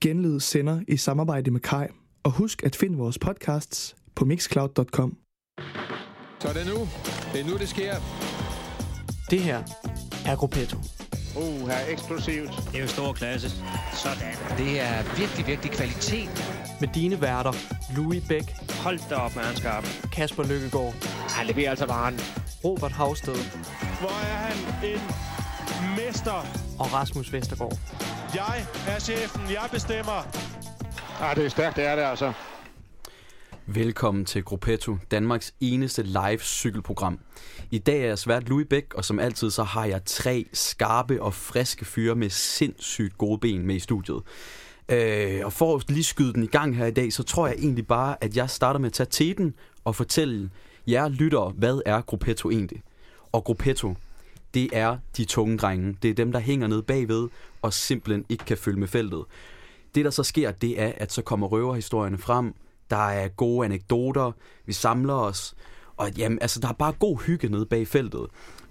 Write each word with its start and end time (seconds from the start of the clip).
Genlyd 0.00 0.40
sender 0.40 0.80
i 0.88 0.96
samarbejde 0.96 1.50
med 1.50 1.60
Kai. 1.60 1.86
Og 2.22 2.30
husk 2.30 2.62
at 2.62 2.76
finde 2.76 2.98
vores 2.98 3.18
podcasts 3.18 3.96
på 4.14 4.24
mixcloud.com. 4.24 5.16
Så 6.40 6.48
er 6.48 6.52
det 6.52 6.66
nu. 6.66 6.88
Det 7.32 7.40
er 7.40 7.44
nu, 7.50 7.58
det 7.58 7.68
sker. 7.68 7.94
Det 9.30 9.40
her 9.40 9.62
er 10.26 10.36
Gruppetto. 10.36 10.76
Uh, 11.36 11.68
her 11.68 11.74
er 11.76 11.92
eksplosivt. 11.92 12.50
Det 12.72 12.76
er 12.76 12.80
jo 12.82 12.86
stor 12.88 13.12
klasse. 13.12 13.50
Sådan. 13.92 14.34
Det 14.58 14.80
er 14.80 15.18
virkelig, 15.18 15.46
virkelig 15.46 15.72
kvalitet. 15.72 16.30
Med 16.80 16.88
dine 16.94 17.20
værter, 17.20 17.52
Louis 17.96 18.22
Bæk, 18.28 18.54
Hold 18.84 18.98
da 19.10 19.14
op, 19.14 19.36
man 19.36 19.56
skarp. 19.56 19.84
Kasper 20.12 20.42
Lykkegaard, 20.42 20.94
Han 21.28 21.46
leverer 21.46 21.70
altså 21.70 21.86
varen. 21.86 22.14
Robert 22.64 22.92
Havsted 22.92 23.34
Hvor 24.00 24.08
er 24.32 24.36
han 24.46 24.56
en 24.84 25.00
mester. 25.96 26.40
og 26.78 26.92
Rasmus 26.92 27.32
Vestergaard. 27.32 27.78
Jeg 28.34 28.66
er 28.88 28.98
chefen. 28.98 29.42
Jeg 29.50 29.68
bestemmer. 29.72 30.26
Ah, 31.20 31.36
det 31.36 31.44
er 31.44 31.48
stærkt, 31.48 31.76
det 31.76 31.84
er 31.84 31.96
det 31.96 32.02
altså. 32.02 32.32
Velkommen 33.66 34.24
til 34.24 34.44
Gruppetto, 34.44 34.96
Danmarks 35.10 35.54
eneste 35.60 36.02
live 36.02 36.38
cykelprogram. 36.38 37.18
I 37.70 37.78
dag 37.78 38.00
er 38.00 38.06
jeg 38.06 38.18
svært 38.18 38.48
Louis 38.48 38.66
Bæk, 38.70 38.94
og 38.94 39.04
som 39.04 39.18
altid 39.18 39.50
så 39.50 39.62
har 39.62 39.84
jeg 39.84 40.04
tre 40.04 40.46
skarpe 40.52 41.22
og 41.22 41.34
friske 41.34 41.84
fyre 41.84 42.14
med 42.14 42.30
sindssygt 42.30 43.18
gode 43.18 43.38
ben 43.38 43.66
med 43.66 43.74
i 43.74 43.78
studiet. 43.80 44.22
Øh, 44.88 45.40
og 45.44 45.52
for 45.52 45.76
at 45.76 45.90
lige 45.90 46.04
skyde 46.04 46.32
den 46.32 46.42
i 46.42 46.46
gang 46.46 46.76
her 46.76 46.86
i 46.86 46.90
dag, 46.90 47.12
så 47.12 47.22
tror 47.22 47.46
jeg 47.46 47.56
egentlig 47.58 47.86
bare, 47.86 48.16
at 48.20 48.36
jeg 48.36 48.50
starter 48.50 48.80
med 48.80 48.88
at 48.88 48.92
tage 48.92 49.08
teten 49.10 49.54
og 49.84 49.96
fortælle 49.96 50.50
jer 50.86 51.08
lyttere, 51.08 51.52
hvad 51.56 51.80
er 51.86 52.00
Gruppetto 52.00 52.50
egentlig? 52.50 52.82
Og 53.32 53.44
Gruppetto, 53.44 53.94
det 54.54 54.68
er 54.72 54.98
de 55.16 55.24
tunge 55.24 55.58
drenge. 55.58 55.96
Det 56.02 56.10
er 56.10 56.14
dem, 56.14 56.32
der 56.32 56.38
hænger 56.38 56.66
ned 56.66 56.82
bagved 56.82 57.28
og 57.62 57.72
simpelthen 57.72 58.24
ikke 58.28 58.44
kan 58.44 58.58
følge 58.58 58.80
med 58.80 58.88
feltet. 58.88 59.24
Det, 59.94 60.04
der 60.04 60.10
så 60.10 60.22
sker, 60.22 60.50
det 60.50 60.82
er, 60.82 60.92
at 60.96 61.12
så 61.12 61.22
kommer 61.22 61.46
røverhistorierne 61.46 62.18
frem. 62.18 62.54
Der 62.90 63.08
er 63.08 63.28
gode 63.28 63.64
anekdoter. 63.64 64.32
Vi 64.66 64.72
samler 64.72 65.14
os. 65.14 65.54
Og 65.96 66.10
jamen, 66.18 66.38
altså, 66.40 66.60
der 66.60 66.68
er 66.68 66.72
bare 66.72 66.92
god 66.92 67.18
hygge 67.26 67.48
nede 67.48 67.66
bag 67.66 67.88
feltet. 67.88 68.26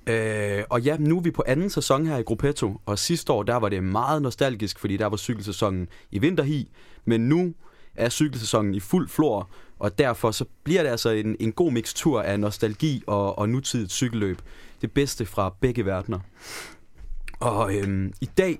Øh, 0.08 0.64
og 0.70 0.82
ja, 0.82 0.98
nu 0.98 1.18
er 1.18 1.22
vi 1.22 1.32
på 1.32 1.44
anden 1.48 1.70
sæson 1.70 2.06
her 2.06 2.18
i 2.18 2.22
Gruppetto, 2.22 2.82
og 2.86 3.00
sidste 3.00 3.34
år, 3.34 3.44
der 3.44 3.56
var 3.56 3.70
det 3.70 3.84
meget 3.84 4.22
nostalgisk, 4.22 4.80
fordi 4.80 4.98
der 4.98 5.06
var 5.06 5.18
cykelsæsonen 5.18 5.88
i 6.12 6.20
vinterhi, 6.20 6.72
men 7.06 7.22
nu 7.22 7.54
er 7.96 8.10
cykelsæsonen 8.10 8.76
i 8.76 8.80
fuld 8.80 9.10
flor, 9.10 9.50
og 9.80 9.98
derfor 9.98 10.32
så 10.32 10.46
bliver 10.64 10.84
det 10.84 10.90
altså 10.90 11.10
en, 11.10 11.36
en 11.40 11.52
god 11.52 11.72
mixtur 11.72 12.22
af 12.22 12.40
nostalgi 12.40 13.04
og, 13.08 13.40
og 13.40 13.50
nutidigt 13.50 13.92
cykelløb. 13.92 14.42
Det 14.82 14.92
bedste 14.92 15.26
fra 15.26 15.56
begge 15.62 15.86
verdener. 15.86 16.20
Og 17.40 17.76
øhm, 17.76 18.14
i 18.22 18.30
dag, 18.38 18.60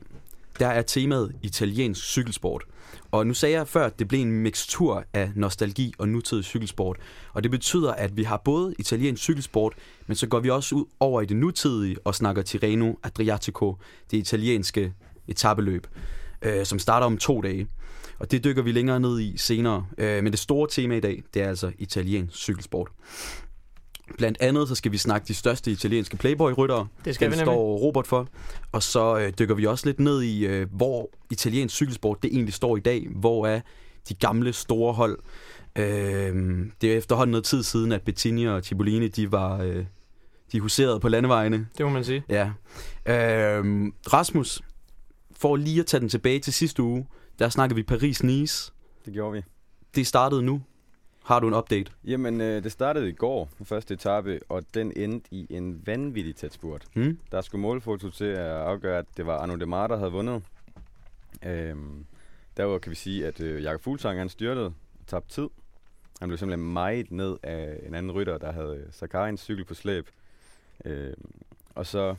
der 0.60 0.68
er 0.68 0.82
temaet 0.82 1.36
italiensk 1.44 2.04
cykelsport. 2.04 2.64
Og 3.12 3.28
nu 3.28 3.34
sagde 3.34 3.56
jeg 3.56 3.68
før, 3.68 3.86
at 3.86 4.00
det 4.00 4.08
blev 4.08 4.22
en 4.22 4.32
mixtur 4.32 5.04
af 5.14 5.32
nostalgi 5.36 5.94
og 5.98 6.10
nutidig 6.10 6.46
cykelsport. 6.46 6.98
Og 7.34 7.44
det 7.44 7.52
betyder, 7.52 7.94
at 7.94 8.18
vi 8.18 8.24
har 8.24 8.38
både 8.38 8.76
italiensk 8.80 9.24
cykelsport, 9.24 9.74
men 10.08 10.16
så 10.16 10.28
går 10.28 10.40
vi 10.40 10.50
også 10.50 10.76
ud 10.76 10.86
over 11.00 11.22
i 11.22 11.26
det 11.26 11.38
nutidige 11.38 11.98
og 12.06 12.16
snakker 12.16 12.42
Tirreno 12.42 12.94
Adriatico, 13.04 13.76
det 14.12 14.18
italienske 14.18 14.94
etabeløb, 15.28 15.88
øh, 16.42 16.66
som 16.66 16.80
starter 16.80 17.06
om 17.06 17.18
to 17.18 17.42
dage. 17.42 17.68
Og 18.20 18.32
det 18.32 18.44
dykker 18.44 18.62
vi 18.62 18.72
længere 18.72 19.00
ned 19.00 19.20
i 19.20 19.38
senere. 19.38 19.86
Øh, 19.98 20.24
men 20.24 20.32
det 20.32 20.40
store 20.40 20.68
tema 20.72 20.96
i 20.96 21.00
dag, 21.00 21.24
det 21.34 21.42
er 21.42 21.48
altså 21.48 21.72
italiensk 21.78 22.38
cykelsport. 22.38 22.88
Blandt 24.18 24.38
andet 24.42 24.68
så 24.68 24.76
skal 24.76 24.92
vi 24.92 24.98
snakke 24.98 25.28
de 25.28 25.34
største 25.34 25.72
italienske 25.72 26.18
Playboy-ryttere. 26.18 26.88
Det 27.06 27.16
skal 27.16 27.26
Den 27.26 27.32
vi 27.32 27.38
nemlig. 27.38 27.54
står 27.54 27.78
Robert 27.78 28.08
for. 28.08 28.28
Og 28.72 28.84
så 28.84 29.20
øh, 29.20 29.34
dykker 29.40 29.56
vi 29.56 29.66
også 29.66 29.86
lidt 29.86 30.00
ned 30.00 30.22
i, 30.22 30.46
øh, 30.46 30.68
hvor 30.74 31.10
italiensk 31.32 31.76
cykelsport 31.76 32.24
det 32.24 32.32
egentlig 32.34 32.54
står 32.54 32.78
i 32.78 32.80
dag. 32.80 33.08
Hvor 33.16 33.48
er 33.48 33.62
de 34.10 34.14
gamle 34.14 34.54
store 34.54 34.94
hold. 34.94 35.20
Øh, 35.76 35.86
det 36.82 36.94
er 36.94 36.98
efterhånden 36.98 37.32
noget 37.32 37.44
tid 37.46 37.64
siden, 37.64 37.92
at 37.92 38.02
Bettini 38.02 38.48
og 38.48 38.64
Cipollini, 38.64 39.08
de 39.08 39.32
var... 39.32 39.62
Øh, 39.62 39.86
de 40.52 40.60
huserede 40.60 41.00
på 41.00 41.10
landevejene. 41.10 41.68
Det 41.78 41.86
må 41.86 41.92
man 41.92 42.04
sige. 42.04 42.24
Ja. 42.30 42.46
Øh, 43.06 43.86
Rasmus, 44.14 44.62
for 45.32 45.56
lige 45.56 45.80
at 45.80 45.86
tage 45.86 46.02
den 46.02 46.10
tilbage 46.10 46.40
til 46.40 46.54
sidste 46.54 46.84
uge, 46.84 47.08
der 47.40 47.50
snakkede 47.50 47.76
vi 47.76 47.84
Paris-Nice. 47.92 48.72
Det 49.06 49.14
gjorde 49.14 49.34
vi. 49.34 49.42
Det 49.96 50.08
startede 50.08 50.42
nu. 50.42 50.62
Har 51.30 51.40
du 51.40 51.48
en 51.48 51.54
update? 51.54 51.92
Jamen, 52.04 52.42
øh, 52.42 52.64
det 52.64 52.72
startede 52.72 53.10
i 53.10 53.12
går, 53.12 53.50
den 53.58 53.66
første 53.66 53.94
etape, 53.94 54.40
og 54.50 54.64
den 54.74 54.92
endte 54.96 55.28
i 55.32 55.48
en 55.50 55.88
vanvittig 55.88 56.36
tæt 56.36 56.54
spurt. 56.54 56.86
Hmm? 56.94 57.20
Der 57.32 57.42
skulle 57.42 57.62
målfoto 57.62 58.10
til 58.10 58.26
at 58.26 58.40
afgøre, 58.40 58.98
at 58.98 59.06
det 59.18 59.26
var 59.26 59.38
Arno 59.38 59.56
Demar, 59.56 59.88
der 59.88 59.98
havde 59.98 60.12
vundet. 60.12 60.44
Øhm, 61.46 62.06
derudover 62.58 62.80
kan 62.80 62.90
vi 62.90 62.96
sige, 62.96 63.28
at 63.28 63.42
øh, 63.42 63.64
Jakob 63.64 63.82
Fuglsang, 63.82 64.20
han 64.20 64.30
styrtede 64.30 64.66
og 64.66 64.74
tabte 65.08 65.34
tid. 65.34 65.50
Han 66.20 66.30
blev 66.30 66.38
simpelthen 66.38 66.74
meget 66.74 67.12
ned 67.12 67.38
af 67.44 67.80
en 67.88 67.96
anden 67.96 68.12
rytter, 68.12 68.38
der 68.38 68.52
havde 68.52 68.88
Sakarins 68.92 69.42
cykel 69.42 69.66
på 69.66 69.74
slæb. 69.74 70.08
Øhm, 70.86 71.32
og 71.76 71.86
så 71.86 72.16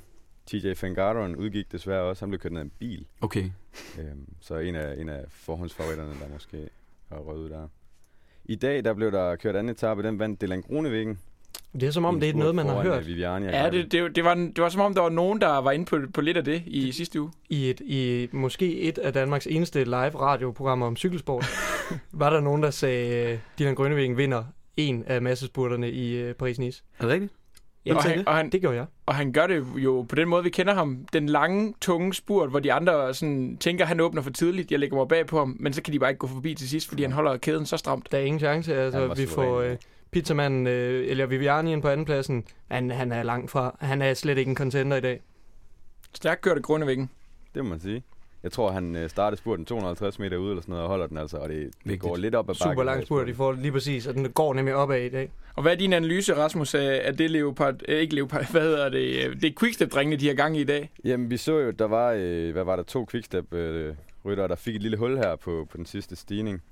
TJ 0.46 0.74
Fangaron 0.74 1.36
udgik 1.36 1.72
desværre 1.72 2.02
også. 2.02 2.24
Han 2.24 2.30
blev 2.30 2.40
kørt 2.40 2.52
ned 2.52 2.60
af 2.60 2.64
en 2.64 2.72
bil. 2.78 3.06
Okay. 3.20 3.50
Øhm, 3.98 4.34
så 4.40 4.56
en 4.56 4.74
af, 4.74 5.00
en 5.00 5.08
af 5.08 5.24
forhåndsfavoritterne, 5.28 6.14
der 6.20 6.28
måske 6.32 6.68
har 7.08 7.18
røget 7.18 7.50
der. 7.50 7.68
I 8.44 8.54
dag, 8.54 8.84
der 8.84 8.94
blev 8.94 9.12
der 9.12 9.36
kørt 9.36 9.56
anden 9.56 9.70
etape, 9.70 10.02
den 10.02 10.18
vandt 10.18 10.40
Delan 10.40 10.62
Grunevæggen. 10.62 11.18
Det 11.72 11.82
er 11.82 11.90
som 11.90 12.04
om, 12.04 12.20
det 12.20 12.28
er 12.28 12.34
noget, 12.34 12.54
man 12.54 12.66
har 12.66 12.82
hørt 12.82 13.06
Viviani 13.06 13.46
Ja, 13.46 13.70
det, 13.70 13.92
det, 13.92 14.16
det, 14.16 14.24
var, 14.24 14.34
det 14.34 14.58
var 14.58 14.68
som 14.68 14.80
om, 14.80 14.94
der 14.94 15.02
var 15.02 15.08
nogen, 15.08 15.40
der 15.40 15.58
var 15.58 15.70
inde 15.70 15.84
på, 15.84 15.98
på 16.14 16.20
lidt 16.20 16.36
af 16.36 16.44
det 16.44 16.62
i 16.66 16.92
sidste 16.92 17.20
uge. 17.20 17.30
i, 17.48 17.70
et, 17.70 17.80
i 17.80 18.28
måske 18.32 18.80
et 18.80 18.98
af 18.98 19.12
Danmarks 19.12 19.46
eneste 19.46 19.84
live 19.84 19.94
radioprogrammer 20.20 20.86
om 20.86 20.96
cykelsport. 20.96 21.46
var 22.12 22.30
der 22.30 22.40
nogen, 22.40 22.62
der 22.62 22.70
sagde, 22.70 23.14
at 23.14 23.38
Dylan 23.58 23.74
Grønnevæggen 23.74 24.16
vinder 24.16 24.44
en 24.76 25.04
af 25.06 25.22
massespurterne 25.22 25.90
i 25.90 26.24
uh, 26.24 26.30
Paris-Nice? 26.30 26.82
Er 26.98 27.02
det 27.02 27.08
rigtigt? 27.08 27.32
Ja, 27.86 27.94
og, 27.94 28.02
han, 28.02 28.18
det? 28.18 28.28
og, 28.28 28.36
han, 28.36 28.50
det 28.50 28.60
gjorde 28.60 28.76
jeg. 28.76 28.86
og 29.06 29.14
han 29.14 29.32
gør 29.32 29.46
det 29.46 29.64
jo 29.76 30.06
på 30.08 30.14
den 30.14 30.28
måde, 30.28 30.42
vi 30.42 30.50
kender 30.50 30.74
ham. 30.74 31.06
Den 31.12 31.26
lange, 31.26 31.74
tunge 31.80 32.14
spurt, 32.14 32.50
hvor 32.50 32.60
de 32.60 32.72
andre 32.72 33.14
sådan, 33.14 33.56
tænker, 33.56 33.84
at 33.84 33.88
han 33.88 34.00
åbner 34.00 34.22
for 34.22 34.30
tidligt. 34.30 34.70
Jeg 34.70 34.78
lægger 34.78 34.96
mig 34.96 35.08
bag 35.08 35.26
på 35.26 35.38
ham, 35.38 35.56
men 35.60 35.72
så 35.72 35.82
kan 35.82 35.92
de 35.92 35.98
bare 35.98 36.10
ikke 36.10 36.18
gå 36.18 36.26
forbi 36.26 36.54
til 36.54 36.68
sidst, 36.68 36.88
fordi 36.88 37.02
han 37.02 37.12
holder 37.12 37.36
kæden 37.36 37.66
så 37.66 37.76
stramt. 37.76 38.12
Der 38.12 38.18
er 38.18 38.22
ingen 38.22 38.40
chance. 38.40 38.74
Han 38.74 38.80
Altså, 38.80 39.14
vi 39.14 39.26
får 39.26 39.62
uh, 39.62 39.76
pizzamanden 40.10 40.66
uh, 40.66 40.72
eller 41.10 41.26
Viviani 41.26 41.72
ind 41.72 41.82
på 41.82 41.88
andenpladsen. 41.88 42.44
Han, 42.70 42.90
han 42.90 43.12
er 43.12 43.22
langt 43.22 43.50
fra. 43.50 43.76
Han 43.80 44.02
er 44.02 44.14
slet 44.14 44.38
ikke 44.38 44.48
en 44.48 44.56
contender 44.56 44.96
i 44.96 45.00
dag. 45.00 45.20
Stærkt 46.14 46.40
kørt 46.40 46.56
af 46.56 46.62
Grønnevæggen. 46.62 47.10
Det 47.54 47.64
må 47.64 47.70
man 47.70 47.80
sige. 47.80 48.02
Jeg 48.42 48.52
tror, 48.52 48.70
han 48.70 48.96
øh, 48.96 49.10
startede 49.10 49.40
spurten 49.40 49.64
250 49.64 50.18
meter 50.18 50.36
ude 50.36 50.50
eller 50.50 50.62
sådan 50.62 50.72
noget, 50.72 50.84
og 50.84 50.88
holder 50.88 51.06
den 51.06 51.16
altså, 51.16 51.36
og 51.36 51.48
det, 51.48 51.70
det 51.84 52.00
går 52.00 52.16
lidt 52.16 52.34
op 52.34 52.50
ad 52.50 52.54
bakken. 52.54 52.72
Super 52.72 52.84
lang 52.84 53.02
spurt 53.06 53.28
i 53.28 53.32
forhold 53.32 53.58
lige 53.58 53.72
præcis, 53.72 54.06
og 54.06 54.14
den 54.14 54.30
går 54.30 54.54
nemlig 54.54 54.74
opad 54.74 55.00
i 55.00 55.08
dag. 55.08 55.30
Og 55.54 55.62
hvad 55.62 55.72
er 55.72 55.76
din 55.76 55.92
analyse, 55.92 56.34
Rasmus, 56.34 56.74
af 56.74 57.16
det 57.16 57.30
Leopard, 57.30 57.74
øh, 57.88 57.98
ikke 57.98 58.14
Leopard, 58.14 58.50
hvad 58.52 58.62
hedder 58.62 58.88
det, 58.88 59.26
øh, 59.26 59.40
det 59.40 59.44
er 59.44 59.52
Quickstep-drengene, 59.60 60.16
de 60.16 60.26
har 60.26 60.34
gang 60.34 60.56
i 60.56 60.60
i 60.60 60.64
dag? 60.64 60.90
Jamen, 61.04 61.30
vi 61.30 61.36
så 61.36 61.58
jo, 61.58 61.70
der 61.70 61.84
var, 61.84 62.12
øh, 62.16 62.52
hvad 62.52 62.64
var 62.64 62.76
der, 62.76 62.82
to 62.82 63.06
quickstep 63.10 63.54
øh, 63.54 63.94
ryttere, 64.24 64.48
der 64.48 64.56
fik 64.56 64.76
et 64.76 64.82
lille 64.82 64.96
hul 64.96 65.16
her 65.16 65.36
på, 65.36 65.66
på 65.70 65.76
den 65.76 65.86
sidste 65.86 66.16
stigning. 66.16 66.62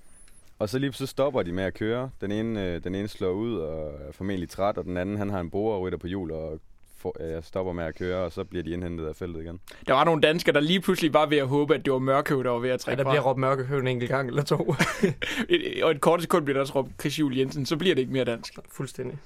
Og 0.59 0.69
så 0.69 0.79
lige 0.79 0.93
så 0.93 1.07
stopper 1.07 1.43
de 1.43 1.53
med 1.53 1.65
at 1.65 1.75
køre. 1.75 2.11
Den 2.21 2.33
ene, 2.33 2.67
øh, 2.67 2.85
den 2.85 2.95
ene 2.95 3.09
slår 3.09 3.31
ud 3.31 3.57
og 3.57 3.95
er 4.09 4.13
formentlig 4.13 4.49
træt, 4.51 4.79
og 4.79 4.85
den 4.85 4.97
anden, 4.97 5.17
han 5.17 5.31
har 5.31 5.41
en 5.41 5.51
borer 5.51 5.77
og 5.77 5.83
rytter 5.83 5.99
på 5.99 6.07
hjul 6.07 6.31
og 6.31 6.61
for, 6.99 7.37
øh, 7.37 7.43
stopper 7.43 7.73
med 7.73 7.85
at 7.85 7.95
køre, 7.95 8.25
og 8.25 8.33
så 8.33 8.45
bliver 8.45 8.63
de 8.63 8.71
indhentet 8.71 9.07
af 9.07 9.17
feltet 9.17 9.41
igen. 9.43 9.61
Der 9.87 9.93
var 9.95 10.05
nogle 10.05 10.21
danskere, 10.23 10.55
der 10.55 10.61
lige 10.61 10.81
pludselig 10.81 11.13
var 11.15 11.27
ved 11.27 11.39
at 11.39 11.49
håbe, 11.49 11.75
at 11.75 11.85
det 11.85 11.93
var 11.93 11.99
Mørkøv, 11.99 12.45
der 12.45 12.51
var 12.51 12.59
ved 12.59 12.69
at 12.71 12.73
Ja, 12.73 12.77
trække 12.77 12.99
der 12.99 13.05
fra. 13.05 13.11
bliver 13.13 13.23
råbt 13.23 13.39
mørkehøv 13.39 13.79
en 13.79 13.87
enkelt 13.87 14.11
gang 14.11 14.29
eller 14.29 14.43
to. 14.43 14.75
Et- 15.49 15.83
Og 15.85 15.91
et 15.91 16.01
kort 16.01 16.23
sekund 16.23 16.45
bliver 16.45 16.55
der 16.55 16.61
også 16.61 16.75
råbt 16.75 16.91
Chris 17.01 17.19
Juhl 17.19 17.39
Jensen, 17.39 17.67
så 17.67 17.77
bliver 17.77 17.95
det 17.95 18.03
ikke 18.03 18.13
mere 18.13 18.25
dansk. 18.25 18.55
Fuldstændig. 18.73 19.19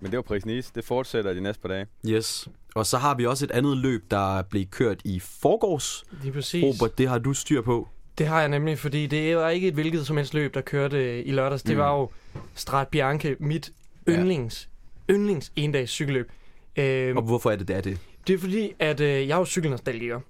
Men 0.00 0.10
det 0.10 0.16
var 0.16 0.22
Paris 0.22 0.46
Nice. 0.46 0.72
Det 0.74 0.84
fortsætter 0.84 1.34
de 1.34 1.40
næste 1.40 1.62
par 1.62 1.68
dage. 1.68 1.86
Yes. 2.08 2.48
Og 2.74 2.86
så 2.86 2.98
har 2.98 3.14
vi 3.14 3.26
også 3.26 3.44
et 3.44 3.50
andet 3.50 3.76
løb, 3.76 4.04
der 4.10 4.42
blev 4.42 4.66
kørt 4.66 5.00
i 5.04 5.20
forgårs. 5.20 6.04
Lige 6.22 6.32
præcis. 6.32 6.64
Robert, 6.64 6.98
det 6.98 7.08
har 7.08 7.18
du 7.18 7.32
styr 7.34 7.62
på. 7.62 7.88
Det 8.18 8.26
har 8.26 8.40
jeg 8.40 8.48
nemlig, 8.48 8.78
fordi 8.78 9.06
det 9.06 9.36
var 9.36 9.48
ikke 9.48 9.68
et 9.68 9.74
hvilket 9.74 10.06
som 10.06 10.16
helst 10.16 10.34
løb, 10.34 10.54
der 10.54 10.60
kørte 10.60 11.22
i 11.24 11.30
lørdags. 11.32 11.62
Det 11.62 11.72
Mm. 11.76 11.78
var 11.80 11.94
jo 11.98 12.10
Strat 12.54 12.88
Bianche, 12.88 13.36
mit 13.38 13.72
Ja. 14.06 14.12
yndlings, 14.12 14.68
yndlings 15.12 15.52
endags 15.56 15.90
cykelløb. 15.90 16.30
Øhm, 16.76 17.16
Og 17.16 17.22
hvorfor 17.22 17.50
er 17.50 17.56
det, 17.56 17.68
det 17.68 17.76
er 17.76 17.80
det? 17.80 17.98
det 18.26 18.34
er 18.34 18.38
fordi, 18.38 18.72
at 18.78 19.00
øh, 19.00 19.28
jeg 19.28 19.34
er 19.34 19.38
jo 19.38 19.44
cykelnostalgiker. 19.44 20.20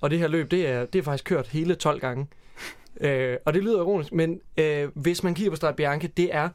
Og 0.00 0.10
det 0.10 0.18
her 0.18 0.28
løb, 0.28 0.50
det 0.50 0.66
er, 0.66 0.84
det 0.84 0.98
er 0.98 1.02
faktisk 1.02 1.24
kørt 1.24 1.48
hele 1.48 1.74
12 1.74 2.00
gange. 2.00 2.26
øh, 3.00 3.36
og 3.46 3.54
det 3.54 3.62
lyder 3.62 3.78
ironisk, 3.78 4.12
men 4.12 4.40
øh, 4.56 4.88
hvis 4.94 5.22
man 5.22 5.34
kigger 5.34 5.50
på 5.50 5.56
Strat 5.56 5.76
Bianche, 5.76 6.10
det 6.16 6.34
er 6.34 6.48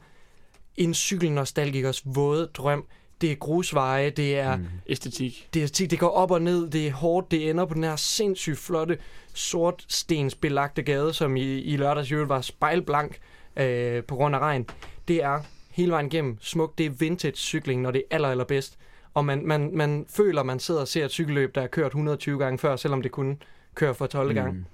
en 0.76 0.94
cykelnostalgikers 0.94 2.02
våde 2.04 2.50
drøm. 2.54 2.86
Det 3.20 3.32
er 3.32 3.34
grusveje, 3.34 4.10
det 4.10 4.38
er, 4.38 4.56
mm. 4.56 4.64
Æstetik. 4.86 5.48
det, 5.54 5.62
er, 5.62 5.86
det 5.86 5.98
går 5.98 6.08
op 6.08 6.30
og 6.30 6.42
ned, 6.42 6.70
det 6.70 6.86
er 6.86 6.92
hårdt, 6.92 7.30
det 7.30 7.50
ender 7.50 7.64
på 7.64 7.74
den 7.74 7.84
her 7.84 7.96
sindssygt 7.96 8.58
flotte 8.58 8.98
sortstensbelagte 9.34 10.82
gade, 10.82 11.14
som 11.14 11.36
i, 11.36 11.60
i 11.60 11.76
lørdags 11.76 12.12
øvrigt 12.12 12.28
var 12.28 12.40
spejlblank 12.40 13.18
øh, 13.56 14.04
på 14.04 14.16
grund 14.16 14.34
af 14.34 14.38
regn. 14.38 14.66
Det 15.08 15.22
er 15.22 15.42
hele 15.78 15.92
vejen 15.92 16.06
igennem 16.06 16.36
smukt. 16.40 16.78
Det 16.78 16.86
er 16.86 16.90
vintage 16.90 17.36
cykling, 17.36 17.82
når 17.82 17.90
det 17.90 18.02
er 18.10 18.14
aller, 18.14 18.28
allerbedst. 18.28 18.78
Og 19.14 19.24
man, 19.24 19.46
man, 19.46 19.70
man 19.74 20.06
føler, 20.08 20.42
man 20.42 20.58
sidder 20.58 20.80
og 20.80 20.88
ser 20.88 21.04
et 21.04 21.10
cykelløb, 21.10 21.54
der 21.54 21.60
er 21.60 21.66
kørt 21.66 21.86
120 21.86 22.38
gange 22.38 22.58
før, 22.58 22.76
selvom 22.76 23.02
det 23.02 23.10
kun 23.10 23.42
kører 23.74 23.92
for 23.92 24.06
12 24.06 24.28
mm. 24.28 24.34
gange. 24.34 24.64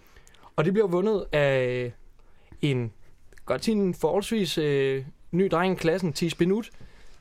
Og 0.56 0.64
det 0.64 0.72
bliver 0.72 0.86
vundet 0.86 1.24
af 1.32 1.92
en, 2.62 2.92
godt 3.46 3.64
sige 3.64 3.76
en 3.76 3.94
forholdsvis 3.94 4.58
øh, 4.58 5.04
ny 5.32 5.48
dreng 5.50 5.74
i 5.74 5.76
klassen, 5.76 6.12
Tis 6.12 6.34
Benut, 6.34 6.70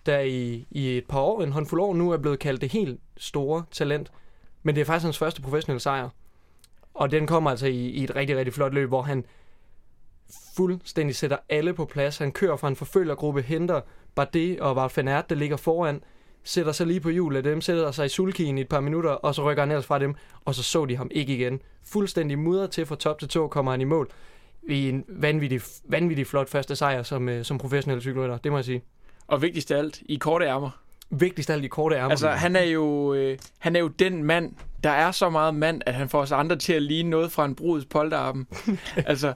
der 0.06 0.20
i, 0.20 0.68
i 0.72 0.98
et 0.98 1.06
par 1.06 1.20
år, 1.20 1.44
en 1.44 1.52
håndfuld 1.52 1.82
år 1.82 1.94
nu, 1.94 2.12
er 2.12 2.18
blevet 2.18 2.40
kaldt 2.40 2.62
det 2.62 2.72
helt 2.72 3.00
store 3.18 3.64
talent. 3.72 4.12
Men 4.64 4.76
det 4.76 4.82
er 4.82 4.86
faktisk 4.86 5.04
hans 5.04 5.18
første 5.18 5.42
professionelle 5.42 5.80
sejr. 5.80 6.10
Og 6.94 7.12
den 7.12 7.28
kommer 7.28 7.50
altså 7.50 7.68
i, 7.68 7.90
i 7.90 8.04
et 8.04 8.16
rigtig, 8.16 8.38
rigtig 8.38 8.54
flot 8.54 8.74
løb, 8.74 8.88
hvor 8.90 9.02
han 9.02 9.26
fuldstændig 10.56 11.16
sætter 11.16 11.38
alle 11.50 11.74
på 11.74 11.86
plads. 11.86 12.18
Han 12.18 12.32
kører 12.32 12.58
fra 12.58 12.68
en 12.68 12.76
forfølgergruppe, 12.76 13.42
henter 13.42 13.82
Bardet 14.16 14.60
og 14.60 14.76
Wout 14.76 14.98
van 14.98 15.08
Aert, 15.08 15.30
der 15.30 15.36
ligger 15.36 15.58
foran, 15.58 16.04
sætter 16.44 16.72
sig 16.72 16.88
lige 16.88 17.00
på 17.00 17.10
hjulet 17.10 17.38
af 17.38 17.44
dem, 17.44 17.62
sætter 17.62 17.92
sig 17.92 18.06
i 18.06 18.10
sulkien 18.10 18.58
i 18.58 18.62
et 18.62 18.70
par 18.70 18.80
minutter, 18.80 19.12
og 19.12 19.36
så 19.36 19.44
rykker 19.44 19.64
han 19.64 19.72
ellers 19.72 19.86
fra 19.86 20.00
dem, 20.00 20.16
og 20.46 20.56
så 20.56 20.64
så 20.64 20.86
de 20.86 20.96
ham 20.98 21.08
ikke 21.12 21.36
igen. 21.36 21.62
Fuldstændig 21.86 22.40
mudder 22.40 22.68
til 22.68 22.86
fra 22.86 22.96
top 22.96 23.20
til 23.20 23.30
to 23.30 23.48
kommer 23.48 23.72
han 23.72 23.82
i 23.82 23.84
mål 23.84 24.10
i 24.70 24.90
en 24.90 25.06
vanvittig, 25.08 25.62
vanvittig 25.86 26.28
flot 26.28 26.50
første 26.50 26.76
sejr 26.76 27.04
som, 27.04 27.30
øh, 27.30 27.46
som 27.46 27.58
professionel 27.58 28.02
cykelrytter, 28.02 28.38
det 28.38 28.52
må 28.52 28.58
jeg 28.58 28.66
sige. 28.66 28.82
Og 29.28 29.42
vigtigst 29.42 29.72
af 29.72 29.78
alt, 29.78 30.02
i 30.06 30.16
korte 30.16 30.46
ærmer. 30.46 30.70
Vigtigst 31.10 31.50
af 31.50 31.54
alt 31.54 31.66
i 31.66 31.68
korte 31.68 31.96
ærmer. 31.96 32.10
Altså, 32.10 32.30
han 32.30 32.56
er, 32.56 32.64
jo, 32.64 33.14
øh, 33.14 33.38
han 33.60 33.76
er 33.76 33.80
jo 33.80 33.88
den 33.88 34.24
mand, 34.24 34.54
der 34.84 34.90
er 34.90 35.12
så 35.12 35.30
meget 35.30 35.56
mand, 35.56 35.82
at 35.86 35.94
han 35.94 36.10
får 36.10 36.22
os 36.22 36.32
andre 36.32 36.56
til 36.56 36.74
at 36.74 36.82
ligne 36.82 37.10
noget 37.10 37.32
fra 37.32 37.46
en 37.46 37.56
brudets 37.56 37.86
polterarben. 37.86 38.48
altså, 38.96 39.34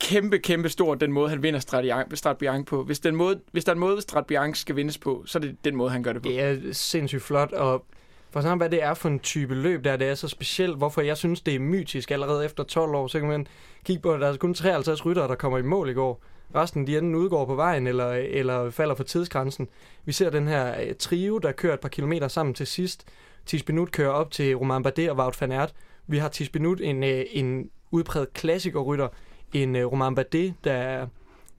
kæmpe, 0.00 0.38
kæmpe 0.38 0.68
stort, 0.68 1.00
den 1.00 1.12
måde, 1.12 1.28
han 1.28 1.42
vinder 1.42 1.60
Strat 2.14 2.38
Bianche 2.38 2.64
på. 2.64 2.84
Hvis, 2.84 3.00
den 3.00 3.16
måde, 3.16 3.40
hvis 3.52 3.64
der 3.64 3.72
er 3.72 3.74
en 3.74 3.80
måde, 3.80 4.00
Strat 4.00 4.26
Bianche 4.26 4.60
skal 4.60 4.76
vindes 4.76 4.98
på, 4.98 5.22
så 5.26 5.38
er 5.38 5.40
det 5.40 5.56
den 5.64 5.76
måde, 5.76 5.90
han 5.90 6.02
gør 6.02 6.12
det 6.12 6.22
på. 6.22 6.28
Det 6.28 6.40
er 6.40 6.58
sindssygt 6.72 7.22
flot, 7.22 7.52
og 7.52 7.84
for 8.30 8.40
sådan 8.40 8.58
hvad 8.58 8.70
det 8.70 8.82
er 8.82 8.94
for 8.94 9.08
en 9.08 9.18
type 9.18 9.54
løb, 9.54 9.84
der 9.84 9.96
det 9.96 10.08
er 10.08 10.14
så 10.14 10.28
specielt, 10.28 10.76
hvorfor 10.76 11.00
jeg 11.00 11.16
synes, 11.16 11.40
det 11.40 11.54
er 11.54 11.58
mytisk 11.58 12.10
allerede 12.10 12.44
efter 12.44 12.64
12 12.64 12.94
år, 12.94 13.06
så 13.06 13.18
kan 13.20 13.28
man 13.28 13.46
kigge 13.84 14.02
på, 14.02 14.12
at 14.12 14.20
der 14.20 14.28
er 14.28 14.36
kun 14.36 14.54
53 14.54 15.06
ryttere, 15.06 15.28
der 15.28 15.34
kommer 15.34 15.58
i 15.58 15.62
mål 15.62 15.88
i 15.88 15.92
går. 15.92 16.22
Resten, 16.54 16.86
de 16.86 16.98
enten 16.98 17.14
udgår 17.14 17.44
på 17.44 17.54
vejen, 17.54 17.86
eller, 17.86 18.10
eller 18.12 18.70
falder 18.70 18.94
for 18.94 19.04
tidsgrænsen. 19.04 19.68
Vi 20.04 20.12
ser 20.12 20.30
den 20.30 20.48
her 20.48 20.80
øh, 20.80 20.94
trio, 20.98 21.38
der 21.38 21.52
kører 21.52 21.74
et 21.74 21.80
par 21.80 21.88
kilometer 21.88 22.28
sammen 22.28 22.54
til 22.54 22.66
sidst. 22.66 23.04
Tis 23.46 23.62
Benut 23.62 23.92
kører 23.92 24.10
op 24.10 24.30
til 24.30 24.56
Romain 24.56 24.82
Bardet 24.82 25.10
og 25.10 25.16
Wout 25.16 25.40
van 25.40 25.52
Aert. 25.52 25.74
Vi 26.06 26.18
har 26.18 26.28
Tis 26.28 26.48
Benut, 26.48 26.80
en, 26.80 27.04
øh, 27.04 27.24
en 27.32 27.70
udpræget 27.90 28.32
klassikerrytter, 28.32 29.08
en 29.54 29.76
uh, 29.76 29.92
Romain 29.92 30.14
Bardet, 30.14 30.54
der 30.64 30.72
er, 30.72 31.06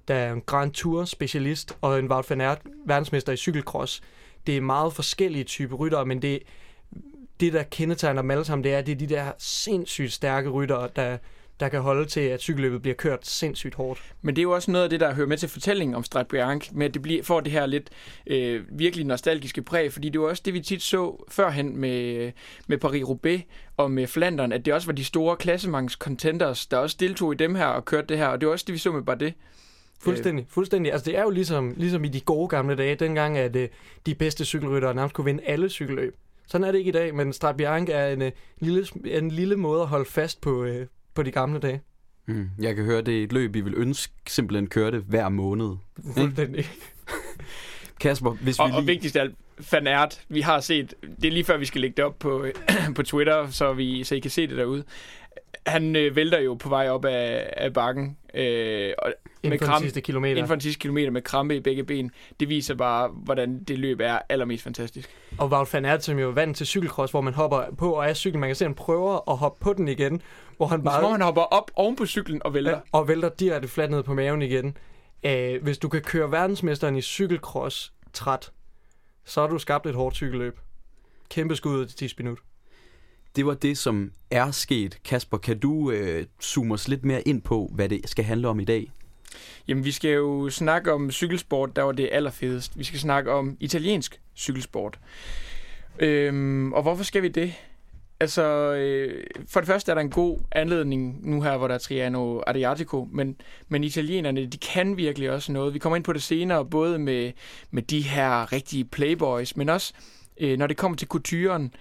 der 0.08 0.16
er 0.16 0.34
en 0.34 0.42
Grand 0.46 0.72
Tour 0.72 1.06
specialist, 1.06 1.78
og 1.82 2.00
en 2.00 2.12
Wout 2.12 2.30
van 2.30 2.42
Aert, 2.42 2.62
verdensmester 2.86 3.34
i 3.34 3.38
cykelcross. 3.38 4.02
Det 4.48 4.58
er 4.58 4.62
meget 4.62 4.94
forskellige 4.94 5.44
typer 5.44 5.76
ryttere, 5.76 6.06
men 6.06 6.22
det, 6.22 6.40
det 7.40 7.54
der 7.54 7.64
kendetegner 7.64 8.22
dem 8.22 8.32
alle 8.32 8.46
sammen, 8.46 8.64
det 8.64 8.74
er, 8.74 8.82
det 8.82 8.92
er 8.92 8.96
de 8.96 9.08
der 9.08 9.32
sindssygt 9.38 10.14
stærke 10.14 10.50
ryttere, 10.50 10.90
der, 10.96 11.18
der 11.60 11.70
kan 11.70 11.82
holde 11.82 12.06
til, 12.06 12.20
at 12.20 12.42
cykelløbet 12.42 12.82
bliver 12.82 12.96
kørt 12.96 13.28
sindssygt 13.28 13.76
hårdt. 13.76 14.14
Men 14.22 14.36
det 14.36 14.42
er 14.42 14.44
jo 14.44 14.52
også 14.52 14.72
noget 14.72 14.84
af 14.84 14.90
det, 14.90 15.00
der 15.00 15.14
hører 15.14 15.28
med 15.28 15.38
til 15.38 15.50
fortællingen 15.50 15.96
om 15.96 16.04
Strat 16.04 16.28
Bianche, 16.28 16.78
med 16.78 16.86
at 16.86 16.94
det 16.94 17.02
bliver, 17.02 17.24
får 17.24 17.40
det 17.40 17.52
her 17.52 17.66
lidt 17.66 17.90
øh, 18.28 18.64
virkelig 18.70 19.06
nostalgiske 19.06 19.62
præg, 19.62 19.94
fordi 19.94 20.10
det 20.10 20.22
var 20.22 20.28
også 20.28 20.42
det, 20.46 20.54
vi 20.54 20.60
tit 20.60 20.82
så 20.82 21.26
førhen 21.30 21.78
med, 21.78 22.32
med 22.68 22.78
Paris-Roubaix 22.86 23.42
og 23.78 23.92
med 23.92 24.08
Flandern, 24.08 24.52
at 24.52 24.66
det 24.66 24.74
også 24.74 24.88
var 24.88 24.94
de 24.94 25.04
store 25.06 25.36
klassemangs 25.36 25.94
contenders, 25.94 26.66
der 26.66 26.78
også 26.78 26.98
deltog 27.00 27.34
i 27.34 27.36
dem 27.36 27.56
her 27.56 27.66
og 27.66 27.86
kørte 27.86 28.08
det 28.08 28.18
her, 28.18 28.28
og 28.28 28.42
det 28.42 28.48
var 28.48 28.54
også 28.54 28.66
det, 28.68 28.74
vi 28.74 28.80
så 28.80 28.92
med 28.92 29.02
Bardet. 29.02 29.34
Fuldstændig, 30.00 30.46
fuldstændig. 30.50 30.92
Altså 30.92 31.06
det 31.06 31.18
er 31.18 31.24
jo 31.24 31.30
ligesom, 31.30 31.74
ligesom 31.78 32.04
i 32.04 32.08
de 32.08 32.22
gode 32.22 32.48
gamle 32.48 32.76
dage, 32.76 32.96
dengang 32.96 33.38
at 33.38 33.56
øh, 33.56 33.70
de 34.06 34.16
bedste 34.16 34.46
cykelryttere 34.46 34.96
nærmest 34.96 35.16
kunne 35.16 35.26
vinde 35.26 35.44
alle 35.44 35.70
cykelløb. 35.70 36.16
Sådan 36.48 36.68
er 36.68 36.72
det 36.72 36.80
ikke 36.80 36.90
i 36.90 36.92
dag, 36.92 37.16
men 37.16 37.34
Strat 37.34 37.58
Bianche 37.58 37.94
er 37.94 38.14
en, 38.14 38.22
uh, 38.22 38.28
lille, 38.60 38.88
en 39.06 39.32
lille 39.32 39.56
måde 39.56 39.82
at 39.82 39.88
holde 39.88 40.06
fast 40.06 40.42
på, 40.42 40.64
uh, 40.64 40.70
på 41.16 41.24
de 41.24 41.32
gamle 41.32 41.60
dage. 41.60 41.82
Mm. 42.28 42.50
Jeg 42.60 42.76
kan 42.76 42.86
høre, 42.86 43.02
det 43.02 43.20
er 43.20 43.24
et 43.24 43.34
løb, 43.34 43.54
vi 43.54 43.62
vil 43.62 43.74
ønske 43.78 44.14
simpelthen 44.28 44.68
køre 44.68 44.92
det 44.92 45.04
hver 45.08 45.30
måned. 45.30 45.76
Fuldstændig. 46.14 46.66
Kasper, 48.02 48.32
hvis 48.32 48.60
og, 48.60 48.66
vi 48.66 48.72
lige... 48.72 48.78
Og 48.78 48.88
vigtigst 48.88 49.16
af 49.16 49.22
alt, 49.22 49.36
Van 49.72 49.88
Aert, 49.88 50.22
vi 50.30 50.42
har 50.42 50.60
set, 50.60 50.94
det 51.22 51.28
er 51.28 51.32
lige 51.32 51.44
før 51.44 51.58
vi 51.58 51.66
skal 51.66 51.82
lægge 51.82 51.94
det 51.98 52.06
op 52.06 52.20
på, 52.20 52.46
på 52.96 53.04
Twitter, 53.04 53.50
så, 53.50 53.74
vi, 53.74 54.04
så 54.04 54.16
I 54.16 54.20
kan 54.20 54.32
se 54.32 54.48
det 54.48 54.58
derude. 54.58 54.84
Han 55.68 55.96
øh, 55.96 56.16
vælter 56.16 56.40
jo 56.40 56.54
på 56.54 56.70
vej 56.70 56.90
op 56.90 57.06
af, 57.06 57.54
af 57.58 57.74
bakken. 57.74 58.18
Øh, 58.34 58.94
og 58.98 59.14
inden 59.44 59.60
for 59.60 59.66
kram, 59.66 59.82
sidste 59.82 60.02
kilometer. 60.02 60.36
Inden 60.36 60.48
for 60.48 60.56
den 60.56 60.62
sidste 60.62 60.80
kilometer 60.80 61.12
med 61.12 61.22
krampe 61.22 61.56
i 61.56 61.60
begge 61.60 61.84
ben. 61.84 62.12
Det 62.40 62.50
viser 62.50 62.76
bare, 62.76 63.08
hvordan 63.08 63.64
det 63.64 63.80
løb 63.80 64.00
er 64.00 64.20
allermest 64.30 64.64
fantastisk. 64.64 65.10
Og 65.38 65.50
Wout 65.50 65.74
van 65.74 65.86
Aert, 65.86 66.04
som 66.04 66.20
jo 66.20 66.30
er 66.30 66.34
vant 66.34 66.58
til 66.58 66.68
cykelcross, 66.68 67.12
hvor 67.12 67.22
man 67.22 67.34
hopper 67.34 67.64
på 67.78 67.94
og 67.94 68.10
er 68.10 68.14
cykel. 68.14 68.40
Man 68.40 68.50
kan 68.50 68.56
se, 68.56 68.66
at 68.66 68.70
han 68.70 68.76
prøver 68.76 69.30
at 69.32 69.38
hoppe 69.38 69.64
på 69.64 69.74
den 69.74 69.88
igen. 69.88 70.22
Hvor 70.58 70.66
han 70.66 70.84
bare... 70.84 71.00
Hvor 71.00 71.10
han 71.10 71.22
hopper 71.22 71.42
op 71.42 71.72
oven 71.76 71.96
på 71.96 72.06
cyklen 72.06 72.42
og 72.46 72.54
vælter. 72.54 72.72
Ja, 72.72 72.78
og 72.92 73.08
vælter 73.08 73.30
direkte 73.30 73.68
fladt 73.68 73.92
ned 73.92 74.04
på 74.04 74.14
maven 74.14 74.42
igen. 74.42 74.78
Æh, 75.24 75.64
hvis 75.64 75.78
du 75.78 75.90
kan 75.90 76.02
køre 76.02 76.32
verdensmesteren 76.32 76.96
i 76.96 77.02
cykelcross 77.02 77.94
træt, 78.14 78.52
så 79.26 79.42
har 79.42 79.48
du 79.48 79.58
skabt 79.58 79.86
et 79.86 79.96
hårdt 79.96 80.16
cykelløb. 80.16 80.60
Kæmpe 81.30 81.56
skud 81.56 81.86
til 81.86 82.10
10 82.10 82.16
minut. 82.18 82.40
Det 83.36 83.46
var 83.46 83.54
det, 83.54 83.78
som 83.78 84.12
er 84.32 84.52
sket. 84.52 85.00
Kasper, 85.04 85.38
kan 85.38 85.60
du 85.60 85.92
øh, 85.92 86.26
zoome 86.42 86.74
os 86.74 86.88
lidt 86.88 87.06
mere 87.06 87.28
ind 87.28 87.42
på, 87.42 87.72
hvad 87.74 87.90
det 87.90 88.10
skal 88.10 88.26
handle 88.26 88.48
om 88.48 88.60
i 88.60 88.66
dag? 88.66 88.92
Jamen, 89.68 89.86
vi 89.86 89.92
skal 89.92 90.12
jo 90.12 90.50
snakke 90.50 90.94
om 90.94 91.12
cykelsport, 91.12 91.76
der 91.76 91.82
var 91.82 91.92
det 91.92 92.10
allerfedest. 92.12 92.80
Vi 92.80 92.84
skal 92.84 93.00
snakke 93.00 93.32
om 93.32 93.58
italiensk 93.60 94.22
cykelsport. 94.36 95.00
Øhm, 96.00 96.74
og 96.74 96.82
hvorfor 96.82 97.04
skal 97.04 97.22
vi 97.22 97.28
det? 97.28 97.54
Altså, 98.20 98.74
øh, 98.74 99.24
for 99.48 99.60
det 99.60 99.68
første 99.68 99.92
er 99.92 99.96
der 99.96 100.02
en 100.02 100.10
god 100.10 100.40
anledning 100.52 101.30
nu 101.30 101.42
her, 101.42 101.58
hvor 101.58 101.68
der 101.68 101.76
er 101.76 101.80
Triano 101.80 102.42
Adriatico, 102.48 103.08
men, 103.12 103.36
men 103.68 103.84
italienerne, 103.84 104.46
de 104.46 104.58
kan 104.58 104.98
virkelig 104.98 105.32
også 105.32 105.52
noget. 105.52 105.74
Vi 105.74 105.80
kommer 105.80 105.96
ind 105.96 106.04
på 106.04 106.14
det 106.14 106.24
senere, 106.24 106.66
både 106.66 107.00
med, 107.00 107.32
med 107.72 107.82
de 107.82 108.02
her 108.02 108.54
rigtige 108.54 108.86
playboys, 108.86 109.58
men 109.58 109.70
også 109.70 109.94
øh, 110.40 110.58
når 110.58 110.68
det 110.68 110.78
kommer 110.78 110.98
til 110.98 111.08
kulturen. 111.08 111.74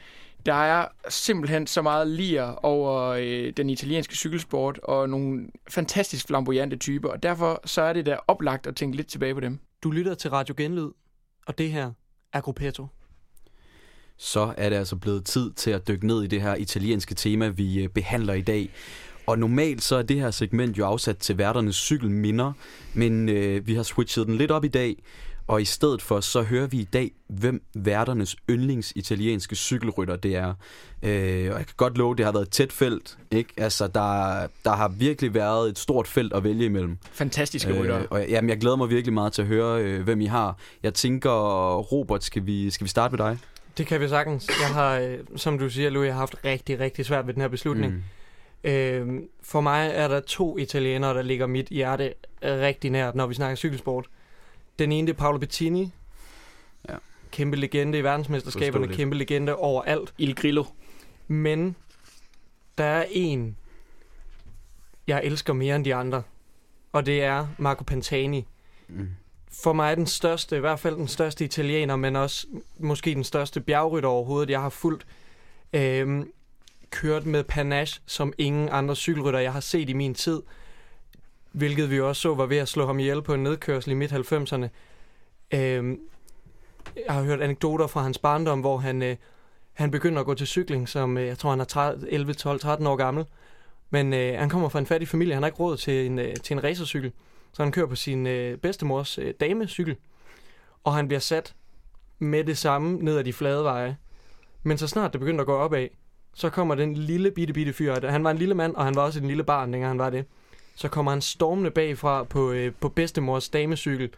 Der 0.46 0.54
er 0.54 0.88
simpelthen 1.08 1.66
så 1.66 1.82
meget 1.82 2.06
lir 2.06 2.42
over 2.42 3.02
øh, 3.02 3.52
den 3.56 3.70
italienske 3.70 4.16
cykelsport, 4.16 4.78
og 4.82 5.08
nogle 5.08 5.46
fantastisk 5.68 6.26
flamboyante 6.26 6.76
typer, 6.76 7.08
og 7.08 7.22
derfor 7.22 7.60
så 7.64 7.82
er 7.82 7.92
det 7.92 8.06
der 8.06 8.16
oplagt 8.28 8.66
at 8.66 8.76
tænke 8.76 8.96
lidt 8.96 9.06
tilbage 9.06 9.34
på 9.34 9.40
dem. 9.40 9.58
Du 9.82 9.90
lytter 9.90 10.14
til 10.14 10.30
Radio 10.30 10.54
Genlyd, 10.56 10.90
og 11.46 11.58
det 11.58 11.70
her 11.70 11.92
er 12.32 12.40
Gruppetto 12.40 12.86
så 14.16 14.54
er 14.56 14.68
det 14.68 14.76
altså 14.76 14.96
blevet 14.96 15.24
tid 15.24 15.52
til 15.52 15.70
at 15.70 15.88
dykke 15.88 16.06
ned 16.06 16.22
i 16.22 16.26
det 16.26 16.42
her 16.42 16.54
italienske 16.54 17.14
tema, 17.14 17.48
vi 17.48 17.82
øh, 17.82 17.88
behandler 17.88 18.34
i 18.34 18.40
dag. 18.40 18.70
Og 19.26 19.38
normalt 19.38 19.82
så 19.82 19.96
er 19.96 20.02
det 20.02 20.20
her 20.20 20.30
segment 20.30 20.78
jo 20.78 20.86
afsat 20.86 21.18
til 21.18 21.38
værternes 21.38 21.76
cykelminder, 21.76 22.52
men 22.94 23.28
øh, 23.28 23.66
vi 23.66 23.74
har 23.74 23.82
switchet 23.82 24.26
den 24.26 24.36
lidt 24.36 24.50
op 24.50 24.64
i 24.64 24.68
dag, 24.68 25.02
og 25.46 25.62
i 25.62 25.64
stedet 25.64 26.02
for 26.02 26.20
så 26.20 26.42
hører 26.42 26.66
vi 26.66 26.78
i 26.80 26.84
dag, 26.84 27.10
hvem 27.28 27.62
værternes 27.74 28.36
yndlings 28.50 28.92
italienske 28.96 29.56
cykelrytter 29.56 30.16
det 30.16 30.36
er. 30.36 30.54
Øh, 31.02 31.52
og 31.52 31.58
jeg 31.58 31.66
kan 31.66 31.74
godt 31.76 31.98
love, 31.98 32.16
det 32.16 32.24
har 32.24 32.32
været 32.32 32.42
et 32.42 32.50
tæt 32.50 32.72
felt. 32.72 33.18
Ikke? 33.30 33.50
Altså, 33.56 33.86
der, 33.86 34.46
der 34.64 34.70
har 34.70 34.88
virkelig 34.88 35.34
været 35.34 35.68
et 35.68 35.78
stort 35.78 36.08
felt 36.08 36.32
at 36.32 36.44
vælge 36.44 36.64
imellem. 36.64 36.98
Fantastiske 37.12 37.70
øh, 37.70 37.80
rytter. 37.80 38.06
Og 38.10 38.28
jamen, 38.28 38.48
jeg 38.48 38.58
glæder 38.58 38.76
mig 38.76 38.90
virkelig 38.90 39.12
meget 39.12 39.32
til 39.32 39.42
at 39.42 39.48
høre, 39.48 39.82
øh, 39.82 40.02
hvem 40.02 40.20
I 40.20 40.26
har. 40.26 40.58
Jeg 40.82 40.94
tænker, 40.94 41.30
Robert, 41.78 42.24
skal 42.24 42.46
vi, 42.46 42.70
skal 42.70 42.84
vi 42.84 42.88
starte 42.88 43.16
med 43.16 43.26
dig? 43.26 43.38
Det 43.78 43.86
kan 43.86 44.00
vi 44.00 44.08
sagtens. 44.08 44.50
Jeg 44.60 44.74
har, 44.74 44.98
øh, 44.98 45.18
som 45.36 45.58
du 45.58 45.68
siger, 45.68 45.90
Louis, 45.90 46.06
jeg 46.06 46.14
har 46.14 46.18
haft 46.18 46.36
rigtig, 46.44 46.80
rigtig 46.80 47.06
svært 47.06 47.26
ved 47.26 47.34
den 47.34 47.42
her 47.42 47.48
beslutning. 47.48 47.92
Mm. 47.92 48.70
Øh, 48.70 49.20
for 49.42 49.60
mig 49.60 49.90
er 49.94 50.08
der 50.08 50.20
to 50.20 50.58
italienere, 50.58 51.14
der 51.14 51.22
ligger 51.22 51.46
mit 51.46 51.66
hjerte 51.66 52.14
rigtig 52.42 52.90
nært, 52.90 53.14
når 53.14 53.26
vi 53.26 53.34
snakker 53.34 53.56
cykelsport. 53.56 54.06
Den 54.78 54.92
ene, 54.92 55.06
det 55.06 55.12
er 55.12 55.18
Paolo 55.18 55.38
Bettini. 55.38 55.90
Ja. 56.88 56.96
Kæmpe 57.30 57.56
legende 57.56 57.98
i 57.98 58.04
verdensmesterskaberne, 58.04 58.88
kæmpe 58.88 59.16
legende 59.16 59.56
overalt. 59.56 60.14
Il 60.18 60.34
Grillo. 60.34 60.64
Men 61.28 61.76
der 62.78 62.84
er 62.84 63.06
en, 63.10 63.56
jeg 65.06 65.20
elsker 65.24 65.52
mere 65.52 65.76
end 65.76 65.84
de 65.84 65.94
andre. 65.94 66.22
Og 66.92 67.06
det 67.06 67.22
er 67.22 67.46
Marco 67.58 67.84
Pantani. 67.84 68.46
Mm 68.88 69.08
for 69.62 69.72
mig 69.72 69.96
den 69.96 70.06
største, 70.06 70.56
i 70.56 70.60
hvert 70.60 70.80
fald 70.80 70.96
den 70.96 71.08
største 71.08 71.44
italiener, 71.44 71.96
men 71.96 72.16
også 72.16 72.46
måske 72.78 73.14
den 73.14 73.24
største 73.24 73.60
bjergrytter 73.60 74.08
overhovedet, 74.08 74.50
jeg 74.50 74.60
har 74.60 74.68
fulgt. 74.68 75.06
Øhm, 75.72 76.30
kørt 76.90 77.26
med 77.26 77.44
panache 77.44 78.02
som 78.06 78.32
ingen 78.38 78.68
andre 78.72 78.96
cykelrytter, 78.96 79.40
jeg 79.40 79.52
har 79.52 79.60
set 79.60 79.88
i 79.88 79.92
min 79.92 80.14
tid. 80.14 80.42
Hvilket 81.54 81.90
vi 81.90 82.00
også 82.00 82.22
så 82.22 82.34
var 82.34 82.46
ved 82.46 82.56
at 82.56 82.68
slå 82.68 82.86
ham 82.86 82.98
ihjel 82.98 83.22
på 83.22 83.34
en 83.34 83.42
nedkørsel 83.42 83.92
i 83.92 83.94
midt-90'erne. 83.94 84.68
Øh, 85.54 85.98
jeg 87.06 87.14
har 87.14 87.22
hørt 87.22 87.40
anekdoter 87.40 87.86
fra 87.86 88.02
hans 88.02 88.18
barndom, 88.18 88.60
hvor 88.60 88.78
han, 88.78 89.02
øh, 89.02 89.16
han 89.72 89.90
begynder 89.90 90.20
at 90.20 90.26
gå 90.26 90.34
til 90.34 90.46
cykling, 90.46 90.88
som 90.88 91.18
øh, 91.18 91.26
jeg 91.26 91.38
tror, 91.38 91.50
han 91.50 91.60
er 91.60 92.06
11, 92.08 92.34
12, 92.34 92.60
13 92.60 92.86
år 92.86 92.96
gammel. 92.96 93.24
Men 93.90 94.12
øh, 94.12 94.38
han 94.38 94.48
kommer 94.48 94.68
fra 94.68 94.78
en 94.78 94.86
fattig 94.86 95.08
familie, 95.08 95.34
han 95.34 95.42
har 95.42 95.48
ikke 95.48 95.58
råd 95.58 95.76
til 95.76 96.06
en, 96.06 96.18
øh, 96.18 96.36
til 96.36 96.54
en 96.54 96.64
racercykel. 96.64 97.12
Så 97.52 97.62
han 97.62 97.72
kører 97.72 97.86
på 97.86 97.94
sin 97.94 98.26
øh, 98.26 98.58
bedstemors 98.58 99.18
øh, 99.18 99.34
damecykel, 99.40 99.96
og 100.84 100.94
han 100.94 101.08
bliver 101.08 101.20
sat 101.20 101.54
med 102.18 102.44
det 102.44 102.58
samme 102.58 102.98
ned 102.98 103.18
ad 103.18 103.24
de 103.24 103.32
flade 103.32 103.64
veje. 103.64 103.96
Men 104.62 104.78
så 104.78 104.86
snart 104.86 105.12
det 105.12 105.20
begynder 105.20 105.40
at 105.40 105.46
gå 105.46 105.56
opad, 105.56 105.88
så 106.34 106.50
kommer 106.50 106.74
den 106.74 106.94
lille 106.94 107.30
bitte 107.30 107.54
bitte 107.54 107.72
fyr, 107.72 108.06
han 108.08 108.24
var 108.24 108.30
en 108.30 108.38
lille 108.38 108.54
mand, 108.54 108.74
og 108.74 108.84
han 108.84 108.94
var 108.94 109.02
også 109.02 109.20
en 109.20 109.28
lille 109.28 109.44
barn, 109.44 109.72
dengang 109.72 109.90
han 109.90 109.98
var 109.98 110.10
det. 110.10 110.24
Så 110.74 110.88
kommer 110.88 111.12
han 111.12 111.20
stormende 111.20 111.70
bagfra 111.70 112.24
på, 112.24 112.52
øh, 112.52 112.72
på 112.80 112.88
bedstemors 112.88 113.48
damecykel, 113.48 114.10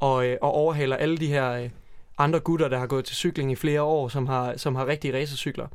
og, 0.00 0.26
øh, 0.26 0.36
og 0.42 0.52
overhaler 0.52 0.96
alle 0.96 1.16
de 1.16 1.26
her 1.26 1.50
øh, 1.50 1.70
andre 2.18 2.40
gutter, 2.40 2.68
der 2.68 2.78
har 2.78 2.86
gået 2.86 3.04
til 3.04 3.16
cykling 3.16 3.52
i 3.52 3.54
flere 3.54 3.82
år, 3.82 4.08
som 4.08 4.26
har, 4.26 4.56
som 4.56 4.74
har 4.74 4.86
rigtige 4.86 5.20
racercykler. 5.20 5.66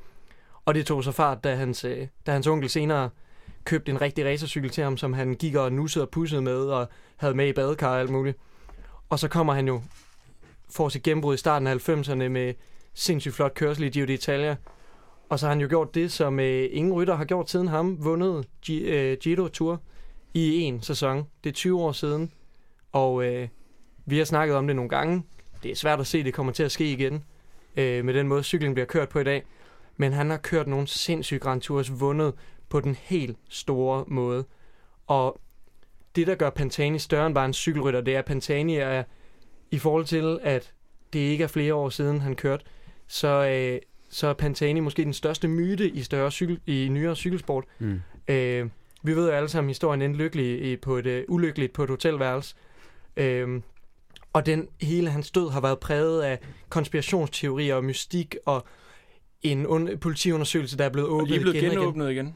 Og 0.65 0.75
det 0.75 0.85
tog 0.85 1.03
så 1.03 1.11
fart, 1.11 1.43
da 1.43 1.55
hans, 1.55 1.85
øh, 1.85 2.07
da 2.25 2.31
hans 2.31 2.47
onkel 2.47 2.69
senere 2.69 3.09
købte 3.63 3.91
en 3.91 4.01
rigtig 4.01 4.25
racercykel 4.25 4.69
til 4.69 4.83
ham, 4.83 4.97
som 4.97 5.13
han 5.13 5.33
gik 5.33 5.55
og 5.55 5.71
nussede 5.73 6.05
og 6.05 6.09
pussede 6.09 6.41
med, 6.41 6.57
og 6.57 6.87
havde 7.17 7.33
med 7.33 7.47
i 7.47 7.53
badekar 7.53 7.89
og 7.93 7.99
alt 7.99 8.09
muligt. 8.09 8.37
Og 9.09 9.19
så 9.19 9.27
kommer 9.27 9.53
han 9.53 9.67
jo, 9.67 9.81
får 10.69 10.89
sit 10.89 11.03
gennembrud 11.03 11.33
i 11.33 11.37
starten 11.37 11.67
af 11.67 11.89
90'erne 11.89 12.27
med 12.27 12.53
sindssygt 12.93 13.35
flot 13.35 13.53
kørsel 13.53 13.83
i 13.83 13.89
Giro 13.89 14.05
d'Italia. 14.05 14.55
Og 15.29 15.39
så 15.39 15.45
har 15.45 15.53
han 15.53 15.61
jo 15.61 15.67
gjort 15.67 15.95
det, 15.95 16.11
som 16.11 16.39
øh, 16.39 16.69
ingen 16.71 16.93
rytter 16.93 17.15
har 17.15 17.25
gjort 17.25 17.49
siden 17.49 17.67
ham, 17.67 18.05
vundet 18.05 18.45
G- 18.69 18.71
øh, 18.73 19.17
Giro 19.21 19.47
Tour 19.47 19.81
i 20.33 20.61
en 20.61 20.81
sæson. 20.81 21.27
Det 21.43 21.49
er 21.49 21.53
20 21.53 21.81
år 21.81 21.91
siden, 21.91 22.31
og 22.91 23.25
øh, 23.25 23.47
vi 24.05 24.17
har 24.17 24.25
snakket 24.25 24.55
om 24.55 24.67
det 24.67 24.75
nogle 24.75 24.89
gange. 24.89 25.23
Det 25.63 25.71
er 25.71 25.75
svært 25.75 25.99
at 25.99 26.07
se, 26.07 26.17
at 26.17 26.25
det 26.25 26.33
kommer 26.33 26.53
til 26.53 26.63
at 26.63 26.71
ske 26.71 26.91
igen, 26.91 27.23
øh, 27.77 28.05
med 28.05 28.13
den 28.13 28.27
måde 28.27 28.43
cykling 28.43 28.75
bliver 28.75 28.85
kørt 28.85 29.09
på 29.09 29.19
i 29.19 29.23
dag. 29.23 29.43
Men 29.97 30.13
han 30.13 30.29
har 30.29 30.37
kørt 30.37 30.67
nogle 30.67 30.87
sindssyge 30.87 31.39
Grand 31.39 31.61
Tours, 31.61 31.99
vundet 31.99 32.33
på 32.69 32.79
den 32.79 32.95
helt 32.95 33.37
store 33.49 34.05
måde. 34.07 34.45
Og 35.07 35.41
det, 36.15 36.27
der 36.27 36.35
gør 36.35 36.49
Pantani 36.49 36.99
større 36.99 37.25
end 37.25 37.35
bare 37.35 37.45
en 37.45 37.53
cykelrytter, 37.53 38.01
det 38.01 38.15
er, 38.15 38.19
at 38.19 38.25
Pantani 38.25 38.75
er 38.75 39.03
i 39.71 39.79
forhold 39.79 40.05
til, 40.05 40.39
at 40.43 40.73
det 41.13 41.19
ikke 41.19 41.43
er 41.43 41.47
flere 41.47 41.73
år 41.75 41.89
siden, 41.89 42.21
han 42.21 42.35
kørte, 42.35 42.65
så, 43.07 43.27
øh, 43.27 43.79
så 44.09 44.27
er 44.27 44.33
Pantani 44.33 44.79
måske 44.79 45.03
den 45.03 45.13
største 45.13 45.47
myte 45.47 45.89
i, 45.89 46.01
større 46.01 46.31
cykel, 46.31 46.59
i 46.65 46.87
nyere 46.91 47.15
cykelsport. 47.15 47.63
Mm. 47.79 48.01
Øh, 48.27 48.69
vi 49.03 49.15
ved 49.15 49.29
jo 49.29 49.35
alle 49.35 49.49
sammen, 49.49 49.69
historien 49.69 50.01
endte 50.01 50.17
lykkelig 50.17 50.81
på 50.81 50.97
et, 50.97 51.05
uh, 51.07 51.35
ulykkeligt 51.35 51.73
på 51.73 51.83
et 51.83 51.89
hotelværelse. 51.89 52.55
Øh, 53.17 53.61
og 54.33 54.45
den 54.45 54.67
hele 54.81 55.09
hans 55.09 55.31
død 55.31 55.49
har 55.51 55.61
været 55.61 55.79
præget 55.79 56.21
af 56.21 56.39
konspirationsteorier 56.69 57.75
og 57.75 57.83
mystik 57.83 58.35
og 58.45 58.65
en 59.41 59.65
un- 59.65 59.95
politiundersøgelse, 59.97 60.77
der 60.77 60.85
er 60.85 60.89
blevet 60.89 61.09
Og 61.09 61.15
åbnet 61.15 61.29
lige 61.29 61.39
blevet 61.39 61.55
igen 61.55 61.65
og 61.65 61.73
igen 61.73 61.79
genåbnet 61.79 62.11
igen. 62.11 62.35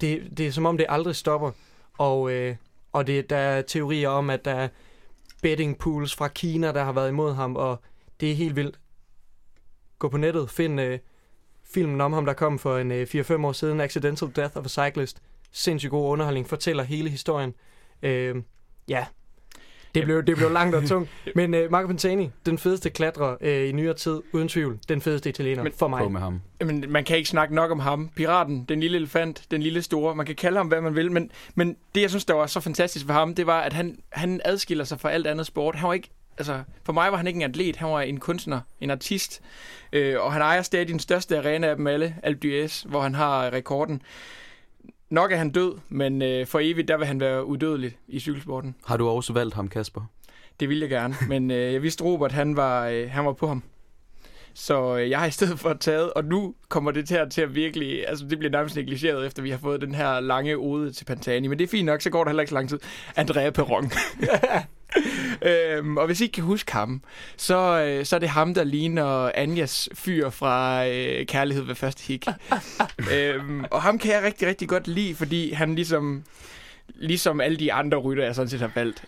det, 0.00 0.38
det 0.38 0.46
er 0.46 0.50
som 0.50 0.66
om, 0.66 0.76
det 0.76 0.86
aldrig 0.88 1.16
stopper. 1.16 1.50
Og, 1.98 2.32
øh, 2.32 2.56
og 2.92 3.06
det, 3.06 3.30
der 3.30 3.36
er 3.36 3.62
teorier 3.62 4.08
om, 4.08 4.30
at 4.30 4.44
der 4.44 4.50
er 4.54 4.68
betting 5.42 5.78
pools 5.78 6.14
fra 6.14 6.28
Kina, 6.28 6.72
der 6.72 6.84
har 6.84 6.92
været 6.92 7.08
imod 7.08 7.34
ham, 7.34 7.56
og 7.56 7.80
det 8.20 8.30
er 8.30 8.34
helt 8.34 8.56
vildt. 8.56 8.80
Gå 9.98 10.08
på 10.08 10.16
nettet, 10.16 10.50
find 10.50 10.80
øh, 10.80 10.98
filmen 11.64 12.00
om 12.00 12.12
ham, 12.12 12.26
der 12.26 12.32
kom 12.32 12.58
for 12.58 12.78
en 12.78 12.92
øh, 12.92 13.06
4-5 13.14 13.46
år 13.46 13.52
siden, 13.52 13.80
Accidental 13.80 14.28
Death 14.36 14.56
of 14.56 14.64
a 14.64 14.68
Cyclist. 14.68 15.22
Sindssygt 15.52 15.90
god 15.90 16.10
underholdning, 16.12 16.48
fortæller 16.48 16.82
hele 16.82 17.10
historien. 17.10 17.54
Øh, 18.02 18.36
ja, 18.88 19.04
det 19.94 20.04
blev, 20.04 20.22
det 20.22 20.36
blev 20.36 20.50
langt 20.50 20.74
og 20.76 20.84
tungt. 20.88 21.10
Men 21.36 21.54
øh, 21.54 21.70
Marco 21.70 21.86
Pantani, 21.86 22.30
den 22.46 22.58
fedeste 22.58 22.90
klatrer 22.90 23.36
øh, 23.40 23.68
i 23.68 23.72
nyere 23.72 23.94
tid, 23.94 24.20
uden 24.32 24.48
tvivl. 24.48 24.78
Den 24.88 25.00
fedeste 25.00 25.28
italiener 25.28 25.62
Men- 25.62 25.72
for 25.72 25.88
mig. 25.88 26.12
Med 26.12 26.20
ham. 26.20 26.40
Jamen, 26.60 26.84
man 26.88 27.04
kan 27.04 27.16
ikke 27.16 27.28
snakke 27.28 27.54
nok 27.54 27.70
om 27.70 27.80
ham. 27.80 28.08
Piraten, 28.16 28.64
den 28.64 28.80
lille 28.80 28.96
elefant, 28.96 29.44
den 29.50 29.62
lille 29.62 29.82
store. 29.82 30.14
Man 30.14 30.26
kan 30.26 30.34
kalde 30.36 30.56
ham, 30.56 30.68
hvad 30.68 30.80
man 30.80 30.96
vil. 30.96 31.12
Men, 31.12 31.30
men 31.54 31.76
det, 31.94 32.00
jeg 32.00 32.10
synes, 32.10 32.24
der 32.24 32.34
var 32.34 32.46
så 32.46 32.60
fantastisk 32.60 33.06
for 33.06 33.12
ham, 33.12 33.34
det 33.34 33.46
var, 33.46 33.60
at 33.60 33.72
han, 33.72 33.98
han 34.10 34.40
adskiller 34.44 34.84
sig 34.84 35.00
fra 35.00 35.10
alt 35.10 35.26
andet 35.26 35.46
sport. 35.46 35.74
Han 35.74 35.86
var 35.88 35.94
ikke, 35.94 36.10
altså, 36.38 36.62
for 36.84 36.92
mig 36.92 37.10
var 37.10 37.16
han 37.16 37.26
ikke 37.26 37.36
en 37.36 37.50
atlet. 37.50 37.76
Han 37.76 37.88
var 37.88 38.00
en 38.00 38.20
kunstner, 38.20 38.60
en 38.80 38.90
artist. 38.90 39.40
Øh, 39.92 40.20
og 40.20 40.32
han 40.32 40.42
ejer 40.42 40.62
stadig 40.62 40.88
den 40.88 40.98
største 40.98 41.38
arena 41.38 41.66
af 41.66 41.76
dem 41.76 41.86
alle, 41.86 42.16
Alpe 42.22 42.48
d'Huez, 42.64 42.88
hvor 42.88 43.00
han 43.00 43.14
har 43.14 43.52
rekorden. 43.52 44.02
Nok 45.10 45.32
er 45.32 45.36
han 45.36 45.50
død, 45.50 45.78
men 45.88 46.22
øh, 46.22 46.46
for 46.46 46.60
evigt, 46.62 46.88
der 46.88 46.96
vil 46.96 47.06
han 47.06 47.20
være 47.20 47.44
udødelig 47.44 47.96
i 48.08 48.20
cykelsporten. 48.20 48.74
Har 48.86 48.96
du 48.96 49.08
også 49.08 49.32
valgt 49.32 49.54
ham, 49.54 49.68
Kasper? 49.68 50.00
Det 50.60 50.68
ville 50.68 50.82
jeg 50.82 50.90
gerne, 50.90 51.14
men 51.28 51.50
øh, 51.50 51.72
jeg 51.72 51.82
vidste, 51.82 52.04
Robert, 52.04 52.32
han 52.32 52.56
var, 52.56 52.88
øh, 52.88 53.10
han 53.10 53.24
var 53.26 53.32
på 53.32 53.46
ham. 53.46 53.62
Så 54.54 54.96
øh, 54.96 55.10
jeg 55.10 55.18
har 55.18 55.26
i 55.26 55.30
stedet 55.30 55.58
for 55.58 55.72
taget, 55.72 56.12
og 56.12 56.24
nu 56.24 56.54
kommer 56.68 56.90
det 56.90 57.12
at, 57.12 57.30
til 57.30 57.42
at 57.42 57.54
virkelig, 57.54 58.08
altså 58.08 58.26
det 58.30 58.38
bliver 58.38 58.52
nærmest 58.52 58.76
negligeret, 58.76 59.26
efter 59.26 59.42
vi 59.42 59.50
har 59.50 59.58
fået 59.58 59.80
den 59.80 59.94
her 59.94 60.20
lange 60.20 60.56
ode 60.56 60.92
til 60.92 61.04
Pantani, 61.04 61.48
men 61.48 61.58
det 61.58 61.64
er 61.64 61.68
fint 61.68 61.86
nok, 61.86 62.00
så 62.00 62.10
går 62.10 62.24
der 62.24 62.30
heller 62.30 62.40
ikke 62.40 62.50
så 62.50 62.54
lang 62.54 62.68
tid. 62.68 62.78
Andrea 63.16 63.50
Perron. 63.50 63.90
øhm, 65.50 65.96
og 65.96 66.06
hvis 66.06 66.20
I 66.20 66.24
ikke 66.24 66.32
kan 66.32 66.44
huske 66.44 66.72
ham, 66.72 67.02
så, 67.36 67.82
øh, 67.82 68.04
så 68.04 68.16
er 68.16 68.20
det 68.20 68.28
ham, 68.28 68.54
der 68.54 68.64
ligner 68.64 69.30
Anjas 69.34 69.88
fyr 69.94 70.30
fra 70.30 70.86
øh, 70.88 71.26
Kærlighed 71.26 71.64
ved 71.64 71.74
første 71.74 72.02
hik. 72.06 72.26
øhm, 73.14 73.64
og 73.70 73.82
ham 73.82 73.98
kan 73.98 74.12
jeg 74.12 74.22
rigtig, 74.22 74.48
rigtig 74.48 74.68
godt 74.68 74.88
lide, 74.88 75.14
fordi 75.14 75.52
han 75.52 75.74
ligesom, 75.74 76.24
ligesom 76.88 77.40
alle 77.40 77.56
de 77.56 77.72
andre 77.72 77.98
rytter, 77.98 78.24
jeg 78.24 78.34
sådan 78.34 78.48
set 78.48 78.60
har 78.60 78.70
valgt, 78.74 79.04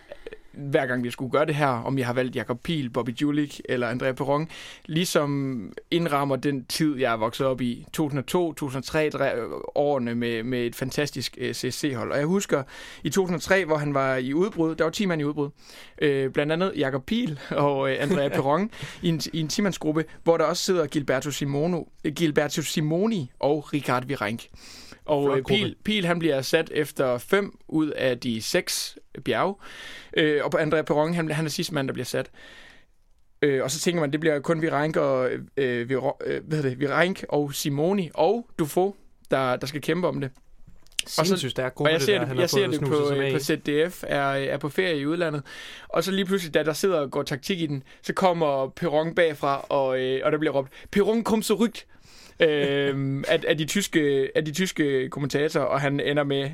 hver 0.53 0.85
gang 0.85 1.03
vi 1.03 1.11
skulle 1.11 1.31
gøre 1.31 1.45
det 1.45 1.55
her, 1.55 1.67
om 1.67 1.97
jeg 1.97 2.05
har 2.05 2.13
valgt 2.13 2.35
Jakob 2.35 2.59
Piel, 2.63 2.89
Bobby 2.89 3.09
Julik 3.21 3.61
eller 3.69 3.87
Andrea 3.87 4.11
Perron, 4.11 4.49
ligesom 4.85 5.71
indrammer 5.91 6.35
den 6.35 6.65
tid, 6.65 6.97
jeg 6.97 7.13
er 7.13 7.17
vokset 7.17 7.47
op 7.47 7.61
i. 7.61 7.85
2002-2003 7.97 8.03
årene 9.75 10.15
med, 10.15 10.43
med 10.43 10.65
et 10.65 10.75
fantastisk 10.75 11.37
øh, 11.41 11.53
CSC-hold. 11.53 12.11
Og 12.11 12.17
jeg 12.17 12.25
husker 12.25 12.63
i 13.03 13.09
2003, 13.09 13.65
hvor 13.65 13.77
han 13.77 13.93
var 13.93 14.15
i 14.15 14.33
udbrud, 14.33 14.75
der 14.75 14.83
var 14.83 14.91
10 14.91 15.05
mand 15.05 15.21
i 15.21 15.23
udbrud, 15.23 15.49
øh, 16.01 16.31
blandt 16.31 16.51
andet 16.51 16.73
Jakob 16.75 17.05
Piel 17.05 17.39
og 17.49 17.91
øh, 17.91 17.97
Andrea 17.99 18.29
Perron 18.35 18.69
i 19.01 19.09
en, 19.09 19.21
i 19.33 19.39
en 19.39 19.47
10 19.47 19.61
hvor 20.23 20.37
der 20.37 20.45
også 20.45 20.63
sidder 20.63 20.87
Gilberto, 20.87 21.31
Simono, 21.31 21.83
Gilberto 22.15 22.61
Simoni 22.61 23.31
og 23.39 23.73
Richard 23.73 24.05
Virenk. 24.05 24.47
Og 25.05 25.37
øh. 25.37 25.43
Piel, 25.43 25.75
Piel, 25.83 26.05
han 26.05 26.19
bliver 26.19 26.41
sat 26.41 26.71
efter 26.73 27.17
fem 27.17 27.59
ud 27.67 27.89
af 27.89 28.19
de 28.19 28.41
seks 28.41 28.97
bjerge. 29.25 29.55
Øh, 30.17 30.41
og 30.43 30.51
på 30.51 30.57
Andrea 30.57 30.81
Perron, 30.81 31.13
han, 31.13 31.31
han 31.31 31.45
er 31.45 31.49
sidste 31.49 31.73
mand, 31.73 31.87
der 31.87 31.93
bliver 31.93 32.05
sat. 32.05 32.31
Øh, 33.41 33.63
og 33.63 33.71
så 33.71 33.79
tænker 33.79 34.01
man, 34.01 34.11
det 34.11 34.19
bliver 34.19 34.39
kun 34.39 34.61
Virenk 34.61 34.97
og, 34.97 35.29
øh, 35.57 35.89
Viro, 35.89 36.17
øh, 36.25 36.41
hvad 36.47 36.63
det, 36.63 36.79
Virenk 36.79 37.25
og 37.29 37.53
Simoni 37.53 38.09
og 38.13 38.49
Dufo, 38.59 38.95
der, 39.31 39.55
der 39.55 39.67
skal 39.67 39.81
kæmpe 39.81 40.07
om 40.07 40.21
det. 40.21 40.31
Sindssygt 41.07 41.51
stærk 41.51 41.75
gruppe, 41.75 41.89
og 41.89 41.93
jeg 41.93 42.01
ser 42.01 42.13
der, 42.13 42.19
det, 42.19 42.27
han 42.27 42.39
jeg 42.39 42.49
ser 42.49 42.67
det 42.67 42.81
på, 42.81 43.13
øh, 43.13 43.31
på 43.31 43.39
ZDF, 43.39 44.03
er, 44.07 44.21
er 44.23 44.57
på 44.57 44.69
ferie 44.69 44.97
i 44.97 45.05
udlandet. 45.05 45.43
Og 45.89 46.03
så 46.03 46.11
lige 46.11 46.25
pludselig, 46.25 46.53
da 46.53 46.63
der 46.63 46.73
sidder 46.73 46.99
og 46.99 47.11
går 47.11 47.23
taktik 47.23 47.61
i 47.61 47.65
den, 47.65 47.83
så 48.01 48.13
kommer 48.13 48.67
Perron 48.67 49.15
bagfra, 49.15 49.65
og, 49.69 49.99
øh, 49.99 50.21
og 50.23 50.31
der 50.31 50.37
bliver 50.37 50.53
råbt, 50.53 50.71
Perron 50.91 51.23
kom 51.23 51.41
så 51.41 51.53
rygt, 51.53 51.87
øh, 52.39 53.23
af, 53.27 53.43
af, 53.47 53.57
de 53.57 53.65
tyske, 53.65 54.29
af 54.35 54.45
de 54.45 54.51
tyske 54.51 55.09
kommentatorer, 55.09 55.65
og 55.65 55.81
han 55.81 55.99
ender 55.99 56.23
med, 56.23 56.51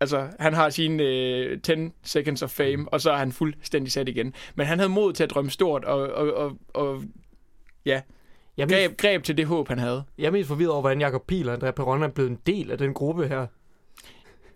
altså 0.00 0.28
han 0.40 0.54
har 0.54 0.70
sine 0.70 1.02
øh, 1.02 1.60
10 1.60 1.72
seconds 2.04 2.42
of 2.42 2.50
fame, 2.50 2.88
og 2.88 3.00
så 3.00 3.10
er 3.10 3.16
han 3.16 3.32
fuldstændig 3.32 3.92
sat 3.92 4.08
igen. 4.08 4.34
Men 4.54 4.66
han 4.66 4.78
havde 4.78 4.90
mod 4.90 5.12
til 5.12 5.24
at 5.24 5.30
drømme 5.30 5.50
stort, 5.50 5.84
og, 5.84 6.00
og, 6.00 6.34
og, 6.34 6.56
og 6.74 7.02
ja, 7.86 8.00
Jeg 8.56 8.68
greb, 8.68 8.96
greb 8.96 9.22
til 9.22 9.36
det 9.36 9.46
håb, 9.46 9.68
han 9.68 9.78
havde. 9.78 10.04
jeg 10.18 10.26
er 10.26 10.30
mest 10.30 10.48
forvirret 10.48 10.70
over, 10.70 10.80
hvordan 10.80 11.00
Jacob 11.00 11.26
Pihl 11.26 11.48
og 11.48 11.54
Andrea 11.54 11.70
Perron 11.70 12.02
er 12.02 12.08
blevet 12.08 12.30
en 12.30 12.38
del 12.46 12.70
af 12.70 12.78
den 12.78 12.94
gruppe 12.94 13.28
her. 13.28 13.46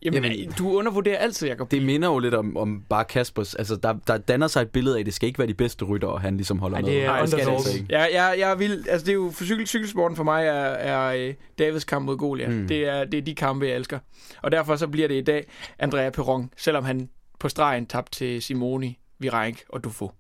Jamen, 0.05 0.23
Jamen- 0.25 0.39
Jamen, 0.39 0.55
du 0.59 0.71
undervurderer 0.79 1.19
altid, 1.19 1.49
Jacob. 1.49 1.71
Det 1.71 1.83
minder 1.83 2.09
jo 2.09 2.19
lidt 2.19 2.35
om, 2.35 2.57
om 2.57 2.83
bare 2.89 3.05
Kaspers. 3.05 3.55
Altså, 3.55 3.77
der, 3.77 3.93
der 4.07 4.19
danner 4.19 4.47
sig 4.47 4.63
et 4.63 4.71
billede 4.71 4.97
af, 4.97 5.01
at 5.01 5.07
det 5.07 5.15
skal 5.15 5.27
ikke 5.27 5.39
være 5.39 5.49
de 5.49 5.55
bedste 5.55 5.85
ryttere, 5.85 6.19
han 6.19 6.37
ligesom 6.37 6.59
holder 6.59 6.77
Ej, 6.77 6.83
med. 6.83 6.91
det 6.91 7.03
er 7.03 7.07
Nej, 7.07 7.23
det 7.25 7.35
underdogs. 7.35 7.75
ikke. 7.75 7.87
Jeg, 7.89 8.11
jeg, 8.13 8.35
jeg 8.39 8.59
vil, 8.59 8.85
altså 8.89 9.05
det 9.07 9.13
er 9.13 9.15
jo 9.17 9.31
for 9.35 9.45
cykel, 9.45 9.67
cykelsporten 9.67 10.17
for 10.17 10.25
mig 10.25 10.47
er, 10.47 10.53
er 10.53 11.29
øh, 11.29 11.35
Davids 11.59 11.85
kamp 11.85 12.05
mod 12.07 12.17
Goliath. 12.17 12.53
Mm. 12.53 12.69
Det, 12.69 12.89
er, 12.89 13.05
det 13.05 13.19
er 13.19 13.23
de 13.23 13.35
kampe, 13.35 13.67
jeg 13.67 13.77
elsker. 13.77 13.99
Og 14.43 14.53
derfor 14.53 14.77
så 14.77 14.89
bliver 14.89 15.09
det 15.09 15.15
i 15.15 15.21
dag 15.25 15.47
Andrea 15.79 16.11
Perron, 16.11 16.51
selvom 16.57 16.85
han 16.85 17.09
på 17.39 17.49
stregen 17.49 17.87
tabte 17.87 18.19
til 18.19 18.43
Simoni, 18.43 18.99
Virenk 19.19 19.63
og 19.69 19.85
Dufo. 19.85 20.11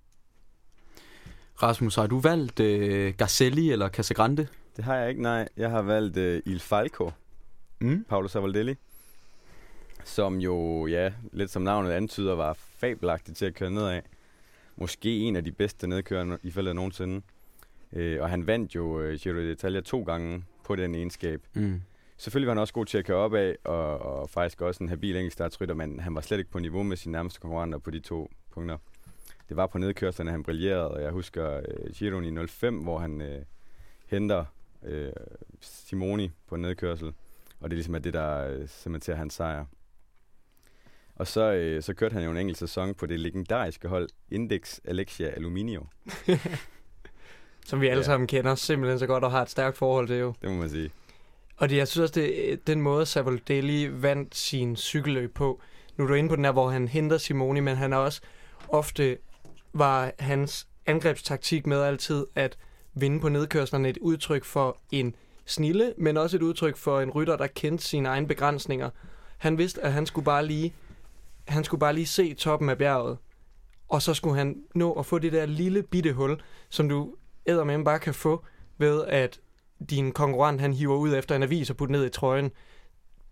Rasmus, 1.62 1.95
har 1.95 2.07
du 2.07 2.19
valgt 2.21 2.61
øh, 2.61 3.15
Garcelli 3.19 3.73
eller 3.73 3.89
Casagrande? 3.89 4.47
Det 4.77 4.85
har 4.85 4.97
jeg 4.97 5.09
ikke, 5.11 5.23
nej. 5.23 5.49
Jeg 5.57 5.71
har 5.71 5.83
valgt 5.83 6.17
uh, 6.17 6.53
Il 6.53 6.61
Falco, 6.61 7.11
Mm? 7.81 8.05
Paolo 8.09 8.29
Savoldelli, 8.29 8.75
som 10.04 10.38
jo, 10.40 10.87
ja, 10.87 11.12
lidt 11.32 11.50
som 11.50 11.62
navnet 11.62 11.90
antyder, 11.90 12.35
var 12.35 12.52
fabelagtig 12.52 13.37
til 13.37 13.47
at 13.47 13.54
køre 13.54 13.71
nedad. 13.71 14.00
Måske 14.76 15.18
en 15.18 15.37
af 15.37 15.44
de 15.44 15.52
bedste 15.52 15.87
nedkørende 15.87 16.38
i 16.42 16.50
feltet 16.50 16.75
nogensinde. 16.75 17.23
Øh, 17.92 18.23
og 18.23 18.30
han 18.30 18.47
vandt 18.47 18.75
jo 18.75 19.00
uh, 19.00 19.14
Giro 19.14 19.52
d'Italia 19.52 19.80
to 19.80 20.02
gange 20.02 20.44
på 20.64 20.76
den 20.76 20.94
egenskab. 20.94 21.42
Mm. 21.54 21.82
Selvfølgelig 22.16 22.47
var 22.47 22.54
han 22.54 22.61
også 22.61 22.75
god 22.75 22.87
til 22.87 22.99
at 22.99 23.04
køre 23.04 23.16
op 23.16 23.35
af, 23.35 23.56
og, 23.64 23.99
og 23.99 24.30
faktisk 24.30 24.61
også 24.61 24.85
en 24.85 24.88
habil 24.88 25.16
enkeltstartsrytter, 25.16 25.75
men 25.75 26.00
han 26.00 26.14
var 26.14 26.21
slet 26.21 26.38
ikke 26.38 26.50
på 26.50 26.59
niveau 26.59 26.82
med 26.82 26.97
sine 26.97 27.12
nærmeste 27.12 27.40
konkurrenter 27.40 27.78
på 27.78 27.90
de 27.90 28.00
to 28.00 28.30
punkter. 28.50 28.78
Det 29.49 29.56
var 29.56 29.66
på 29.66 29.78
nedkørslerne, 29.78 30.30
han 30.30 30.42
brillerede, 30.42 30.90
og 30.90 31.02
jeg 31.02 31.11
husker 31.11 31.56
øh, 31.56 31.92
Giroen 31.92 32.38
i 32.38 32.47
05, 32.47 32.78
hvor 32.78 32.99
han 32.99 33.23
øh, 33.23 33.42
henter 34.06 34.44
øh, 34.82 35.12
Simoni 35.61 36.30
på 36.47 36.54
en 36.54 36.62
nedkørsel, 36.62 37.06
og 37.61 37.71
det 37.71 37.73
er 37.73 37.76
ligesom 37.76 37.94
er 37.94 37.99
det, 37.99 38.12
der 38.12 38.49
øh, 38.49 38.68
cementerer 38.68 39.16
hans 39.16 39.35
sejr. 39.35 39.64
Og 41.23 41.29
så, 41.29 41.52
øh, 41.52 41.83
så 41.83 41.95
kørte 41.95 42.12
han 42.12 42.25
jo 42.25 42.31
en 42.31 42.37
enkelt 42.37 42.59
sæson 42.59 42.95
på 42.95 43.07
det 43.07 43.21
legendariske 43.21 43.88
hold 43.88 44.09
Index 44.31 44.79
Alexia 44.85 45.26
Aluminio. 45.29 45.87
Som 47.67 47.81
vi 47.81 47.87
alle 47.87 48.00
Ja. 48.00 48.05
sammen 48.05 48.26
kender 48.26 48.55
simpelthen 48.55 48.99
så 48.99 49.07
godt 49.07 49.25
og 49.25 49.31
har 49.31 49.43
et 49.43 49.50
stærkt 49.50 49.76
forhold 49.76 50.07
til 50.07 50.17
jo. 50.17 50.35
Det 50.43 50.50
må 50.50 50.57
man 50.57 50.71
sige. 50.71 50.91
Og 51.57 51.71
det, 51.71 51.76
jeg 51.76 51.88
synes 51.88 52.02
også, 52.11 52.21
det 52.21 52.67
den 52.67 52.81
måde, 52.81 53.07
Savoldelli 53.07 54.02
vandt 54.02 54.35
sin 54.37 54.76
cykelløb 54.76 55.35
på. 55.35 55.61
Nu 55.97 56.05
er 56.05 56.09
du 56.09 56.14
inde 56.14 56.29
på 56.29 56.37
den 56.37 56.45
her, 56.45 56.52
hvor 56.52 56.69
han 56.71 56.88
henter 56.88 57.19
Simoni, 57.19 57.61
men 57.61 57.76
han 57.76 57.93
er 57.93 57.97
også 57.97 58.21
ofte 58.69 59.19
var 59.73 60.12
hans 60.19 60.67
angrebstaktik 60.87 61.67
med 61.67 61.83
altid 61.83 62.26
at 62.35 62.59
vinde 62.95 63.21
på 63.21 63.29
nedkørslerne 63.29 63.88
et 63.88 63.99
udtryk 63.99 64.45
for 64.45 64.79
en 64.91 65.14
snille, 65.47 65.95
men 65.99 66.17
også 66.17 66.37
et 66.37 66.43
udtryk 66.43 66.76
for 66.76 67.00
en 67.00 67.11
rytter, 67.11 67.37
der 67.37 67.47
kendte 67.47 67.85
sine 67.85 68.09
egne 68.09 68.26
begrænsninger. 68.29 68.91
Han 69.38 69.59
vidste, 69.59 69.81
at 69.81 69.93
han 69.93 70.07
skulle 70.07 70.25
bare 70.25 70.47
lige, 70.47 70.75
han 71.49 71.64
skulle 71.64 71.78
bare 71.78 71.92
lige 71.94 72.06
se 72.06 72.34
toppen 72.34 72.68
af 72.68 72.78
bjerget, 72.78 73.18
og 73.88 74.02
så 74.02 74.14
skulle 74.14 74.37
han 74.37 74.62
nå 74.75 74.92
at 74.92 75.06
få 75.06 75.18
det 75.18 75.32
der 75.32 75.46
lille 75.46 75.82
bitte 75.82 76.12
hul, 76.12 76.42
som 76.68 76.88
du 76.88 77.14
eddermame 77.46 77.84
bare 77.84 77.99
kan 77.99 78.14
få 78.14 78.44
ved, 78.78 79.04
at 79.04 79.40
din 79.90 80.12
konkurrent 80.12 80.61
han 80.61 80.72
hiver 80.72 80.96
ud 80.96 81.14
efter 81.14 81.37
en 81.37 81.42
avis 81.42 81.70
og 81.70 81.76
putter 81.76 81.92
ned 81.92 82.06
i 82.06 82.08
trøjen. 82.08 82.50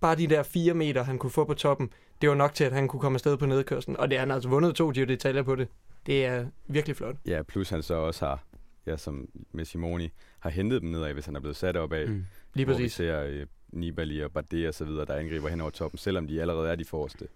Bare 0.00 0.16
de 0.16 0.26
der 0.26 0.42
fire 0.42 0.74
meter, 0.74 1.02
han 1.02 1.18
kunne 1.18 1.30
få 1.30 1.44
på 1.44 1.54
toppen, 1.54 1.90
det 2.20 2.28
var 2.28 2.34
nok 2.34 2.54
til, 2.54 2.64
at 2.64 2.72
han 2.72 2.88
kunne 2.88 3.00
komme 3.00 3.16
afsted 3.16 3.36
på 3.36 3.46
nedkørslen. 3.46 3.96
Og 3.96 4.10
det 4.10 4.18
har 4.18 4.26
han 4.26 4.30
altså 4.30 4.48
vundet 4.48 4.74
to 4.74 4.90
Giro 4.90 5.06
detaljer 5.06 5.42
på 5.42 5.56
det. 5.56 5.68
Det 6.06 6.24
er 6.24 6.46
virkelig 6.66 6.96
flot. 6.96 7.16
Ja, 7.26 7.42
plus 7.42 7.68
han 7.68 7.82
så 7.82 7.94
også 7.94 8.26
har, 8.26 8.44
ja, 8.86 8.96
som 8.96 9.28
med 9.52 9.64
Simoni, 9.64 10.08
har 10.38 10.50
hentet 10.50 10.82
dem 10.82 10.90
nedad, 10.90 11.12
hvis 11.12 11.26
han 11.26 11.36
er 11.36 11.40
blevet 11.40 11.56
sat 11.56 11.76
op 11.76 11.92
af. 11.92 12.08
Mm. 12.08 12.24
Lige 12.54 12.64
Hvor 12.64 12.74
vi 12.74 12.82
præcis. 12.82 12.92
ser 12.92 13.22
øh, 13.22 13.46
Nibali 13.68 14.20
og 14.20 14.32
Bardet 14.32 14.68
og 14.68 14.74
så 14.74 14.84
videre, 14.84 15.04
der 15.04 15.14
angriber 15.14 15.48
hen 15.48 15.60
over 15.60 15.70
toppen, 15.70 15.98
selvom 15.98 16.26
de 16.26 16.40
allerede 16.40 16.70
er 16.70 16.74
de 16.76 16.84
forreste. 16.84 17.28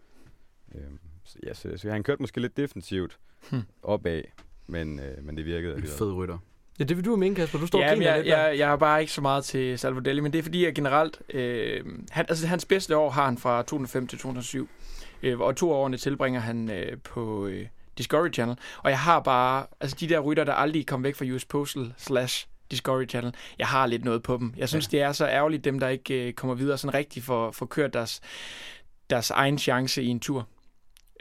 Øhm, 0.74 0.98
så, 1.24 1.38
ja, 1.46 1.54
så, 1.54 1.72
så 1.76 1.90
han 1.90 2.02
kørte 2.02 2.22
måske 2.22 2.40
lidt 2.40 2.56
defensivt 2.56 3.18
Hmm. 3.50 3.62
opad, 3.82 4.22
men, 4.66 5.00
øh, 5.00 5.24
men 5.24 5.36
det 5.36 5.44
virkede 5.44 5.72
En 5.72 5.76
alligevel. 5.76 5.98
fed 5.98 6.12
rytter. 6.12 6.38
Ja, 6.78 6.84
det 6.84 6.96
vil 6.96 7.04
du 7.04 7.16
mene, 7.16 7.34
Kasper. 7.34 7.58
Du 7.58 7.66
står 7.66 7.78
og 7.78 7.84
Ja, 7.84 7.90
griner 7.90 8.06
jeg, 8.06 8.16
lidt 8.18 8.26
der. 8.32 8.46
jeg, 8.46 8.58
jeg 8.58 8.68
har 8.68 8.76
bare 8.76 9.00
ikke 9.00 9.12
så 9.12 9.20
meget 9.20 9.44
til 9.44 9.78
Salvadelli, 9.78 10.20
men 10.20 10.32
det 10.32 10.38
er 10.38 10.42
fordi, 10.42 10.64
jeg 10.64 10.74
generelt... 10.74 11.22
Øh, 11.34 11.84
han, 12.10 12.26
altså, 12.28 12.46
hans 12.46 12.64
bedste 12.64 12.96
år 12.96 13.10
har 13.10 13.24
han 13.24 13.38
fra 13.38 13.62
2005 13.62 14.06
til 14.06 14.18
2007, 14.18 14.68
øh, 15.22 15.40
og 15.40 15.56
to 15.56 15.72
årene 15.72 15.96
tilbringer 15.96 16.40
han 16.40 16.70
øh, 16.70 16.98
på 16.98 17.46
øh, 17.46 17.66
Discovery 17.98 18.32
Channel. 18.32 18.56
Og 18.82 18.90
jeg 18.90 18.98
har 18.98 19.20
bare... 19.20 19.66
Altså, 19.80 19.96
de 20.00 20.08
der 20.08 20.20
rytter, 20.20 20.44
der 20.44 20.52
aldrig 20.52 20.86
kom 20.86 21.04
væk 21.04 21.14
fra 21.14 21.24
US 21.24 21.44
Postal 21.44 21.94
slash 21.96 22.46
Discovery 22.70 23.08
Channel, 23.08 23.34
jeg 23.58 23.66
har 23.66 23.86
lidt 23.86 24.04
noget 24.04 24.22
på 24.22 24.36
dem. 24.36 24.54
Jeg 24.56 24.68
synes, 24.68 24.92
ja. 24.92 24.96
det 24.98 25.02
er 25.04 25.12
så 25.12 25.26
ærgerligt, 25.26 25.64
dem 25.64 25.80
der 25.80 25.88
ikke 25.88 26.26
øh, 26.28 26.32
kommer 26.32 26.54
videre 26.54 26.78
sådan 26.78 26.94
rigtigt 26.94 27.24
for, 27.26 27.50
for 27.50 27.66
kørt 27.66 27.94
deres, 27.94 28.20
deres 29.10 29.30
egen 29.30 29.58
chance 29.58 30.02
i 30.02 30.06
en 30.06 30.20
tur. 30.20 30.48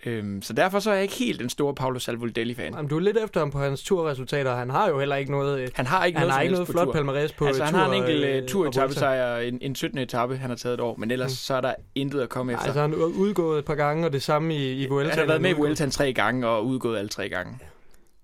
Øhm, 0.05 0.41
så 0.41 0.53
derfor 0.53 0.79
så 0.79 0.89
er 0.89 0.93
jeg 0.93 1.03
ikke 1.03 1.15
helt 1.15 1.39
den 1.39 1.49
store 1.49 1.75
Paolo 1.75 1.99
Salvadelli-fan. 1.99 2.73
Jamen, 2.73 2.89
du 2.89 2.95
er 2.95 2.99
lidt 2.99 3.17
efter 3.17 3.39
ham 3.39 3.51
på 3.51 3.59
hans 3.59 3.83
turresultater. 3.83 4.55
Han 4.55 4.69
har 4.69 4.89
jo 4.89 4.99
heller 4.99 5.15
ikke 5.15 5.31
noget, 5.31 5.59
øh, 5.59 5.67
Han 5.73 5.87
har 5.87 6.05
ikke 6.05 6.19
han 6.19 6.23
noget, 6.27 6.33
har 6.33 6.41
ikke 6.41 6.51
noget 6.51 6.67
på 6.67 6.71
flot 6.71 6.85
tur. 6.85 6.93
palmarès 6.93 7.33
på 7.37 7.45
altså, 7.45 7.63
han 7.63 7.73
tur, 7.73 7.79
har 7.79 7.87
en 7.87 7.93
enkelt 7.93 8.25
øh, 8.25 8.43
uh, 8.43 8.47
turetappe 8.49 8.79
og 8.83 8.87
Vuelta. 8.87 8.99
sejr, 8.99 9.37
en, 9.37 9.57
en 9.61 9.75
17. 9.75 9.97
etape, 9.99 10.37
han 10.37 10.49
har 10.49 10.57
taget 10.57 10.73
et 10.73 10.79
år, 10.79 10.95
men 10.97 11.11
ellers 11.11 11.31
Mm. 11.31 11.35
så 11.35 11.53
er 11.53 11.61
der 11.61 11.73
intet 11.95 12.21
at 12.21 12.29
komme 12.29 12.53
efter. 12.53 12.65
Altså, 12.65 12.81
han 12.81 12.91
er 12.93 12.95
udgået 12.97 13.59
et 13.59 13.65
par 13.65 13.75
gange, 13.75 14.05
og 14.05 14.13
det 14.13 14.23
samme 14.23 14.55
i, 14.55 14.83
i 14.83 14.87
Vuelta. 14.87 15.09
han 15.11 15.19
har 15.19 15.25
været 15.27 15.41
med 15.41 15.49
i. 15.49 15.53
Vueltaen 15.53 15.91
tre 15.91 16.13
gange 16.13 16.47
og 16.47 16.65
udgået 16.65 16.97
alle 16.97 17.09
tre 17.09 17.29
gange. 17.29 17.59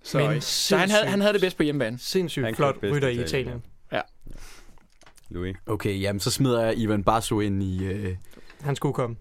Så, 0.04 0.18
Men 0.18 0.42
så 0.42 0.78
han, 0.78 0.90
havde, 0.90 1.06
han 1.06 1.22
havde 1.22 1.34
det 1.34 1.42
bedst 1.42 1.58
på 1.58 1.64
hjemmebane. 1.64 1.98
Sindssygt 2.00 2.46
Han 2.46 2.56
flot 2.56 2.76
rytter 2.84 3.08
i 3.08 3.12
Italien, 3.12 3.26
Italien. 3.28 3.62
Louis. 5.32 5.56
Okay, 5.68 6.02
jamen 6.02 6.20
så 6.20 6.32
smider 6.32 6.64
jeg 6.66 6.78
Ivan 6.78 7.04
Basso 7.04 7.40
ind 7.40 7.64
i, 7.64 7.86
øh, 7.86 8.16
Han 8.62 8.76
skulle 8.76 8.94
komme. 8.94 9.16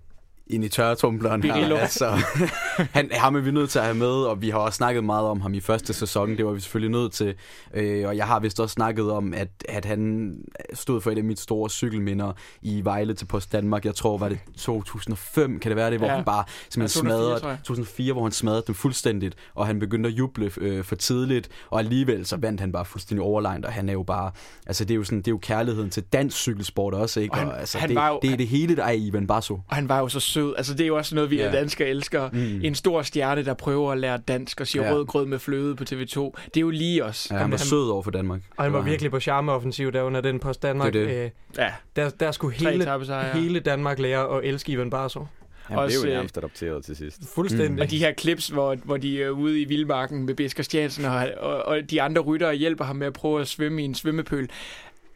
Ind 0.50 0.64
i 0.64 0.69
tørretumbleren 0.69 1.43
her. 1.43 1.76
Altså, 1.76 2.11
han, 2.97 3.11
ham 3.12 3.37
er 3.37 3.40
vi 3.40 3.50
nødt 3.50 3.71
til 3.71 3.78
at 3.78 3.85
have 3.85 3.97
med, 3.97 4.07
og 4.07 4.43
vi 4.43 4.50
har 4.50 4.59
også 4.59 4.76
snakket 4.76 5.05
meget 5.05 5.26
om 5.26 5.40
ham 5.40 5.55
i 5.55 5.61
første 5.61 5.93
sæson. 5.93 6.37
Det 6.37 6.47
var 6.47 6.52
vi 6.52 6.61
selvfølgelig 6.61 7.00
nødt 7.00 7.12
til. 7.12 7.35
Øh, 7.75 8.09
og 8.09 8.17
jeg 8.17 8.26
har 8.26 8.40
vist 8.40 8.61
også 8.61 8.73
snakket 8.73 9.11
om, 9.12 9.35
at, 9.35 9.49
at 9.69 9.85
han 9.85 10.35
stod 10.75 11.00
for 11.00 11.11
et 11.11 11.19
af 11.19 11.25
mit 11.25 11.40
store 11.40 11.71
cykelminder 11.71 12.33
i 12.62 12.81
Vejle 12.85 13.14
til 13.14 13.25
Post 13.26 13.52
Danmark. 13.52 13.85
Jeg 13.85 13.95
tror, 13.95 14.19
var 14.19 14.28
det 14.28 14.38
2005, 14.59 15.59
kan 15.61 15.71
det 15.71 15.76
være 15.76 15.90
det, 15.90 15.99
hvor 15.99 16.07
Ja. 16.09 16.14
han 16.14 16.25
bare 16.25 16.45
simpelthen 16.71 17.07
Ja, 17.07 17.11
2004, 17.11 17.19
smadrede, 17.19 17.40
tror 17.40 17.49
jeg. 17.49 17.59
2004, 17.59 18.12
hvor 18.12 18.23
han 18.23 18.33
smadrede 18.33 18.62
dem 18.67 18.75
fuldstændigt, 18.75 19.35
og 19.55 19.67
han 19.67 19.78
begyndte 19.78 20.09
at 20.09 20.14
juble 20.14 20.50
øh, 20.59 20.84
for 20.84 20.95
tidligt, 20.95 21.49
og 21.71 21.78
alligevel 21.78 22.26
så 22.26 22.37
vandt 22.37 22.61
han 22.61 22.73
bare 22.73 22.84
fuldstændig 22.84 23.23
overlegnet, 23.25 23.65
og 23.65 23.73
han 23.73 23.89
er 23.89 23.93
jo 23.93 24.02
bare, 24.02 24.30
altså 24.67 24.84
det 24.84 24.95
er 24.95 24.97
jo 24.97 25.04
sådan, 25.04 25.19
det 25.19 25.26
er 25.28 25.32
jo 25.32 25.39
kærligheden 25.39 25.91
til 25.91 26.02
dansk 26.02 26.37
cykelsport 26.37 26.95
også, 26.95 27.21
ikke? 27.21 27.32
Og 27.32 27.39
han- 27.39 27.49
og, 27.49 27.61
altså, 27.61 27.78
han 27.78 27.89
det, 27.89 27.95
jo- 27.97 28.19
det 28.23 28.32
er 28.32 28.37
det 28.37 28.49
hele, 28.49 28.76
der 28.76 28.84
er 28.84 28.91
i 28.91 29.06
Ivan 29.06 29.26
Basso. 29.26 29.54
Og 29.69 29.76
han 29.76 29.89
var 29.89 29.99
jo 29.99 30.08
så 30.08 30.21
sød. 30.38 30.54
Altså, 30.56 30.72
det 30.74 30.80
er 30.80 30.86
jo 30.86 30.96
også 30.96 31.14
noget, 31.14 31.30
vi 31.30 31.36
ja. 31.36 31.52
danskere 31.52 31.88
elsker. 31.88 32.30
Mm. 32.32 32.60
En 32.64 32.74
stor 32.74 33.02
stjerne, 33.02 33.44
der 33.44 33.54
prøver 33.54 33.92
at 33.92 33.98
lære 33.98 34.18
dansk 34.18 34.60
og 34.60 34.66
siger 34.66 34.82
Ja. 34.82 34.88
ja. 34.88 34.94
rød 34.94 35.06
grød 35.06 35.26
med 35.26 35.38
fløde 35.38 35.76
på 35.76 35.84
TV2. 35.84 35.94
Det 35.94 36.56
er 36.56 36.60
jo 36.60 36.70
lige 36.70 37.04
os. 37.04 37.28
Ja, 37.30 37.36
han 37.36 37.50
var 37.50 37.56
sød 37.56 37.90
over 37.90 38.02
for 38.02 38.10
Danmark. 38.10 38.40
Og 38.56 38.64
han 38.64 38.72
var 38.72 38.78
Det 38.78 38.86
virkelig 38.86 39.10
på 39.10 39.20
charmeoffensiv 39.20 39.92
der 39.92 40.02
under 40.02 40.20
den 40.20 40.38
post 40.40 40.62
Danmark. 40.62 40.92
Det 40.92 41.18
er 41.18 41.24
Øh, 41.24 41.30
Ja, 41.58 41.72
der, 41.96 42.10
der 42.10 42.30
skulle 42.30 42.56
hele, 42.56 42.86
hele 43.34 43.60
Danmark 43.60 43.98
lære 43.98 44.38
at 44.38 44.44
elske 44.44 44.72
Ivan 44.72 44.90
Barso. 44.90 45.26
Han 45.64 45.78
Også, 45.78 46.00
blev 46.00 46.04
jo 46.08 46.12
øh, 46.12 46.16
nærmest 46.16 46.38
adopteret 46.38 46.84
til 46.84 46.96
sidst. 46.96 47.34
Fuldstændig. 47.34 47.72
Mm. 47.72 47.78
Og 47.80 47.90
de 47.90 47.98
her 47.98 48.12
clips, 48.14 48.48
hvor, 48.48 48.74
hvor 48.84 48.96
de 48.96 49.22
er 49.22 49.30
ude 49.30 49.60
i 49.60 49.64
vildmarken 49.64 50.26
med 50.26 50.34
Besker 50.34 50.62
Stjernsen, 50.62 51.04
og, 51.04 51.28
og, 51.40 51.62
og 51.62 51.90
de 51.90 52.02
andre 52.02 52.22
ryttere 52.22 52.54
hjælper 52.54 52.84
ham 52.84 52.96
med 52.96 53.06
at 53.06 53.12
prøve 53.12 53.40
at 53.40 53.48
svømme 53.48 53.82
i 53.82 53.84
en 53.84 53.94
svømmepøl. 53.94 54.48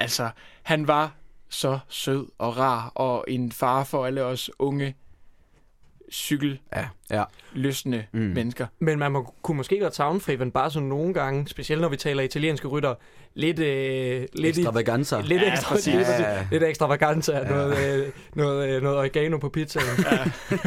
Altså, 0.01 0.31
han 0.63 0.89
var 0.89 1.15
så 1.49 1.79
sød 1.89 2.27
og 2.39 2.59
rar, 2.59 2.93
og 2.95 3.25
en 3.29 3.53
far 3.53 3.85
for 3.85 4.07
alle 4.07 4.25
os 4.25 4.51
unge, 4.59 4.95
cykellystende 6.13 6.89
Ja, 7.11 7.17
ja. 7.97 8.05
mm. 8.13 8.21
Mm. 8.21 8.27
mennesker. 8.35 8.67
Men 8.79 8.99
man 8.99 9.13
må, 9.13 9.35
kunne 9.43 9.57
måske 9.57 9.79
godt 9.81 9.95
savne 9.95 10.21
for 10.21 10.33
Ivan 10.33 10.51
Barso 10.51 10.81
nogle 10.81 11.15
gange, 11.15 11.49
specielt 11.49 11.81
når 11.83 11.89
vi 11.89 11.97
taler 11.97 12.23
italienske 12.23 12.69
rytter, 12.69 12.95
lidt, 13.35 13.59
øh, 13.59 14.27
lidt, 14.35 14.57
i, 14.57 14.61
Extravaganza. 14.61 15.21
lidt 15.21 15.43
Ja, 15.43 15.53
ekstra, 15.53 15.75
præcis. 15.75 15.95
lidt, 15.95 16.09
Ja. 16.09 16.47
lidt 16.51 16.63
ekstravaganza, 16.63 17.39
Ja. 17.39 17.49
noget, 17.49 17.79
øh, 18.07 18.13
noget, 18.35 18.69
øh, 18.77 18.83
noget 18.83 18.99
oregano 18.99 19.39
på 19.39 19.49
pizzaen. 19.49 19.85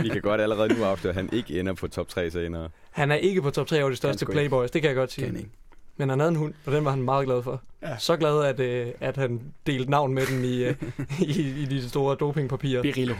Vi 0.04 0.10
kan 0.10 0.22
godt 0.22 0.42
allerede 0.42 0.74
nu 0.80 0.84
afsløre, 0.84 1.10
at 1.12 1.16
han 1.16 1.30
ikke 1.34 1.60
ender 1.60 1.74
på 1.74 1.88
top 1.88 2.08
3 2.08 2.32
senere. 2.32 2.70
Han 2.92 3.12
er 3.12 3.16
ikke 3.16 3.42
på 3.42 3.50
top 3.50 3.68
3 3.68 3.82
over 3.82 3.90
de 3.90 3.96
største 3.96 4.26
playboys, 4.26 4.72
det 4.72 4.82
kan 4.82 4.90
jeg 4.90 4.96
godt 4.96 5.12
sige. 5.12 5.26
Kan. 5.26 5.50
Men 5.98 6.10
han 6.10 6.20
havde 6.20 6.30
en 6.30 6.36
hund, 6.36 6.54
og 6.66 6.72
den 6.72 6.86
var 6.86 6.92
han 6.92 7.02
meget 7.02 7.26
glad 7.26 7.44
for. 7.44 7.62
Ja. 7.82 7.98
Så 7.98 8.18
glad, 8.18 8.44
at, 8.44 8.60
øh, 8.60 8.88
at 9.02 9.18
han 9.18 9.42
delte 9.68 9.92
navn 9.92 10.14
med 10.14 10.26
den 10.26 10.44
i, 10.46 10.64
øh, 10.64 10.76
i, 11.20 11.62
i 11.62 11.66
de 11.66 11.90
store 11.90 12.16
dopingpapirer. 12.20 12.82
Birillo. 12.82 13.16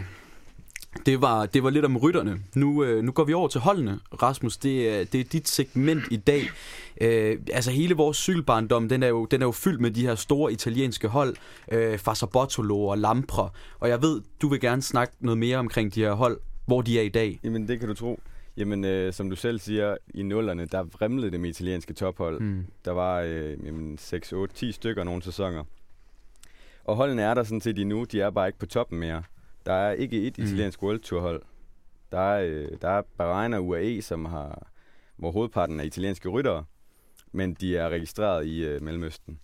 Det 1.06 1.20
var, 1.20 1.46
det 1.46 1.62
var 1.62 1.70
lidt 1.70 1.84
om 1.84 1.96
rytterne. 1.96 2.40
Nu, 2.54 2.84
øh, 2.84 3.04
nu 3.04 3.12
går 3.12 3.24
vi 3.24 3.32
over 3.32 3.48
til 3.48 3.60
holdene. 3.60 3.98
Rasmus, 4.22 4.56
det 4.56 4.88
er, 4.88 5.04
det 5.04 5.20
er 5.20 5.24
dit 5.24 5.48
segment 5.48 6.02
i 6.10 6.16
dag. 6.16 6.42
Øh, 7.00 7.38
altså 7.52 7.70
hele 7.70 7.94
vores 7.94 8.16
cykelbarndom, 8.16 8.88
den 8.88 9.02
er, 9.02 9.08
jo, 9.08 9.24
den 9.24 9.42
er 9.42 9.46
jo 9.46 9.52
fyldt 9.52 9.80
med 9.80 9.90
de 9.90 10.06
her 10.06 10.14
store 10.14 10.52
italienske 10.52 11.08
hold. 11.08 11.36
Øh, 11.72 11.98
Fasabotolo 11.98 12.86
og 12.86 12.98
Lampre. 12.98 13.48
Og 13.80 13.88
jeg 13.88 14.02
ved, 14.02 14.22
du 14.42 14.48
vil 14.48 14.60
gerne 14.60 14.82
snakke 14.82 15.14
noget 15.20 15.38
mere 15.38 15.58
omkring 15.58 15.94
de 15.94 16.00
her 16.00 16.12
hold, 16.12 16.40
hvor 16.66 16.82
de 16.82 16.98
er 16.98 17.02
i 17.02 17.08
dag. 17.08 17.40
Jamen, 17.44 17.68
det 17.68 17.78
kan 17.78 17.88
du 17.88 17.94
tro. 17.94 18.20
Jamen, 18.56 18.84
øh, 18.84 19.12
som 19.12 19.30
du 19.30 19.36
selv 19.36 19.60
siger, 19.60 19.96
i 20.14 20.22
nullerne, 20.22 20.66
der 20.66 20.82
vrimlede 20.82 21.30
det 21.30 21.40
med 21.40 21.50
italienske 21.50 21.94
tophold. 21.94 22.40
Mm. 22.40 22.66
Der 22.84 22.90
var 22.90 23.20
øh, 23.20 23.66
jamen, 23.66 23.98
6, 23.98 24.32
8, 24.32 24.54
10 24.54 24.72
stykker 24.72 25.04
nogle 25.04 25.22
sæsoner. 25.22 25.64
Og 26.84 26.96
holdene 26.96 27.22
er 27.22 27.34
der 27.34 27.42
sådan 27.42 27.60
set 27.60 27.78
endnu, 27.78 28.04
de 28.04 28.20
er 28.20 28.30
bare 28.30 28.46
ikke 28.46 28.58
på 28.58 28.66
toppen 28.66 28.98
mere. 28.98 29.22
Der 29.66 29.72
er 29.72 29.92
ikke 29.92 30.22
et 30.26 30.38
Mm. 30.38 30.44
italiensk 30.44 30.82
World 30.82 31.00
Tour 31.00 31.20
hold. 31.20 31.42
Der 32.12 32.18
er, 32.20 32.42
øh, 32.46 32.68
der 32.82 32.88
er 32.88 33.02
Bahrain 33.18 33.54
og 33.54 33.66
UAE, 33.66 34.02
som 34.02 34.24
har, 34.24 34.70
hvor 35.16 35.30
hovedparten 35.30 35.80
er 35.80 35.84
italienske 35.84 36.28
ryttere, 36.28 36.64
men 37.32 37.54
de 37.54 37.76
er 37.76 37.88
registreret 37.88 38.46
i 38.46 38.64
øh, 38.64 38.82
Mellemøsten. 38.82 39.40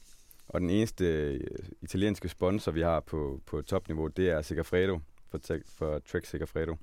Og 0.48 0.60
den 0.60 0.70
eneste 0.70 1.04
øh, 1.06 1.40
italienske 1.82 2.28
sponsor, 2.28 2.72
vi 2.72 2.80
har 2.80 3.00
på, 3.00 3.40
på 3.46 3.62
topniveau, 3.62 4.06
det 4.06 4.30
er 4.30 4.42
Segafredo, 4.42 4.98
for, 5.30 5.40
for 5.78 5.98
Trek 5.98 6.24
Segafredo. 6.26 6.76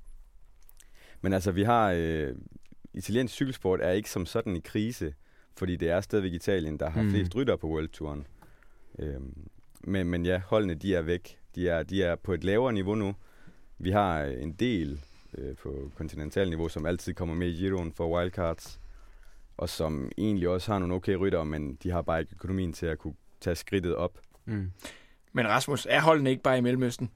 Men 1.21 1.33
altså, 1.33 1.51
vi 1.51 1.63
har... 1.63 1.91
Øh, 1.97 2.35
italiensk 2.93 3.33
cykelsport 3.33 3.81
er 3.81 3.91
ikke 3.91 4.09
som 4.09 4.25
sådan 4.25 4.55
i 4.55 4.59
krise, 4.59 5.13
fordi 5.57 5.75
det 5.75 5.89
er 5.89 6.01
stadigvæk 6.01 6.33
Italien, 6.33 6.79
der 6.79 6.89
har 6.89 7.01
Mm. 7.01 7.07
mm. 7.07 7.13
flest 7.13 7.35
ryttere 7.35 7.57
på 7.57 7.67
World 7.67 7.87
Touren. 7.89 8.27
Øhm, 8.99 9.47
men, 9.83 10.07
men 10.09 10.25
ja, 10.25 10.41
holdene 10.45 10.73
de 10.75 10.95
er 10.95 11.01
væk. 11.01 11.37
De 11.55 11.69
er, 11.69 11.83
de 11.83 12.03
er 12.03 12.15
på 12.15 12.33
et 12.33 12.43
lavere 12.43 12.73
niveau 12.73 12.95
nu. 12.95 13.15
Vi 13.79 13.91
har 13.91 14.21
øh, 14.21 14.43
en 14.43 14.51
del 14.51 14.99
øh, 15.37 15.55
på 15.55 15.91
kontinental 15.95 16.49
niveau, 16.49 16.69
som 16.69 16.85
altid 16.85 17.13
kommer 17.13 17.35
med 17.35 17.47
i 17.47 17.51
Giroen 17.51 17.93
for 17.93 18.17
wildcards, 18.17 18.79
og 19.57 19.69
som 19.69 20.11
egentlig 20.17 20.49
også 20.49 20.71
har 20.71 20.79
nogle 20.79 20.95
okay 20.95 21.15
ryttere, 21.15 21.45
men 21.45 21.75
de 21.75 21.91
har 21.91 22.01
bare 22.01 22.19
ikke 22.19 22.33
økonomien 22.33 22.73
til 22.73 22.85
at 22.85 22.97
kunne 22.97 23.13
tage 23.41 23.55
skridtet 23.55 23.95
op. 23.95 24.19
Mm. 24.45 24.71
Men 25.33 25.47
Rasmus, 25.47 25.87
er 25.89 26.01
holdene 26.01 26.29
ikke 26.29 26.43
bare 26.43 26.57
i 26.57 26.61
Mellemøsten? 26.61 27.11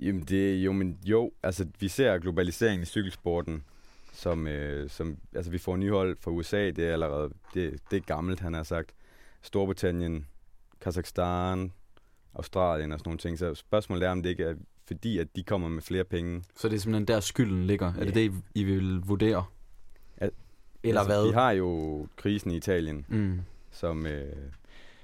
Jamen 0.00 0.22
det, 0.22 0.56
jo, 0.56 0.72
men 0.72 0.98
jo, 1.04 1.32
altså 1.42 1.66
vi 1.80 1.88
ser 1.88 2.18
globaliseringen 2.18 2.82
i 2.82 2.86
cykelsporten, 2.86 3.64
som, 4.12 4.46
øh, 4.46 4.90
som 4.90 5.18
altså 5.34 5.50
vi 5.50 5.58
får 5.58 5.76
nye 5.76 5.90
hold 5.90 6.16
fra 6.20 6.30
USA, 6.30 6.70
det 6.70 6.88
er 6.88 6.92
allerede, 6.92 7.30
det, 7.54 7.80
det 7.90 7.96
er 7.96 8.00
gammelt, 8.00 8.40
han 8.40 8.54
har 8.54 8.62
sagt. 8.62 8.94
Storbritannien, 9.42 10.26
Kazakhstan, 10.80 11.72
Australien 12.34 12.92
og 12.92 12.98
sådan 12.98 13.08
nogle 13.08 13.18
ting. 13.18 13.38
Så 13.38 13.54
spørgsmålet 13.54 14.06
er, 14.06 14.10
om 14.10 14.22
det 14.22 14.30
ikke 14.30 14.44
er 14.44 14.54
fordi, 14.86 15.18
at 15.18 15.36
de 15.36 15.42
kommer 15.42 15.68
med 15.68 15.82
flere 15.82 16.04
penge. 16.04 16.42
Så 16.56 16.68
det 16.68 16.74
er 16.76 16.80
simpelthen 16.80 17.06
der 17.08 17.20
skylden 17.20 17.66
ligger. 17.66 17.86
Er 17.94 18.04
det 18.04 18.16
Ja. 18.16 18.20
det, 18.20 18.32
I 18.54 18.64
vil 18.64 19.00
vurdere? 19.06 19.44
Al- 20.16 20.30
Eller 20.82 21.00
altså, 21.00 21.14
hvad? 21.16 21.26
Vi 21.26 21.32
har 21.34 21.50
jo 21.50 22.06
krisen 22.16 22.50
i 22.50 22.56
Italien, 22.56 23.06
Mm. 23.08 23.40
som, 23.70 24.06
øh, 24.06 24.32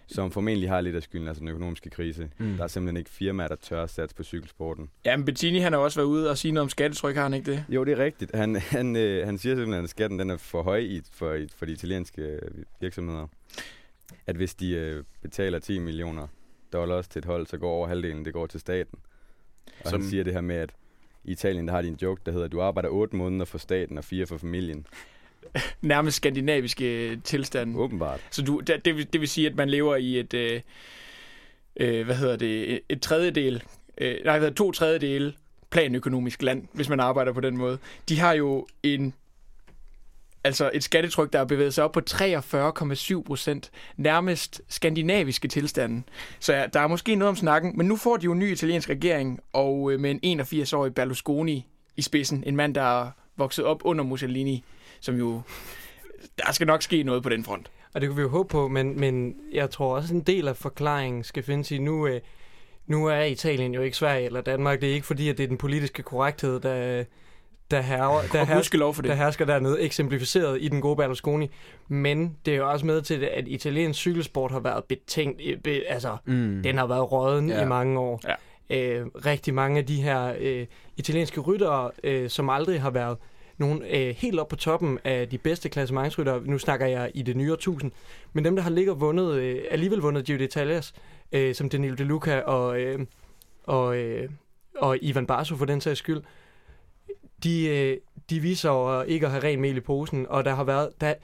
som 0.07 0.31
formentlig 0.31 0.69
har 0.69 0.81
lidt 0.81 0.97
af 0.97 1.03
skylden, 1.03 1.29
altså 1.29 1.41
den 1.41 1.49
økonomiske 1.49 1.91
krise. 1.91 2.31
Mm. 2.39 2.57
Der 2.57 2.65
er 2.65 2.69
simpelthen 2.69 2.97
ikke 2.97 3.11
firmaer, 3.11 3.49
der 3.49 3.57
tør 3.57 3.83
at 3.83 3.91
satse 3.91 4.17
på 4.17 4.23
cykelsporten. 4.23 4.91
Ja, 5.05 5.17
men 5.17 5.25
Bettini, 5.27 5.59
han 5.59 5.73
har 5.73 5.81
også 5.81 5.99
været 6.01 6.07
ude 6.09 6.31
og 6.31 6.39
sige 6.39 6.53
noget 6.53 6.63
om 6.63 6.69
skattetryk, 6.69 7.15
har 7.17 7.23
han 7.23 7.35
ikke 7.35 7.51
det? 7.53 7.65
Jo, 7.69 7.85
det 7.85 7.93
er 7.93 8.05
rigtigt. 8.05 8.31
Han, 8.35 8.57
han, 8.57 8.97
øh, 8.97 9.27
han 9.27 9.39
siger 9.39 9.55
simpelthen, 9.55 9.85
at 9.85 9.91
skatten 9.91 10.19
den 10.19 10.31
er 10.31 10.37
for 10.37 10.63
høj 10.63 10.79
i, 10.79 11.01
for, 11.13 11.39
for 11.57 11.67
de 11.67 11.73
italienske 11.73 12.23
øh, 12.23 12.41
virksomheder. 12.81 13.27
At 14.27 14.37
hvis 14.37 14.55
de 14.55 14.71
øh, 14.71 15.05
betaler 15.23 15.59
10 15.59 15.79
millioner 15.79 16.27
dollars 16.73 17.09
til 17.09 17.19
et 17.19 17.25
hold, 17.25 17.47
så 17.47 17.59
går 17.59 17.71
over 17.71 17.89
halvdelen, 17.89 18.25
det 18.25 18.33
går 18.33 18.47
til 18.47 18.61
staten. 18.61 18.99
Og 19.85 19.91
Som- 19.91 20.01
han 20.01 20.11
siger 20.11 20.25
det 20.25 20.33
her 20.33 20.41
med, 20.41 20.57
at 20.57 20.71
i 21.25 21.31
Italien, 21.33 21.69
der 21.69 21.75
har 21.75 21.83
de 21.83 21.89
en 21.89 21.99
joke, 22.03 22.23
der 22.27 22.33
hedder, 22.33 22.45
at 22.47 22.53
du 22.53 22.61
arbejder 22.61 22.89
8 22.89 23.17
måneder 23.17 23.45
for 23.45 23.59
staten 23.59 23.99
og 23.99 24.05
4 24.05 24.27
for 24.27 24.39
familien. 24.39 24.87
Nærmest 25.83 26.17
skandinaviske 26.17 27.17
tilstande. 27.25 27.79
Åbenbart. 27.79 28.21
Så 28.31 28.43
du, 28.43 28.61
det, 28.61 28.85
det, 28.85 28.97
vil, 28.97 29.13
det 29.13 29.21
vil 29.21 29.29
sige, 29.29 29.47
at 29.47 29.57
man 29.57 29.71
lever 29.71 29.97
i 29.97 30.19
et, 30.21 30.35
øh, 30.35 30.61
øh, 31.77 32.05
hvad 32.05 32.15
hedder 32.17 32.37
det, 32.37 32.73
et- 32.73 32.81
et 32.89 33.03
tredjedel, 33.03 33.63
øh, 33.99 34.15
nej, 34.25 34.39
hvad 34.39 34.49
hedder, 34.49 34.55
to 34.65 34.73
tredjedele 34.73 35.33
planøkonomisk 35.71 36.43
land, 36.43 36.67
hvis 36.73 36.89
man 36.89 37.01
arbejder 37.01 37.33
på 37.33 37.41
den 37.41 37.57
måde. 37.57 37.79
De 38.09 38.19
har 38.19 38.33
jo 38.33 38.67
en, 38.83 39.15
altså 40.49 40.71
et 40.75 40.85
skattetryk, 40.85 41.33
der 41.33 41.39
har 41.39 41.45
bevæget 41.45 41.75
sig 41.75 41.85
op 41.85 41.93
på 41.93 42.01
43,7 42.11 43.23
procent, 43.23 43.71
nærmest 43.97 44.61
skandinaviske 44.69 45.49
tilstanden. 45.49 46.05
Så 46.41 46.55
ja, 46.55 46.67
der 46.73 46.81
er 46.81 46.87
måske 46.87 47.15
noget 47.15 47.29
om 47.29 47.37
snakken, 47.37 47.73
men 47.77 47.87
nu 47.87 47.97
får 47.97 48.17
de 48.17 48.25
jo 48.25 48.33
en 48.33 48.39
ny 48.39 48.53
italiensk 48.53 48.91
regering, 48.91 49.41
og 49.53 49.93
øh, 49.93 50.01
med 50.01 50.19
en 50.23 50.41
81-årig 50.41 50.95
Berlusconi 50.95 51.67
i 51.97 52.03
spidsen, 52.03 52.45
en 52.47 52.57
mand, 52.57 52.75
der 52.75 53.03
er 53.03 53.11
vokset 53.37 53.65
op 53.65 53.83
under 53.85 54.05
Mussolini, 54.05 54.65
som 55.01 55.17
jo, 55.17 55.41
der 56.39 56.53
skal 56.53 56.67
nok 56.67 56.83
ske 56.83 57.03
noget 57.03 57.23
på 57.23 57.29
den 57.29 57.45
front. 57.45 57.71
Og 57.95 58.01
det 58.01 58.09
kunne 58.09 58.17
vi 58.17 58.23
jo 58.23 58.29
håbe 58.29 58.49
på, 58.49 58.69
men, 58.69 59.01
men 59.01 59.37
jeg 59.53 59.71
tror 59.71 59.97
også, 59.97 60.15
en 60.15 60.21
del 60.21 60.49
af 60.49 60.57
forklaringen 60.57 61.25
skal 61.25 61.43
findes 61.43 61.71
i, 61.71 61.79
nu, 61.79 62.07
øh, 62.07 62.21
nu 62.87 63.07
er 63.07 63.23
Italien 63.23 63.75
jo 63.75 63.83
ikke 63.83 63.97
Sverige 63.97 64.27
eller 64.27 64.41
Danmark. 64.41 64.81
Det 64.81 64.91
er 64.91 64.95
ikke 64.95 65.07
fordi, 65.07 65.29
at 65.29 65.39
det 65.39 65.45
er 65.45 65.49
den 65.49 65.59
politiske 65.59 66.03
korrekthed, 66.03 66.61
der, 66.61 67.05
der, 67.71 67.81
herrer, 67.81 68.23
der, 68.33 68.55
gudskelov 68.55 68.95
for 68.95 69.03
det. 69.03 69.09
der 69.09 69.15
hersker 69.15 69.45
dernede, 69.45 69.81
eksemplificeret 69.81 70.59
i 70.61 70.69
den 70.69 70.81
gode 70.81 70.97
Berlusconi. 70.97 71.51
Men 71.89 72.37
det 72.47 72.53
er 72.55 72.59
jo 72.59 72.71
også 72.71 72.87
med 72.87 73.03
til, 73.03 73.25
at 73.25 73.45
italiensk 73.49 74.01
cykelsport 74.01 74.51
har 74.51 74.61
været 74.61 74.85
betænkt, 74.85 75.41
øh, 75.47 75.59
be, 75.59 75.71
altså 75.89 76.17
Mm. 76.25 76.61
den 76.65 76.79
har 76.79 76.87
været 76.87 77.13
råden 77.13 77.49
Ja. 77.49 77.63
i 77.63 77.67
mange 77.67 77.99
år. 78.01 78.21
Ja. 78.29 78.35
Øh, 79.01 79.07
rigtig 79.07 79.55
mange 79.55 79.79
af 79.79 79.87
de 79.87 80.03
her 80.03 80.35
øh, 80.41 80.67
italienske 80.97 81.41
ryttere, 81.41 81.91
øh, 82.05 82.31
som 82.31 82.49
aldrig 82.51 82.81
har 82.83 82.91
været 82.91 83.17
nogen 83.59 83.83
øh, 83.91 84.15
helt 84.17 84.41
op 84.41 84.49
på 84.49 84.57
toppen 84.57 84.99
af 85.05 85.29
de 85.29 85.39
bedste 85.39 85.69
klassementsryttere, 85.69 86.41
nu 86.45 86.59
snakker 86.59 86.87
jeg 86.87 87.11
i 87.15 87.23
det 87.23 87.37
nye 87.37 87.53
årtusind, 87.53 87.93
men 88.33 88.45
dem, 88.45 88.57
der 88.57 88.63
har 88.63 88.71
ligget 88.71 88.95
og 88.95 89.01
vundet, 89.01 89.35
øh, 89.35 89.59
alligevel 89.71 89.99
vundet 90.01 90.25
Giro 90.25 90.39
d'Italias, 90.39 90.93
øh, 91.33 91.55
som 91.55 91.69
Danilo 91.69 91.95
De 91.95 92.05
Luca 92.05 92.41
og, 92.41 92.81
øh, 92.81 92.99
og, 93.65 93.97
øh, 93.97 94.29
og 94.79 94.99
Ivan 95.03 95.27
Barso 95.27 95.57
for 95.57 95.65
den 95.65 95.81
sags 95.81 95.99
skyld, 95.99 96.17
øh, 96.17 96.23
de 97.45 98.41
viser 98.41 98.71
jo 98.71 99.03
ikke 99.03 99.27
at 99.27 99.33
have 99.33 99.45
ren 99.45 99.61
mel 99.61 99.77
i 99.77 99.81
posen, 99.81 100.27
og 100.29 100.45
der 100.45 100.55
har 100.55 100.65
været, 100.65 100.89
der, 101.01 101.15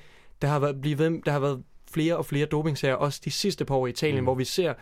der 0.42 0.48
har 0.48 0.59
været, 0.59 0.81
blivet, 0.81 0.98
ved- 0.98 1.22
der 1.27 1.33
har 1.33 1.38
været 1.38 1.62
flere 1.90 2.16
og 2.16 2.27
flere 2.27 2.46
dopingsager, 2.46 2.94
også 2.94 3.20
de 3.24 3.31
sidste 3.31 3.64
par 3.64 3.74
år 3.74 3.87
i 3.87 3.90
Italien, 3.90 4.20
Mm. 4.20 4.24
hvor 4.24 4.35
vi 4.35 4.44
ser, 4.44 4.74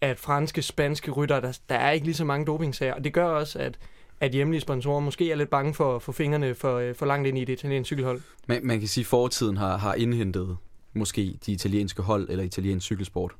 at 0.00 0.18
franske, 0.18 0.62
spanske 0.62 1.10
rytter, 1.10 1.40
der, 1.40 1.58
der 1.68 1.74
er 1.74 1.90
ikke 1.90 2.06
lige 2.06 2.14
så 2.14 2.24
mange 2.24 2.46
dopingsager, 2.46 2.94
og 2.94 3.04
det 3.04 3.12
gør 3.12 3.24
også, 3.24 3.58
at, 3.58 3.78
at 4.20 4.30
hjemlige 4.30 4.60
sponsorer 4.60 5.00
måske 5.00 5.30
er 5.32 5.36
lidt 5.36 5.50
bange 5.50 5.74
for, 5.74 5.98
for 5.98 6.12
fingrene 6.12 6.54
for, 6.54 6.76
øh, 6.78 6.94
for 6.94 7.06
langt 7.06 7.28
ind 7.28 7.38
i 7.38 7.44
det 7.44 7.52
italienske 7.52 7.86
cykelhold. 7.86 8.20
Man, 8.46 8.60
man 8.66 8.78
kan 8.78 8.88
sige, 8.88 9.02
at 9.02 9.06
fortiden 9.06 9.56
har, 9.56 9.76
har 9.76 9.94
indhentet 9.94 10.56
måske 10.94 11.38
de 11.46 11.52
italienske 11.52 12.02
hold 12.02 12.28
eller 12.30 12.44
italiensk 12.44 12.84
cykelsport. 12.86 13.32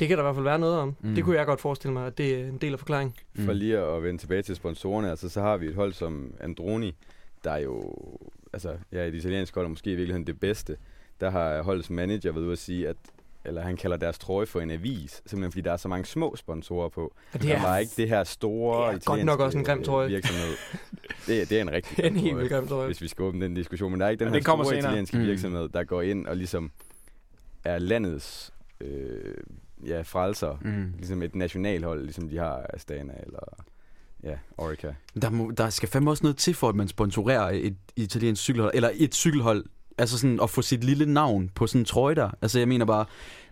Det 0.00 0.08
kan 0.08 0.16
der 0.18 0.22
i 0.22 0.26
hvert 0.26 0.34
fald 0.34 0.44
være 0.44 0.58
noget 0.58 0.76
om. 0.76 0.88
Mm. 1.00 1.08
Mm. 1.08 1.14
Det 1.14 1.24
kunne 1.24 1.36
jeg 1.36 1.46
godt 1.46 1.60
forestille 1.60 1.92
mig, 1.92 2.06
at 2.06 2.18
det 2.18 2.34
er 2.40 2.44
en 2.48 2.58
del 2.58 2.72
af 2.72 2.78
forklaringen. 2.78 3.14
For 3.44 3.52
lige 3.52 3.78
at 3.78 4.02
vende 4.02 4.20
tilbage 4.20 4.42
til 4.42 4.56
sponsorerne, 4.56 5.10
altså 5.10 5.28
så 5.28 5.40
har 5.40 5.56
vi 5.56 5.66
et 5.66 5.74
hold 5.74 5.92
som 5.92 6.32
Androni, 6.40 6.94
der 7.44 7.50
er 7.50 7.58
jo, 7.58 7.94
altså 8.52 8.76
ja, 8.92 9.04
et 9.06 9.14
italiensk 9.14 9.54
hold 9.54 9.64
er 9.66 9.68
måske 9.68 9.90
i 9.90 9.94
virkeligheden 9.94 10.26
det 10.26 10.40
bedste. 10.40 10.76
Der 11.20 11.30
har 11.30 11.62
holdets 11.62 11.90
manager 11.90 12.32
været 12.32 12.44
ude 12.44 12.52
at 12.52 12.58
sige, 12.58 12.88
at 12.88 12.96
eller 13.44 13.62
han 13.62 13.76
kalder 13.76 13.96
deres 13.96 14.18
trøje 14.18 14.46
for 14.46 14.60
en 14.60 14.70
avis, 14.70 15.22
simpelthen 15.26 15.52
fordi 15.52 15.60
der 15.60 15.72
er 15.72 15.76
så 15.76 15.88
mange 15.88 16.04
små 16.06 16.36
sponsorer 16.36 16.88
på. 16.88 17.12
Og 17.32 17.42
Det 17.42 17.52
er 17.52 17.62
bare 17.62 17.80
ikke 17.80 17.92
det 17.96 18.08
her 18.08 18.24
store 18.24 18.88
det 18.94 19.00
er 19.00 19.04
godt 19.04 19.24
nok 19.24 19.40
også 19.40 19.58
en 19.58 19.64
grim 19.64 19.78
øh, 19.78 19.84
trøje. 19.84 20.08
virksomhed. 20.08 20.54
Det, 21.26 21.42
er- 21.42 21.46
det 21.46 21.56
er 21.58 21.62
en 21.62 21.72
rigtig 21.72 21.96
Det 21.96 22.04
er 22.06 22.10
grim 22.10 22.16
en 22.16 22.20
helt 22.22 22.34
trøje, 22.36 22.48
grim 22.48 22.68
trøje. 22.68 22.86
hvis 22.86 23.02
vi 23.02 23.08
skal 23.08 23.22
åbne 23.22 23.44
den 23.44 23.54
diskussion. 23.54 23.90
Men 23.90 24.00
der 24.00 24.06
er 24.06 24.10
ikke 24.10 24.24
den 24.24 24.34
her 24.34 24.40
store 24.42 24.64
senere. 24.64 24.78
italienske 24.78 25.16
Mm. 25.18 25.22
virksomhed, 25.24 25.68
der 25.68 25.84
går 25.84 26.02
ind 26.02 26.26
og 26.26 26.36
ligesom 26.36 26.70
er 27.64 27.78
landets 27.78 28.52
øh, 28.80 29.34
ja, 29.86 30.00
frelser. 30.02 30.58
Mm. 30.60 30.92
Ligesom 30.96 31.22
et 31.22 31.34
nationalhold, 31.34 32.02
ligesom 32.02 32.28
de 32.28 32.38
har 32.38 32.66
Astana 32.74 33.12
eller 33.26 33.64
ja, 34.24 34.34
Orica. 34.56 34.94
Der, 35.22 35.30
må, 35.30 35.50
der 35.50 35.70
skal 35.70 35.88
fandme 35.88 36.10
også 36.10 36.24
noget 36.24 36.36
til 36.36 36.54
for, 36.54 36.68
at 36.68 36.74
man 36.74 36.88
sponsorerer 36.88 37.50
et 37.54 37.76
italiensk 37.96 38.42
cykelhold, 38.42 38.72
eller 38.74 38.90
et 38.94 39.14
cykelhold, 39.14 39.64
altså 39.98 40.18
sådan 40.18 40.40
at 40.42 40.50
få 40.50 40.62
sit 40.62 40.84
lille 40.84 41.06
navn 41.06 41.48
på 41.54 41.66
sådan 41.66 41.80
en 41.80 41.84
trøje 41.84 42.14
der. 42.14 42.30
Altså 42.42 42.58
jeg 42.58 42.68
mener 42.68 42.84
bare, 42.84 43.04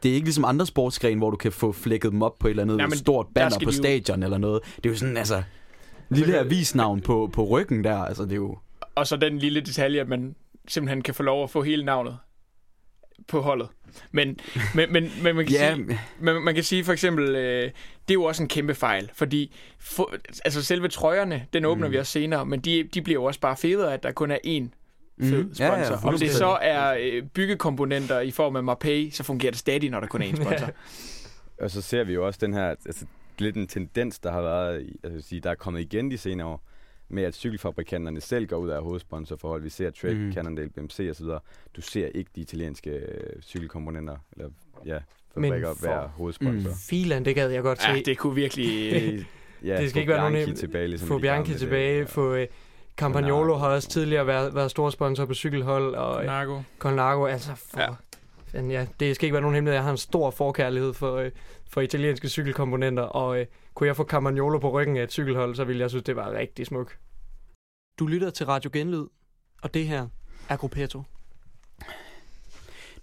det 0.02 0.10
er 0.10 0.14
ikke 0.14 0.26
ligesom 0.26 0.44
andre 0.44 0.66
sportsgrene, 0.66 1.18
hvor 1.18 1.30
du 1.30 1.36
kan 1.36 1.52
få 1.52 1.72
flækket 1.72 2.12
dem 2.12 2.22
op 2.22 2.38
på 2.38 2.46
et 2.46 2.50
eller 2.50 2.62
andet 2.62 2.78
Ja, 2.78 2.86
men 2.86 2.98
stort 2.98 3.26
banner 3.34 3.56
på 3.58 3.60
de 3.60 3.64
jo- 3.64 3.72
stadion 3.72 4.22
eller 4.22 4.38
noget. 4.38 4.60
Det 4.76 4.86
er 4.86 4.90
jo 4.90 4.96
sådan, 4.96 5.16
altså, 5.16 5.42
lille 6.08 6.38
avisnavn 6.38 7.00
på, 7.00 7.30
på 7.32 7.44
ryggen 7.44 7.84
der, 7.84 7.96
altså 7.98 8.22
det 8.22 8.32
er 8.32 8.36
jo... 8.36 8.58
Og 8.94 9.06
så 9.06 9.16
den 9.16 9.38
lille 9.38 9.60
detalje, 9.60 10.00
at 10.00 10.08
man 10.08 10.34
simpelthen 10.68 11.02
kan 11.02 11.14
få 11.14 11.22
lov 11.22 11.44
at 11.44 11.50
få 11.50 11.62
hele 11.62 11.84
navnet 11.84 12.18
på 13.28 13.40
holdet. 13.40 13.68
Men, 14.12 14.36
men, 14.74 14.92
men, 14.92 15.10
men, 15.22 15.36
man, 15.36 15.46
kan 15.46 15.54
Ja, 15.60 15.74
sige, 15.74 15.98
men 16.20 16.42
man 16.44 16.54
kan 16.54 16.64
sige 16.64 16.84
for 16.84 16.92
eksempel, 16.92 17.36
øh, 17.36 17.62
det 17.64 17.70
er 18.10 18.14
jo 18.14 18.24
også 18.24 18.42
en 18.42 18.48
kæmpe 18.48 18.74
fejl, 18.74 19.10
fordi 19.14 19.54
for, 19.78 20.14
altså 20.44 20.62
selve 20.64 20.88
trøjerne, 20.88 21.46
den 21.52 21.64
åbner 21.64 21.86
Mm. 21.86 21.90
mm. 21.90 21.92
vi 21.92 21.98
også 21.98 22.12
senere, 22.12 22.46
men 22.46 22.60
de, 22.60 22.88
de 22.94 23.02
bliver 23.02 23.20
jo 23.20 23.24
også 23.24 23.40
bare 23.40 23.56
federe, 23.56 23.94
at 23.94 24.02
der 24.02 24.12
kun 24.12 24.30
er 24.30 24.38
én 24.46 24.68
fed 25.20 25.42
Mhm. 25.44 25.54
sponsor. 25.54 25.64
Ja, 25.64 25.80
ja, 25.80 26.06
Om 26.08 26.18
det 26.18 26.30
så 26.30 26.58
er 26.62 26.96
øh, 27.00 27.22
byggekomponenter 27.22 28.20
i 28.20 28.30
form 28.30 28.56
af 28.56 28.64
Marpay, 28.64 29.10
så 29.10 29.22
fungerer 29.22 29.50
det 29.52 29.58
stadig, 29.60 29.90
når 29.90 30.00
der 30.00 30.06
kun 30.06 30.22
er 30.22 30.26
én 30.32 30.36
sponsor. 30.42 30.68
Og 31.60 31.70
så 31.70 31.82
ser 31.82 32.04
vi 32.04 32.12
jo 32.14 32.26
også 32.26 32.38
den 32.42 32.54
her, 32.54 32.64
altså 32.86 33.06
lidt 33.38 33.56
en 33.56 33.66
tendens, 33.66 34.18
der 34.18 34.32
har 34.32 34.42
været, 34.42 34.74
altså, 34.76 34.98
jeg 35.02 35.12
vil 35.12 35.22
sige, 35.22 35.40
der 35.40 35.50
er 35.50 35.54
kommet 35.54 35.80
igen 35.80 36.10
de 36.10 36.18
senere 36.18 36.46
år, 36.46 36.62
med 37.08 37.22
at 37.22 37.34
cykelfabrikanterne 37.34 38.20
selv 38.20 38.46
går 38.46 38.56
ud 38.56 38.68
af 38.68 38.82
hovedsponsorforhold. 38.82 39.62
Vi 39.62 39.68
ser 39.68 39.90
Trek, 39.90 40.16
mm. 40.16 40.32
Cannondale, 40.32 40.68
BMC 40.70 41.08
osv. 41.10 41.26
Du 41.76 41.80
ser 41.80 42.06
ikke 42.14 42.30
de 42.36 42.40
italienske 42.40 42.90
øh, 42.90 43.42
cykelkomponenter, 43.42 44.16
eller 44.36 44.50
ja, 44.86 44.98
Men 45.34 45.44
fabrikker 45.44 45.74
for- 45.74 45.86
være 45.86 46.08
hovedsponsor. 46.16 46.70
Mm. 46.70 46.76
Filan, 46.88 47.24
det 47.24 47.34
gad 47.34 47.50
jeg 47.50 47.62
godt 47.62 47.82
se. 47.82 47.88
Ja, 47.90 48.00
det 48.04 48.18
kunne 48.18 48.34
virkelig... 48.34 48.92
Det, 49.62 49.68
ja, 49.68 49.80
Det 49.80 49.90
skal 49.90 50.00
ikke 50.00 50.12
være 50.12 50.30
nogen 50.30 50.54
tilbage, 50.56 50.88
ligesom 50.88 51.08
få 51.08 51.16
de 51.16 51.20
Bianchi 51.20 51.52
gamle 51.52 51.58
tilbage, 51.58 52.06
få 52.06 52.34
øh, 52.34 52.46
Campagnolo 52.96 53.36
Colnago. 53.42 53.58
har 53.58 53.68
også 53.68 53.88
tidligere 53.88 54.26
været, 54.26 54.54
været 54.54 54.70
stor 54.70 54.90
sponsor 54.90 55.24
på 55.26 55.34
cykelhold, 55.34 55.94
og 55.94 56.20
øh, 56.20 56.26
Narko. 56.26 56.62
Colnago, 56.78 57.26
altså 57.26 57.50
for, 57.54 57.80
Ja. 57.80 57.88
ja. 58.54 58.62
ja, 58.62 58.86
det 59.00 59.14
skal 59.14 59.26
ikke 59.26 59.32
være 59.32 59.42
nogen 59.42 59.54
hemmelighed, 59.54 59.74
jeg 59.74 59.84
har 59.84 59.90
en 59.90 59.96
stor 59.96 60.30
forkærlighed 60.30 60.92
for, 60.92 61.16
øh, 61.16 61.30
for 61.70 61.80
italienske 61.80 62.28
cykelkomponenter, 62.28 63.02
og 63.02 63.40
øh, 63.40 63.46
kunne 63.76 63.86
jeg 63.86 63.96
få 63.96 64.04
Campagnolo 64.04 64.58
på 64.58 64.70
ryggen 64.70 64.96
af 64.96 65.02
et 65.02 65.12
cykelhold, 65.12 65.54
så 65.54 65.64
ville 65.64 65.80
jeg 65.80 65.90
synes, 65.90 66.04
det 66.04 66.16
var 66.16 66.32
rigtig 66.32 66.66
smuk. 66.66 66.96
Du 67.98 68.06
lytter 68.06 68.30
til 68.30 68.46
Radio 68.46 68.70
Genlyd, 68.72 69.06
og 69.62 69.74
det 69.74 69.86
her 69.86 70.08
er 70.48 70.56
Gruppetto. 70.56 71.02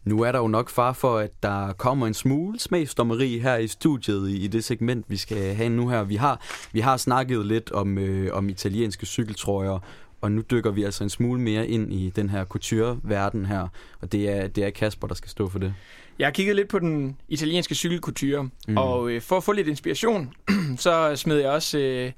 Nu 0.04 0.22
er 0.22 0.32
der 0.32 0.40
jo 0.40 0.48
nok 0.48 0.70
far 0.70 0.94
for, 0.94 1.18
at 1.18 1.44
der 1.44 1.74
kommer 1.74 2.08
en 2.08 2.14
smule 2.14 2.60
smagsdommeri 2.60 3.40
her 3.40 3.58
i 3.58 3.68
studiet 3.68 4.30
i, 4.30 4.44
i 4.44 4.48
det 4.48 4.64
segment, 4.64 5.06
vi 5.10 5.18
skal 5.18 5.56
have 5.56 5.70
nu 5.70 5.90
her. 5.90 6.04
Vi 6.04 6.16
har, 6.16 6.42
vi 6.72 6.80
har 6.80 6.98
snakket 6.98 7.46
lidt 7.46 7.72
om, 7.72 7.98
øh, 7.98 8.34
om 8.34 8.50
italienske 8.50 9.06
cykeltrøjer, 9.06 9.80
og 10.24 10.32
nu 10.32 10.42
dykker 10.52 10.72
vi 10.72 10.84
altså 10.84 11.04
en 11.04 11.10
smule 11.10 11.42
mere 11.42 11.68
ind 11.68 11.94
i 11.94 12.10
den 12.16 12.30
her 12.30 12.46
couture-verden 12.46 13.46
her, 13.46 13.68
og 14.02 14.12
det 14.12 14.30
er, 14.30 14.48
det 14.48 14.64
er 14.64 14.70
Kasper, 14.70 15.08
der 15.08 15.16
skal 15.16 15.30
stå 15.30 15.50
for 15.50 15.60
det. 15.60 15.74
Jeg 16.20 16.28
har 16.28 16.32
kigget 16.32 16.56
lidt 16.56 16.68
på 16.68 16.80
den 16.80 17.18
italienske 17.30 17.76
cykelkultur, 17.76 18.50
Mm. 18.68 18.78
og 18.78 19.10
øh, 19.10 19.22
for 19.22 19.38
at 19.38 19.44
få 19.44 19.52
lidt 19.52 19.68
inspiration, 19.68 20.34
så 20.78 21.16
smed 21.16 21.38
jeg 21.38 21.50
også 21.50 21.78
øh, 21.78 22.12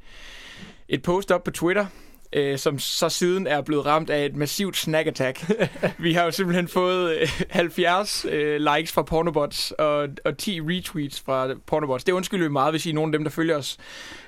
et 0.90 1.02
post 1.02 1.32
op 1.32 1.44
på 1.44 1.52
Twitter, 1.52 1.86
øh, 2.34 2.58
som 2.58 2.80
så 2.80 3.10
siden 3.10 3.48
er 3.48 3.62
blevet 3.62 3.86
ramt 3.86 4.10
af 4.10 4.26
et 4.26 4.36
massivt 4.36 4.78
snack 4.78 5.08
attack. 5.08 5.52
Vi 6.04 6.14
har 6.14 6.24
jo 6.24 6.32
simpelthen 6.32 6.68
fået 6.68 7.18
øh, 7.22 7.28
70 7.50 8.26
øh, 8.30 8.62
likes 8.76 8.92
fra 8.92 9.02
Pornobots 9.04 9.72
og, 9.72 10.08
og 10.26 10.38
10 10.38 10.62
retweets 10.62 11.20
fra 11.26 11.54
Pornobots. 11.68 12.04
Det 12.04 12.12
undskylder 12.14 12.44
vi 12.46 12.52
meget, 12.52 12.74
hvis 12.74 12.86
I 12.86 12.90
er 12.90 12.94
nogen 12.94 13.14
af 13.14 13.18
dem, 13.20 13.24
der 13.24 13.32
følger 13.32 13.58
os 13.58 13.78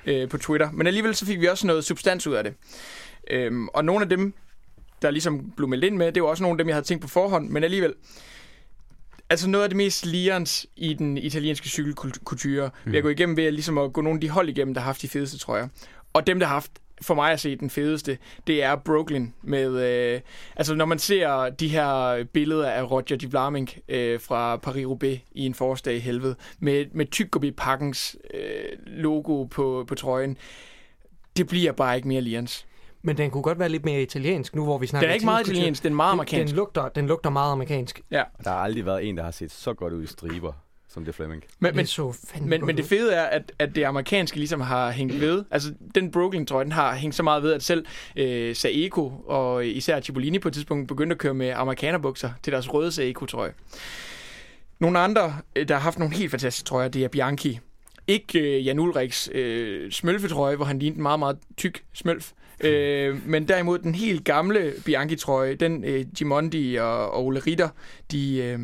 øh, 0.06 0.28
på 0.28 0.38
Twitter. 0.38 0.70
Men 0.72 0.86
alligevel 0.86 1.14
så 1.14 1.26
fik 1.26 1.40
vi 1.40 1.46
også 1.46 1.66
noget 1.66 1.84
substans 1.84 2.26
ud 2.26 2.34
af 2.34 2.44
det. 2.44 2.54
Øhm, 3.30 3.68
og 3.68 3.84
nogle 3.84 4.02
af 4.02 4.08
dem, 4.08 4.34
der 5.02 5.10
ligesom 5.10 5.52
blev 5.56 5.68
meldt 5.68 5.84
ind 5.84 5.96
med, 5.96 6.12
det 6.12 6.22
var 6.22 6.28
også 6.28 6.42
nogle 6.42 6.54
af 6.54 6.58
dem, 6.58 6.68
jeg 6.68 6.74
havde 6.74 6.86
tænkt 6.86 7.02
på 7.02 7.08
forhånd, 7.08 7.48
men 7.48 7.64
alligevel, 7.64 7.94
altså 9.30 9.48
noget 9.48 9.64
af 9.64 9.70
det 9.70 9.76
mest 9.76 10.06
lirens 10.06 10.66
i 10.76 10.94
den 10.94 11.18
italienske 11.18 11.68
cykelkultur, 11.68 12.64
mm. 12.84 12.92
vi 12.92 12.96
har 12.96 13.02
gået 13.02 13.12
igennem 13.12 13.36
ved 13.36 13.44
at, 13.44 13.52
ligesom 13.52 13.78
at 13.78 13.92
gå 13.92 14.00
nogle 14.00 14.16
af 14.16 14.20
de 14.20 14.28
hold 14.28 14.48
igennem, 14.48 14.74
der 14.74 14.80
har 14.80 14.86
haft 14.86 15.02
de 15.02 15.08
fedeste 15.08 15.38
trøjer. 15.38 15.68
Og 16.12 16.26
dem, 16.26 16.38
der 16.38 16.46
har 16.46 16.54
haft 16.54 16.72
for 17.02 17.14
mig 17.14 17.32
at 17.32 17.40
se 17.40 17.56
den 17.56 17.70
fedeste, 17.70 18.18
det 18.46 18.62
er 18.62 18.76
Brooklyn 18.76 19.28
med, 19.42 19.82
øh, 19.82 20.20
altså 20.56 20.74
når 20.74 20.84
man 20.84 20.98
ser 20.98 21.50
de 21.50 21.68
her 21.68 22.24
billeder 22.24 22.70
af 22.70 22.90
Roger 22.90 23.16
de 23.16 23.30
Vlaming 23.30 23.70
øh, 23.88 24.20
fra 24.20 24.56
Paris-Roubaix 24.56 25.18
i 25.32 25.46
en 25.46 25.54
forårsdag 25.54 25.94
i 25.94 25.98
helvede, 25.98 26.36
med, 26.58 26.86
med 26.92 27.06
Tyggegummi 27.06 27.50
Pakkens 27.50 28.16
øh, 28.34 28.78
logo 28.86 29.44
på, 29.44 29.84
på 29.88 29.94
trøjen, 29.94 30.36
det 31.36 31.48
bliver 31.48 31.72
bare 31.72 31.96
ikke 31.96 32.08
mere 32.08 32.20
lians. 32.20 32.66
Men 33.02 33.16
den 33.16 33.30
kunne 33.30 33.42
godt 33.42 33.58
være 33.58 33.68
lidt 33.68 33.84
mere 33.84 34.02
italiensk, 34.02 34.54
nu 34.56 34.64
hvor 34.64 34.78
vi 34.78 34.86
snakker 34.86 35.06
Den 35.06 35.10
er 35.10 35.14
ikke 35.14 35.24
meget 35.24 35.48
italiensk 35.48 35.82
den 35.82 35.92
er 35.92 35.96
meget 35.96 36.12
amerikansk. 36.12 36.40
Den, 36.40 36.46
den, 36.48 36.56
lugter, 36.56 36.88
den 36.88 37.06
lugter 37.06 37.30
meget 37.30 37.52
amerikansk. 37.52 38.00
Ja. 38.10 38.22
Der 38.44 38.50
har 38.50 38.56
aldrig 38.56 38.86
været 38.86 39.08
en, 39.08 39.16
der 39.16 39.22
har 39.24 39.30
set 39.30 39.52
så 39.52 39.74
godt 39.74 39.92
ud 39.92 40.02
i 40.02 40.06
striber, 40.06 40.52
som 40.88 41.04
det 41.04 41.14
Flemming. 41.14 41.44
Men, 41.58 41.68
det 41.68 41.76
men, 41.76 41.86
så 41.86 42.12
fandme 42.28 42.48
men, 42.50 42.66
men 42.66 42.76
det 42.76 42.84
fede 42.84 43.12
er, 43.12 43.22
at, 43.22 43.52
at 43.58 43.74
det 43.74 43.84
amerikanske 43.84 44.36
ligesom 44.36 44.60
har 44.60 44.90
hængt 44.90 45.20
ved. 45.20 45.44
Altså, 45.50 45.74
den 45.94 46.10
Brooklyn-trøje, 46.10 46.64
den 46.64 46.72
har 46.72 46.94
hængt 46.94 47.16
så 47.16 47.22
meget 47.22 47.42
ved, 47.42 47.52
at 47.52 47.62
selv 47.62 47.86
øh, 48.16 48.56
Saeco 48.56 49.12
og 49.26 49.66
især 49.66 50.00
Cipollini 50.00 50.38
på 50.38 50.48
et 50.48 50.54
tidspunkt 50.54 50.88
begyndte 50.88 51.14
at 51.14 51.18
køre 51.18 51.34
med 51.34 51.52
amerikanerbukser 51.56 52.30
til 52.42 52.52
deres 52.52 52.74
røde 52.74 52.92
Saeco-trøje. 52.92 53.52
Nogle 54.78 54.98
andre, 54.98 55.36
øh, 55.56 55.68
der 55.68 55.74
har 55.74 55.80
haft 55.80 55.98
nogle 55.98 56.14
helt 56.14 56.30
fantastiske 56.30 56.66
trøjer, 56.66 56.88
det 56.88 57.04
er 57.04 57.08
Bianchi. 57.08 57.60
Ikke 58.06 58.40
øh, 58.40 58.66
Jan 58.66 58.78
Ulriks 58.78 59.30
øh, 59.32 59.90
smølfetrøje, 59.92 60.56
hvor 60.56 60.64
han 60.64 60.78
lignede 60.78 60.96
en 60.96 61.02
meget, 61.02 61.18
meget 61.18 61.38
tyk 61.56 61.84
smølf. 61.94 62.32
Øh, 62.60 63.26
men 63.28 63.48
derimod 63.48 63.78
den 63.78 63.94
helt 63.94 64.24
gamle 64.24 64.74
Bianchi-trøje, 64.84 65.54
den 65.54 65.84
øh, 65.84 66.04
Gimondi 66.16 66.76
og, 66.76 67.10
og 67.10 67.26
Ole 67.26 67.40
Ritter, 67.40 67.68
de, 68.12 68.36
øh, 68.38 68.58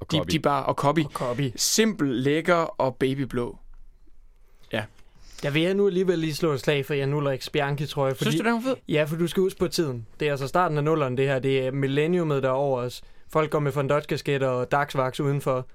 Og 0.00 0.12
de, 0.12 0.20
de 0.32 0.38
bare, 0.38 0.64
og 0.64 0.74
Copy, 0.74 1.00
Og 1.04 1.10
Copy. 1.12 1.50
simpel, 1.56 2.08
lækker 2.08 2.54
og 2.54 2.96
babyblå. 2.96 3.58
Der 5.42 5.50
vil 5.50 5.62
jeg 5.62 5.74
nu 5.74 5.86
alligevel 5.86 6.18
lige 6.18 6.34
slå 6.34 6.52
et 6.52 6.60
slag 6.60 6.86
for 6.86 6.94
Jan 6.94 7.14
Ulriks 7.14 7.50
Bianchi, 7.50 7.86
tror 7.86 8.06
jeg. 8.06 8.16
Synes 8.16 8.36
du, 8.36 8.42
den 8.44 8.52
var 8.54 8.60
fed? 8.60 8.74
Ja, 8.88 9.04
for 9.04 9.16
du 9.16 9.26
skal 9.26 9.40
huske 9.40 9.58
på 9.58 9.68
tiden. 9.68 10.06
Det 10.20 10.26
er 10.28 10.30
altså 10.30 10.46
starten 10.46 10.78
af 10.78 10.84
nullerne, 10.84 11.16
det 11.16 11.26
her. 11.26 11.38
Det 11.38 11.66
er 11.66 11.70
millenniumet, 11.70 12.42
der 12.42 12.48
er 12.48 12.52
over 12.52 12.80
os. 12.80 13.02
Folk 13.32 13.50
går 13.50 13.58
med 13.58 13.72
fondotskasketter 13.72 14.48
og 14.48 14.70
dagsvaks 14.72 15.20
udenfor. 15.20 15.66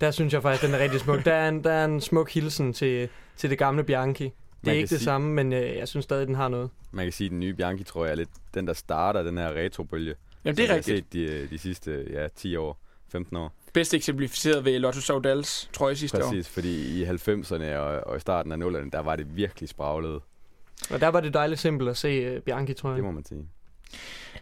Der 0.00 0.10
synes 0.10 0.32
jeg 0.32 0.42
faktisk, 0.42 0.66
den 0.66 0.74
er 0.74 0.78
rigtig 0.78 1.00
smuk. 1.00 1.24
Der 1.24 1.32
er 1.32 1.48
en, 1.48 1.64
der 1.64 1.72
er 1.72 1.84
en 1.84 2.00
smuk 2.00 2.30
hilsen 2.30 2.72
til, 2.72 3.08
til 3.36 3.50
det 3.50 3.58
gamle 3.58 3.84
Bianchi. 3.84 4.32
Det 4.62 4.66
Man 4.66 4.70
er 4.70 4.74
kan 4.74 4.78
ikke 4.78 4.90
det 4.90 4.98
sige- 4.98 5.04
samme, 5.04 5.32
men 5.34 5.52
øh, 5.52 5.76
jeg 5.76 5.88
synes 5.88 6.04
stadig, 6.04 6.26
den 6.26 6.34
har 6.34 6.48
noget. 6.48 6.70
Man 6.92 7.04
kan 7.04 7.12
sige, 7.12 7.26
at 7.26 7.30
den 7.30 7.40
nye 7.40 7.54
Bianchi, 7.54 7.84
tror 7.84 8.04
jeg, 8.04 8.12
er 8.12 8.16
lidt 8.16 8.28
den, 8.54 8.66
der 8.66 8.72
starter 8.72 9.22
den 9.22 9.38
her 9.38 9.48
retrobølge. 9.54 10.14
Jamen, 10.44 10.56
det 10.56 10.62
er 10.64 10.68
har 10.68 10.76
rigtigt. 10.76 10.96
set 10.98 11.12
de, 11.12 11.46
de 11.50 11.58
sidste 11.58 12.06
ja, 12.10 12.28
10 12.36 12.56
år, 12.56 12.78
15 13.12 13.36
år. 13.36 13.52
Bedst 13.72 13.94
eksemplificeret 13.94 14.64
ved 14.64 14.78
Lotto 14.78 15.00
Saudals 15.00 15.70
trøje 15.72 15.96
sidste 15.96 16.24
år. 16.24 16.28
Præcis, 16.28 16.48
fordi 16.48 17.00
i 17.02 17.04
90'erne 17.04 17.64
og, 17.76 18.00
og 18.06 18.16
i 18.16 18.20
starten 18.20 18.52
af 18.52 18.56
0'erne, 18.56 18.90
der 18.92 19.00
var 19.00 19.16
det 19.16 19.36
virkelig 19.36 19.68
spraglet. 19.68 20.20
Og 20.90 21.00
der 21.00 21.08
var 21.08 21.20
det 21.20 21.34
dejligt 21.34 21.60
simpelt 21.60 21.90
at 21.90 21.96
se 21.96 22.36
uh, 22.36 22.42
Bianchi, 22.42 22.74
tror 22.74 22.88
jeg. 22.90 22.96
Det 22.96 23.04
må 23.04 23.10
man 23.10 23.24
sige. 23.24 23.48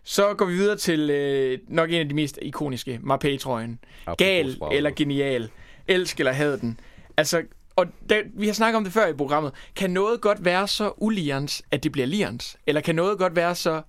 Så 0.02 0.34
går 0.34 0.44
vi 0.46 0.52
videre 0.52 0.76
til 0.76 1.10
øh, 1.10 1.58
nok 1.68 1.90
en 1.90 2.00
af 2.00 2.08
de 2.08 2.14
mest 2.14 2.38
ikoniske, 2.42 3.00
Marpé-trøjen. 3.02 3.78
Gal 4.18 4.56
eller 4.72 4.90
genial. 4.90 5.50
Elsk 5.88 6.18
eller 6.18 6.32
had 6.32 6.58
den. 6.58 6.80
Altså, 7.16 7.42
og 7.76 7.86
der, 8.10 8.22
vi 8.34 8.46
har 8.46 8.54
snakket 8.54 8.76
om 8.76 8.84
det 8.84 8.92
før 8.92 9.06
i 9.06 9.12
programmet. 9.12 9.52
Kan 9.76 9.90
noget 9.90 10.20
godt 10.20 10.44
være 10.44 10.68
så 10.68 10.92
ulians, 10.96 11.62
at 11.70 11.82
det 11.82 11.92
bliver 11.92 12.06
lians? 12.06 12.56
Eller 12.66 12.80
kan 12.80 12.94
noget 12.94 13.18
godt 13.18 13.36
være 13.36 13.54
så... 13.54 13.82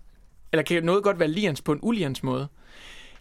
Eller 0.51 0.63
kan 0.63 0.83
noget 0.83 1.03
godt 1.03 1.19
være 1.19 1.27
lians 1.27 1.61
på 1.61 1.71
en 1.71 1.79
ulians 1.81 2.23
måde? 2.23 2.47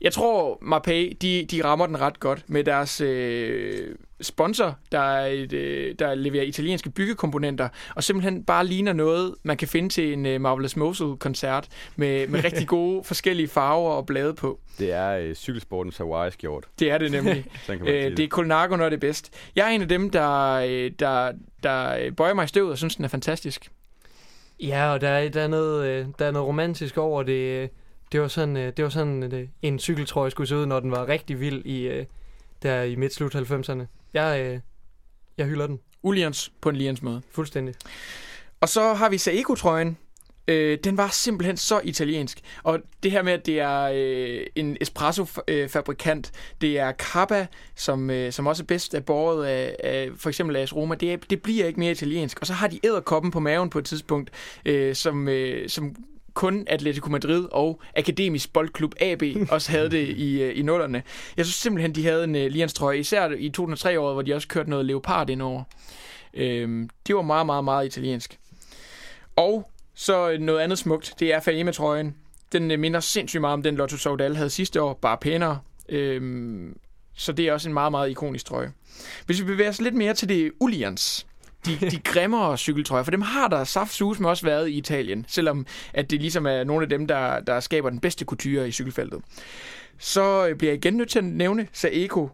Jeg 0.00 0.12
tror, 0.12 0.58
Marpé, 0.62 1.16
de, 1.22 1.46
de 1.50 1.64
rammer 1.64 1.86
den 1.86 2.00
ret 2.00 2.20
godt 2.20 2.44
med 2.46 2.64
deres 2.64 3.00
øh, 3.00 3.96
sponsor, 4.20 4.78
der, 4.92 5.00
er 5.00 5.26
et, 5.26 5.52
øh, 5.52 5.94
der 5.98 6.14
leverer 6.14 6.44
italienske 6.44 6.90
byggekomponenter, 6.90 7.68
og 7.96 8.04
simpelthen 8.04 8.44
bare 8.44 8.66
ligner 8.66 8.92
noget, 8.92 9.34
man 9.42 9.56
kan 9.56 9.68
finde 9.68 9.88
til 9.88 10.12
en 10.12 10.26
øh, 10.26 10.40
Marvelous 10.40 10.76
Mosul-koncert, 10.76 11.68
med, 11.96 12.26
med 12.26 12.44
rigtig 12.44 12.68
gode 12.68 13.04
forskellige 13.04 13.48
farver 13.48 13.90
og 13.90 14.06
blade 14.06 14.34
på. 14.34 14.60
Det 14.78 14.92
er 14.92 15.10
øh, 15.10 15.34
cykelsportens 15.34 15.96
Hawaii-skjort. 15.96 16.66
Det 16.78 16.90
er 16.90 16.98
det 16.98 17.12
nemlig. 17.12 17.44
Øh, 17.70 18.16
det 18.16 18.20
er 18.20 18.28
Colnago, 18.28 18.76
når 18.76 18.84
det 18.84 18.96
er 18.96 19.00
bedst. 19.00 19.32
Jeg 19.56 19.66
er 19.66 19.70
en 19.70 19.82
af 19.82 19.88
dem, 19.88 20.10
der, 20.10 20.52
øh, 20.52 20.90
der, 20.98 21.32
der 21.62 21.96
øh, 21.96 22.12
bøjer 22.16 22.34
mig 22.34 22.44
i 22.44 22.48
støvet 22.48 22.70
og 22.70 22.78
synes, 22.78 22.96
den 22.96 23.04
er 23.04 23.08
fantastisk. 23.08 23.70
Ja, 24.60 24.92
og 24.92 25.00
der 25.00 25.08
er, 25.08 25.28
der 25.28 25.42
er, 25.42 25.48
noget, 25.48 25.86
øh, 25.86 26.06
der 26.18 26.26
er 26.26 26.30
noget 26.30 26.48
romantisk 26.48 26.98
over 26.98 27.22
det. 27.22 27.70
Øh, 28.10 28.12
Det 28.12 28.20
var 28.20 28.28
sådan, 28.28 28.56
øh, 28.56 28.72
det 28.76 28.82
var 28.82 28.90
sådan 28.90 29.32
øh, 29.34 29.48
en 29.62 29.78
cykeltrøje 29.78 30.30
skulle 30.30 30.48
se 30.48 30.56
ud, 30.56 30.66
når 30.66 30.80
den 30.80 30.90
var 30.90 31.08
rigtig 31.08 31.40
vild 31.40 31.64
i, 31.64 31.88
øh, 31.88 32.06
der 32.62 32.82
i 32.82 32.96
midt-slut 32.96 33.34
90'erne. 33.34 33.82
Jeg, 34.14 34.40
øh, 34.40 34.60
jeg 35.38 35.46
hylder 35.46 35.66
den 35.66 35.80
Ulians 36.02 36.52
på 36.60 36.68
en 36.68 36.76
lians 36.76 37.02
måde. 37.02 37.22
fuldstændig. 37.30 37.74
Og 38.60 38.68
så 38.68 38.94
har 38.94 39.08
vi 39.08 39.18
Saeco-trøjen. 39.18 39.96
Øh, 40.48 40.78
den 40.84 40.96
var 40.96 41.08
simpelthen 41.08 41.56
så 41.56 41.80
italiensk. 41.84 42.40
Og 42.62 42.80
det 43.02 43.10
her 43.10 43.22
med, 43.22 43.32
at 43.32 43.46
det 43.46 43.60
er 43.60 43.90
øh, 43.94 44.46
en 44.54 44.76
espresso-fabrikant, 44.80 46.32
det 46.60 46.78
er 46.78 46.92
Kappa, 46.92 47.46
som, 47.74 48.10
øh, 48.10 48.32
som 48.32 48.46
også 48.46 48.62
er 48.62 48.66
bedst 48.66 48.94
er 48.94 49.00
båret 49.00 49.46
af, 49.46 49.76
af 49.84 50.08
for 50.16 50.28
eksempel 50.28 50.56
AS 50.56 50.76
Roma, 50.76 50.94
det, 50.94 51.12
er, 51.12 51.16
det 51.30 51.42
bliver 51.42 51.66
ikke 51.66 51.80
mere 51.80 51.90
italiensk. 51.90 52.40
Og 52.40 52.46
så 52.46 52.52
har 52.52 52.68
de 52.68 52.80
æderkoppen 52.84 53.30
på 53.30 53.40
maven 53.40 53.70
på 53.70 53.78
et 53.78 53.84
tidspunkt, 53.84 54.30
øh, 54.64 54.94
som, 54.94 55.28
øh, 55.28 55.68
som 55.68 55.96
kun 56.34 56.64
Atletico 56.66 57.10
Madrid 57.10 57.46
og 57.52 57.80
Akademisk 57.96 58.52
Boldklub 58.52 58.94
AB 59.00 59.22
også 59.50 59.70
havde 59.70 59.90
det 59.90 60.08
i, 60.08 60.42
øh, 60.42 60.58
i 60.58 60.62
nullerne. 60.62 61.02
Jeg 61.36 61.44
synes 61.44 61.56
simpelthen, 61.56 61.94
de 61.94 62.04
havde 62.04 62.24
en 62.24 62.34
uh, 62.34 62.40
Lians 62.40 62.74
trøje, 62.74 62.98
især 62.98 63.28
i 63.28 63.52
2003-året, 63.58 64.14
hvor 64.14 64.22
de 64.22 64.34
også 64.34 64.48
kørte 64.48 64.70
noget 64.70 64.86
leopard 64.86 65.30
indover. 65.30 65.62
Øhm, 66.34 66.90
det 67.06 67.16
var 67.16 67.22
meget, 67.22 67.46
meget, 67.46 67.64
meget 67.64 67.86
italiensk. 67.86 68.38
Og 69.36 69.70
så 69.94 70.36
noget 70.40 70.60
andet 70.60 70.78
smukt, 70.78 71.14
det 71.18 71.34
er 71.34 71.40
Faema-trøjen. 71.40 72.16
Den 72.52 72.70
øh, 72.70 72.78
minder 72.78 73.00
sindssygt 73.00 73.40
meget 73.40 73.54
om 73.54 73.62
den 73.62 73.76
Lotto 73.76 73.96
Soudal 73.96 74.36
havde 74.36 74.50
sidste 74.50 74.82
år, 74.82 74.94
bare 74.94 75.18
pænere. 75.20 75.58
Øhm, 75.88 76.76
så 77.14 77.32
det 77.32 77.48
er 77.48 77.52
også 77.52 77.68
en 77.68 77.74
meget, 77.74 77.90
meget 77.92 78.10
ikonisk 78.10 78.46
trøje. 78.46 78.72
Hvis 79.26 79.40
vi 79.40 79.44
bevæger 79.44 79.70
os 79.70 79.80
lidt 79.80 79.94
mere 79.94 80.14
til 80.14 80.28
det 80.28 80.52
Ulians, 80.60 81.26
de, 81.66 81.90
de 81.90 81.98
grimmere 82.04 82.58
cykeltrøjer, 82.58 83.02
for 83.02 83.10
dem 83.10 83.22
har 83.22 83.48
der 83.48 83.64
saftsus 83.64 84.20
med 84.20 84.30
også 84.30 84.46
været 84.46 84.68
i 84.68 84.72
Italien, 84.72 85.24
selvom 85.28 85.66
at 85.94 86.10
det 86.10 86.20
ligesom 86.20 86.46
er 86.46 86.64
nogle 86.64 86.82
af 86.82 86.88
dem, 86.88 87.06
der, 87.06 87.40
der 87.40 87.60
skaber 87.60 87.90
den 87.90 88.00
bedste 88.00 88.24
couture 88.24 88.68
i 88.68 88.72
cykelfeltet. 88.72 89.22
Så 89.98 90.46
øh, 90.46 90.56
bliver 90.56 90.72
jeg 90.72 90.84
igen 90.84 90.94
nødt 90.94 91.08
til 91.08 91.18
at 91.18 91.24
nævne 91.24 91.68
Saeco, 91.72 92.28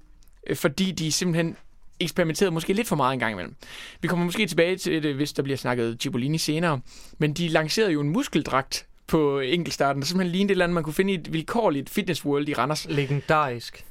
øh, 0.47 0.57
fordi 0.57 0.93
de 0.93 1.12
simpelthen 1.12 1.57
eksperimenteret 2.01 2.53
måske 2.53 2.73
lidt 2.73 2.87
for 2.87 2.97
meget 2.97 3.12
en 3.12 3.19
gang 3.19 3.33
imellem. 3.33 3.55
Vi 4.01 4.09
kommer 4.09 4.25
måske 4.25 4.47
tilbage 4.47 4.77
til 4.77 5.03
det, 5.03 5.15
hvis 5.15 5.33
der 5.33 5.43
bliver 5.43 5.57
snakket 5.57 5.97
Cipollini 6.01 6.39
senere, 6.39 6.81
men 7.19 7.33
de 7.33 7.49
lancerede 7.49 7.93
jo 7.93 8.01
en 8.01 8.09
muskeldragt 8.09 8.87
på 9.07 9.41
enkeltstarten, 9.41 10.03
der 10.03 10.07
simpelthen 10.07 10.33
lignede 10.33 10.51
et 10.51 10.55
eller 10.55 10.65
andet, 10.65 10.75
man 10.75 10.85
kunne 10.85 10.95
finde 10.95 11.12
i 11.12 11.17
et 11.17 11.33
vilkårligt 11.33 11.91
fitness 11.91 12.25
world 12.25 12.49
i 12.49 12.55
Randers. 12.55 12.87
Legendarisk. 12.91 13.85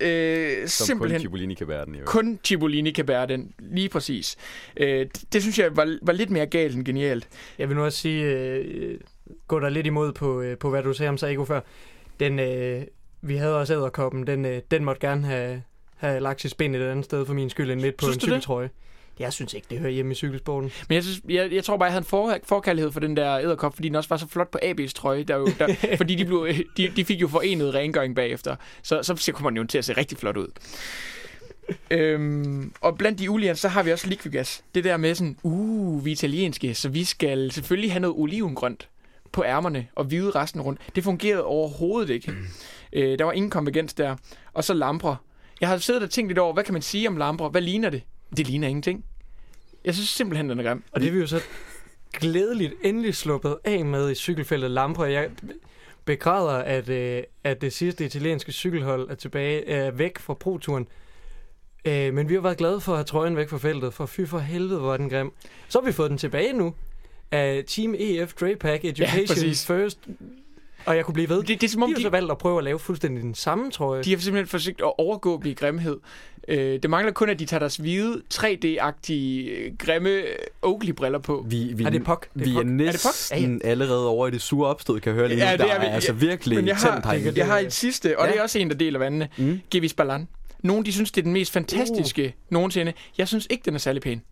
Øh, 0.00 0.68
Som 0.68 0.86
simpelthen 0.86 1.20
kun 1.20 1.22
Cipollini 1.22 1.54
kan 1.54 1.66
bære 1.66 1.84
den 1.84 1.94
øvrigt. 1.94 2.08
kun 2.08 2.38
Cipollini 2.44 2.90
kan 2.90 3.06
bære 3.06 3.26
den, 3.26 3.54
lige 3.58 3.88
præcis. 3.88 4.36
Øh, 4.76 4.98
det, 4.98 5.24
det 5.32 5.42
synes 5.42 5.58
jeg 5.58 5.76
var, 5.76 5.98
var 6.02 6.12
lidt 6.12 6.30
mere 6.30 6.46
galt 6.46 6.76
end 6.76 6.84
genialt. 6.84 7.28
Jeg 7.58 7.68
vil 7.68 7.76
nu 7.76 7.84
også 7.84 7.98
sige, 7.98 8.24
øh, 8.24 9.00
gå 9.48 9.60
der 9.60 9.68
lidt 9.68 9.86
imod 9.86 10.12
på, 10.12 10.40
øh, 10.40 10.58
på 10.58 10.70
hvad 10.70 10.82
du 10.82 10.92
sagde 10.92 11.08
om 11.10 11.18
Sago 11.18 11.44
før. 11.44 11.60
Den, 12.20 12.38
øh, 12.38 12.82
vi 13.22 13.36
havde 13.36 13.58
også 13.60 13.74
æderkoppen, 13.74 14.26
den, 14.26 14.44
øh, 14.44 14.62
den 14.70 14.84
måtte 14.84 15.06
gerne 15.06 15.26
have, 15.26 15.62
have 15.96 16.20
lagt 16.20 16.40
sit 16.40 16.50
spænd 16.50 16.76
et 16.76 16.82
andet 16.82 17.04
sted 17.04 17.26
for 17.26 17.34
min 17.34 17.50
skyld 17.50 17.70
end 17.70 17.80
midt 17.80 17.96
på 17.96 18.04
Synes 18.04 18.16
en 18.24 18.28
du 18.28 18.34
det? 18.34 18.70
Jeg 19.18 19.32
synes 19.32 19.54
ikke, 19.54 19.66
det 19.70 19.78
hører 19.78 19.90
hjemme 19.90 20.12
i 20.12 20.14
cykelsporten. 20.14 20.72
Men 20.88 20.94
jeg, 20.94 21.02
synes, 21.02 21.20
jeg, 21.28 21.52
jeg 21.52 21.64
tror 21.64 21.76
bare, 21.76 21.84
jeg 21.84 21.92
havde 21.92 22.02
en 22.02 22.06
for, 22.06 22.38
forkærlighed 22.44 22.92
for 22.92 23.00
den 23.00 23.16
der 23.16 23.38
æderkop, 23.38 23.74
fordi 23.74 23.88
den 23.88 23.96
også 23.96 24.08
var 24.08 24.16
så 24.16 24.26
flot 24.28 24.50
på 24.50 24.58
AB's 24.62 24.92
trøje. 24.92 25.24
Der, 25.24 25.36
jo, 25.36 25.48
der, 25.58 25.74
fordi 25.96 26.14
de, 26.14 26.24
blev, 26.24 26.48
de, 26.76 26.92
de 26.96 27.04
fik 27.04 27.20
jo 27.20 27.28
forenet 27.28 27.74
rengøring 27.74 28.16
bagefter. 28.16 28.56
Så, 28.82 29.02
så 29.02 29.32
kommer 29.32 29.50
den 29.50 29.56
jo 29.56 29.64
til 29.64 29.78
at 29.78 29.84
se 29.84 29.92
rigtig 29.92 30.18
flot 30.18 30.36
ud. 30.36 30.48
Øhm, 31.90 32.72
og 32.80 32.98
blandt 32.98 33.18
de 33.18 33.30
ulians, 33.30 33.58
så 33.58 33.68
har 33.68 33.82
vi 33.82 33.92
også 33.92 34.08
Liquigas. 34.08 34.64
Det 34.74 34.84
der 34.84 34.96
med 34.96 35.14
sådan, 35.14 35.36
uh, 35.42 36.04
vi 36.04 36.10
er 36.10 36.12
italienske, 36.12 36.74
så 36.74 36.88
vi 36.88 37.04
skal 37.04 37.50
selvfølgelig 37.50 37.92
have 37.92 38.00
noget 38.00 38.16
olivengrønt 38.16 38.88
på 39.32 39.44
ærmerne 39.44 39.86
og 39.94 40.04
hvide 40.04 40.30
resten 40.30 40.60
rundt. 40.60 40.80
Det 40.94 41.04
fungerede 41.04 41.44
overhovedet 41.44 42.10
ikke. 42.10 42.32
Øh, 42.92 43.18
der 43.18 43.24
var 43.24 43.32
ingen 43.32 43.50
konvergens 43.50 43.94
der. 43.94 44.16
Og 44.52 44.64
så 44.64 44.74
Lampre. 44.74 45.16
Jeg 45.60 45.68
har 45.68 45.78
siddet 45.78 46.02
og 46.02 46.10
tænkt 46.10 46.28
lidt 46.28 46.38
over, 46.38 46.52
hvad 46.52 46.64
kan 46.64 46.72
man 46.72 46.82
sige 46.82 47.08
om 47.08 47.16
Lampre? 47.16 47.48
Hvad 47.48 47.60
ligner 47.60 47.90
det? 47.90 48.02
Det 48.36 48.46
ligner 48.46 48.68
ingenting. 48.68 49.04
Jeg 49.84 49.94
synes 49.94 50.08
simpelthen, 50.08 50.50
den 50.50 50.58
er 50.58 50.62
grim. 50.62 50.82
Og 50.92 51.00
det 51.00 51.08
er 51.08 51.12
vi 51.12 51.18
jo 51.18 51.26
så 51.26 51.40
glædeligt 52.12 52.74
endelig 52.82 53.14
sluppet 53.14 53.56
af 53.64 53.84
med 53.84 54.10
i 54.10 54.14
cykelfeltet 54.14 54.70
Lampre. 54.70 55.04
Jeg 55.04 55.30
begræder, 56.04 56.58
at, 56.58 56.88
øh, 56.88 57.22
at 57.44 57.60
det 57.60 57.72
sidste 57.72 58.04
italienske 58.04 58.52
cykelhold 58.52 59.10
er 59.10 59.14
tilbage 59.14 59.68
er 59.68 59.90
væk 59.90 60.18
fra 60.18 60.34
Pro-turen. 60.34 60.86
Øh, 61.84 62.14
men 62.14 62.28
vi 62.28 62.34
har 62.34 62.40
været 62.40 62.56
glade 62.56 62.80
for 62.80 62.92
at 62.92 62.98
have 62.98 63.04
trøjen 63.04 63.36
væk 63.36 63.48
fra 63.48 63.58
feltet, 63.58 63.94
for 63.94 64.06
fy 64.06 64.20
for 64.26 64.38
helvede, 64.38 64.80
hvor 64.80 64.96
den 64.96 65.10
grim. 65.10 65.32
Så 65.68 65.80
har 65.80 65.86
vi 65.86 65.92
fået 65.92 66.10
den 66.10 66.18
tilbage 66.18 66.52
nu 66.52 66.74
af 67.30 67.64
Team 67.66 67.94
EF 67.98 68.34
Draypack 68.34 68.84
Education 68.84 69.26
præcis. 69.26 69.66
First. 69.66 69.98
Og 70.86 70.96
jeg 70.96 71.04
kunne 71.04 71.14
blive 71.14 71.28
ved. 71.28 71.42
Det, 71.42 71.48
det 71.48 71.62
er 71.62 71.68
som 71.68 71.80
De 71.80 71.84
om, 71.84 71.90
har 71.90 71.96
de, 71.96 72.02
så 72.02 72.10
valgt 72.10 72.30
at 72.30 72.38
prøve 72.38 72.58
at 72.58 72.64
lave 72.64 72.78
fuldstændig 72.78 73.22
den 73.22 73.34
samme 73.34 73.70
trøje. 73.70 74.02
de 74.02 74.10
har 74.10 74.18
simpelthen 74.18 74.48
forsøgt 74.48 74.80
at 74.80 74.92
overgå 74.98 75.36
blive 75.36 75.54
grimhed. 75.54 75.98
Øh, 76.48 76.78
det 76.82 76.90
mangler 76.90 77.12
kun, 77.12 77.28
at 77.30 77.38
de 77.38 77.44
tager 77.46 77.58
deres 77.58 77.76
hvide, 77.76 78.22
3D-agtige, 78.34 79.50
øh, 79.50 79.72
grimme 79.78 80.22
Oakley-briller 80.62 81.18
på. 81.18 81.46
Vi, 81.48 81.72
vi, 81.74 81.84
Er 81.84 81.90
det 81.90 82.04
pok? 82.04 82.28
Det 82.34 82.40
er 82.40 82.44
vi 82.44 82.50
er 82.50 82.54
pok. 82.56 82.66
næsten 82.66 83.60
allerede 83.64 84.08
over 84.08 84.28
i 84.28 84.30
det 84.30 84.42
sure 84.42 84.68
opstød, 84.68 85.00
kan 85.00 85.10
jeg 85.10 85.16
høre 85.18 85.28
lige. 85.28 85.44
Ja, 85.46 85.52
det 85.52 85.60
Der 85.60 85.66
er 85.74 85.80
vi. 85.80 85.86
altså 85.86 86.12
virkelig 86.12 86.56
Men 86.56 86.66
jeg 86.68 86.76
har, 86.76 86.90
tændt 86.92 87.06
herinde. 87.06 87.32
jeg 87.36 87.46
har 87.46 87.58
et 87.58 87.72
sidste, 87.72 88.18
og 88.18 88.26
Ja. 88.26 88.32
det 88.32 88.38
er 88.38 88.42
også 88.42 88.58
en, 88.58 88.70
der 88.70 88.76
deler 88.76 88.98
vandene. 88.98 89.28
Mm. 89.38 89.60
Gevis 89.70 89.94
Balan. 89.94 90.28
Nogle 90.62 90.84
de 90.84 90.92
synes, 90.92 91.10
det 91.12 91.20
er 91.20 91.22
den 91.22 91.32
mest 91.32 91.52
fantastiske 91.52 92.24
uh. 92.24 92.52
nogensinde. 92.52 92.92
Jeg 93.18 93.28
synes 93.28 93.46
ikke, 93.50 93.62
den 93.64 93.74
er 93.74 93.78
særlig 93.78 94.02
pæn. 94.02 94.22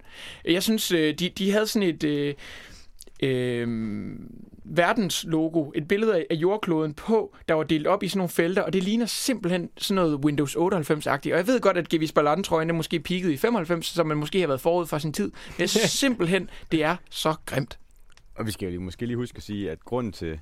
Jeg 0.48 0.62
synes, 0.62 0.92
øh, 0.92 1.14
de, 1.14 1.28
de 1.38 1.50
havde 1.52 1.66
sådan 1.66 1.88
et 1.88 2.04
øh, 2.04 2.34
øh, 3.22 3.68
verdenslogo, 4.64 5.72
et 5.74 5.88
billede 5.88 6.16
af- 6.30 6.34
jordkloden 6.34 6.94
på, 6.94 7.34
der 7.48 7.54
var 7.54 7.62
delt 7.62 7.86
op 7.86 8.02
i 8.02 8.08
sådan 8.08 8.18
nogle 8.18 8.28
felter, 8.28 8.62
og 8.62 8.72
det 8.72 8.82
ligner 8.82 9.06
simpelthen 9.06 9.70
sådan 9.78 9.94
noget 9.94 10.14
Windows 10.24 10.56
98-agtigt. 10.56 11.32
Og 11.32 11.38
jeg 11.38 11.46
ved 11.46 11.60
godt, 11.60 11.76
at 11.76 11.88
Gevis 11.88 12.12
Balan-trøjen 12.12 12.70
er 12.70 12.74
måske 12.74 13.00
peaked 13.00 13.30
i 13.30 13.36
95, 13.36 13.86
så 13.86 14.04
man 14.04 14.16
måske 14.16 14.40
har 14.40 14.46
været 14.46 14.60
forud 14.60 14.86
for 14.86 14.98
sin 14.98 15.12
tid. 15.12 15.32
Men 15.58 15.68
simpelthen, 16.02 16.50
det 16.72 16.84
er 16.84 16.96
så 17.10 17.34
grimt. 17.46 17.78
Og 18.34 18.46
vi 18.46 18.50
skal 18.50 18.66
jo 18.66 18.70
lige, 18.70 18.80
måske 18.80 19.06
lige 19.06 19.16
huske 19.16 19.36
at 19.36 19.42
sige, 19.42 19.70
at 19.70 19.84
grunden 19.84 20.12
til, 20.12 20.40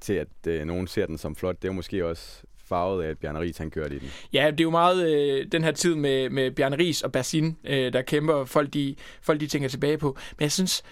til 0.00 0.12
at 0.12 0.28
øh, 0.46 0.64
nogen 0.64 0.86
ser 0.86 1.06
den 1.06 1.18
som 1.18 1.36
flot, 1.36 1.56
det 1.62 1.68
er 1.68 1.72
jo 1.72 1.76
måske 1.76 2.06
også 2.06 2.42
farvet 2.66 3.04
af, 3.04 3.08
at 3.10 3.18
Bjarne 3.18 3.40
Ries, 3.40 3.58
han 3.58 3.70
kørte 3.70 3.96
i 3.96 3.98
den. 3.98 4.08
Ja, 4.32 4.50
det 4.50 4.60
er 4.60 4.64
jo 4.64 4.70
meget 4.70 5.14
øh, 5.14 5.46
den 5.52 5.64
her 5.64 5.72
tid 5.72 5.94
med, 5.94 6.30
med 6.30 6.50
Bjarne 6.50 6.76
Ries 6.76 7.02
og 7.02 7.12
Basin, 7.12 7.56
øh, 7.64 7.92
der 7.92 8.02
kæmper, 8.02 8.44
folk 8.44 8.74
de, 8.74 8.94
folk 9.22 9.40
de 9.40 9.46
tænker 9.46 9.68
tilbage 9.68 9.98
på. 9.98 10.16
Men 10.38 10.42
jeg 10.42 10.52
synes 10.52 10.82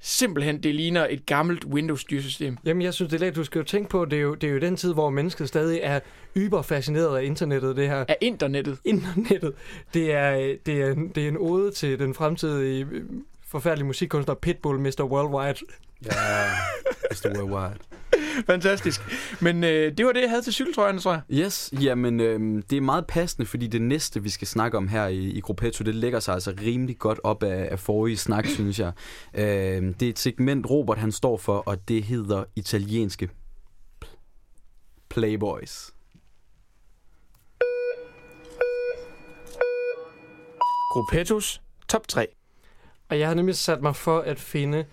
simpelthen, 0.00 0.62
det 0.62 0.74
ligner 0.74 1.06
et 1.10 1.26
gammelt 1.26 1.64
Windows-styresystem. 1.64 2.56
Jamen, 2.64 2.82
jeg 2.82 2.94
synes, 2.94 3.10
det 3.10 3.16
er 3.16 3.20
lægt, 3.20 3.36
du 3.36 3.44
skal 3.44 3.58
jo 3.58 3.64
tænke 3.64 3.90
på, 3.90 4.04
det 4.04 4.16
er 4.16 4.20
jo, 4.22 4.34
det 4.34 4.48
er 4.48 4.52
jo 4.52 4.58
den 4.58 4.76
tid, 4.76 4.92
hvor 4.92 5.10
mennesket 5.10 5.48
stadig 5.48 5.80
er 5.82 6.00
yber 6.36 6.62
fascineret 6.62 7.18
af 7.18 7.24
internettet, 7.24 7.76
det 7.76 7.88
her. 7.88 8.04
Af 8.08 8.16
internettet. 8.20 8.78
Internettet. 8.84 9.54
Det 9.94 10.12
er, 10.12 10.56
det 10.66 10.82
er, 10.82 10.94
det 11.14 11.24
er 11.24 11.28
en 11.28 11.36
ode 11.36 11.70
til 11.70 11.98
den 11.98 12.14
fremtidige 12.14 12.86
øh, 12.90 13.02
forfærdelige 13.46 13.86
musikkunstner 13.86 14.34
Pitbull, 14.34 14.80
Mr. 14.80 15.04
Worldwide. 15.04 15.58
Ja, 16.04 16.12
Mr. 17.10 17.42
Worldwide. 17.42 17.78
Fantastisk. 18.46 19.00
Men 19.40 19.64
øh, 19.64 19.96
det 19.98 20.06
var 20.06 20.12
det, 20.12 20.20
jeg 20.20 20.30
havde 20.30 20.42
til 20.42 20.52
cykeltrøjerne, 20.52 20.98
tror 20.98 21.12
jeg. 21.12 21.22
Yes, 21.32 21.72
jamen 21.80 22.20
øhm, 22.20 22.62
det 22.62 22.76
er 22.76 22.80
meget 22.80 23.06
passende, 23.06 23.46
fordi 23.46 23.66
det 23.66 23.82
næste, 23.82 24.22
vi 24.22 24.30
skal 24.30 24.48
snakke 24.48 24.76
om 24.76 24.88
her 24.88 25.06
i, 25.06 25.18
i 25.18 25.40
Gruppetto, 25.40 25.84
det 25.84 25.94
lægger 25.94 26.20
sig 26.20 26.34
altså 26.34 26.54
rimelig 26.60 26.98
godt 26.98 27.20
op 27.24 27.42
af, 27.42 27.68
af 27.70 27.78
forrige 27.78 28.16
snak, 28.16 28.46
synes 28.56 28.78
jeg. 28.78 28.92
Øhm, 29.34 29.94
det 29.94 30.06
er 30.06 30.10
et 30.10 30.18
segment, 30.18 30.70
Robert 30.70 30.98
han 30.98 31.12
står 31.12 31.36
for, 31.36 31.56
og 31.56 31.88
det 31.88 32.02
hedder 32.02 32.44
italienske 32.56 33.28
Playboys. 35.08 35.90
Gruppettos 40.92 41.62
top 41.88 42.08
3. 42.08 42.26
Og 43.08 43.18
jeg 43.18 43.28
har 43.28 43.34
nemlig 43.34 43.56
sat 43.56 43.82
mig 43.82 43.96
for 43.96 44.20
at 44.20 44.40
finde 44.40 44.84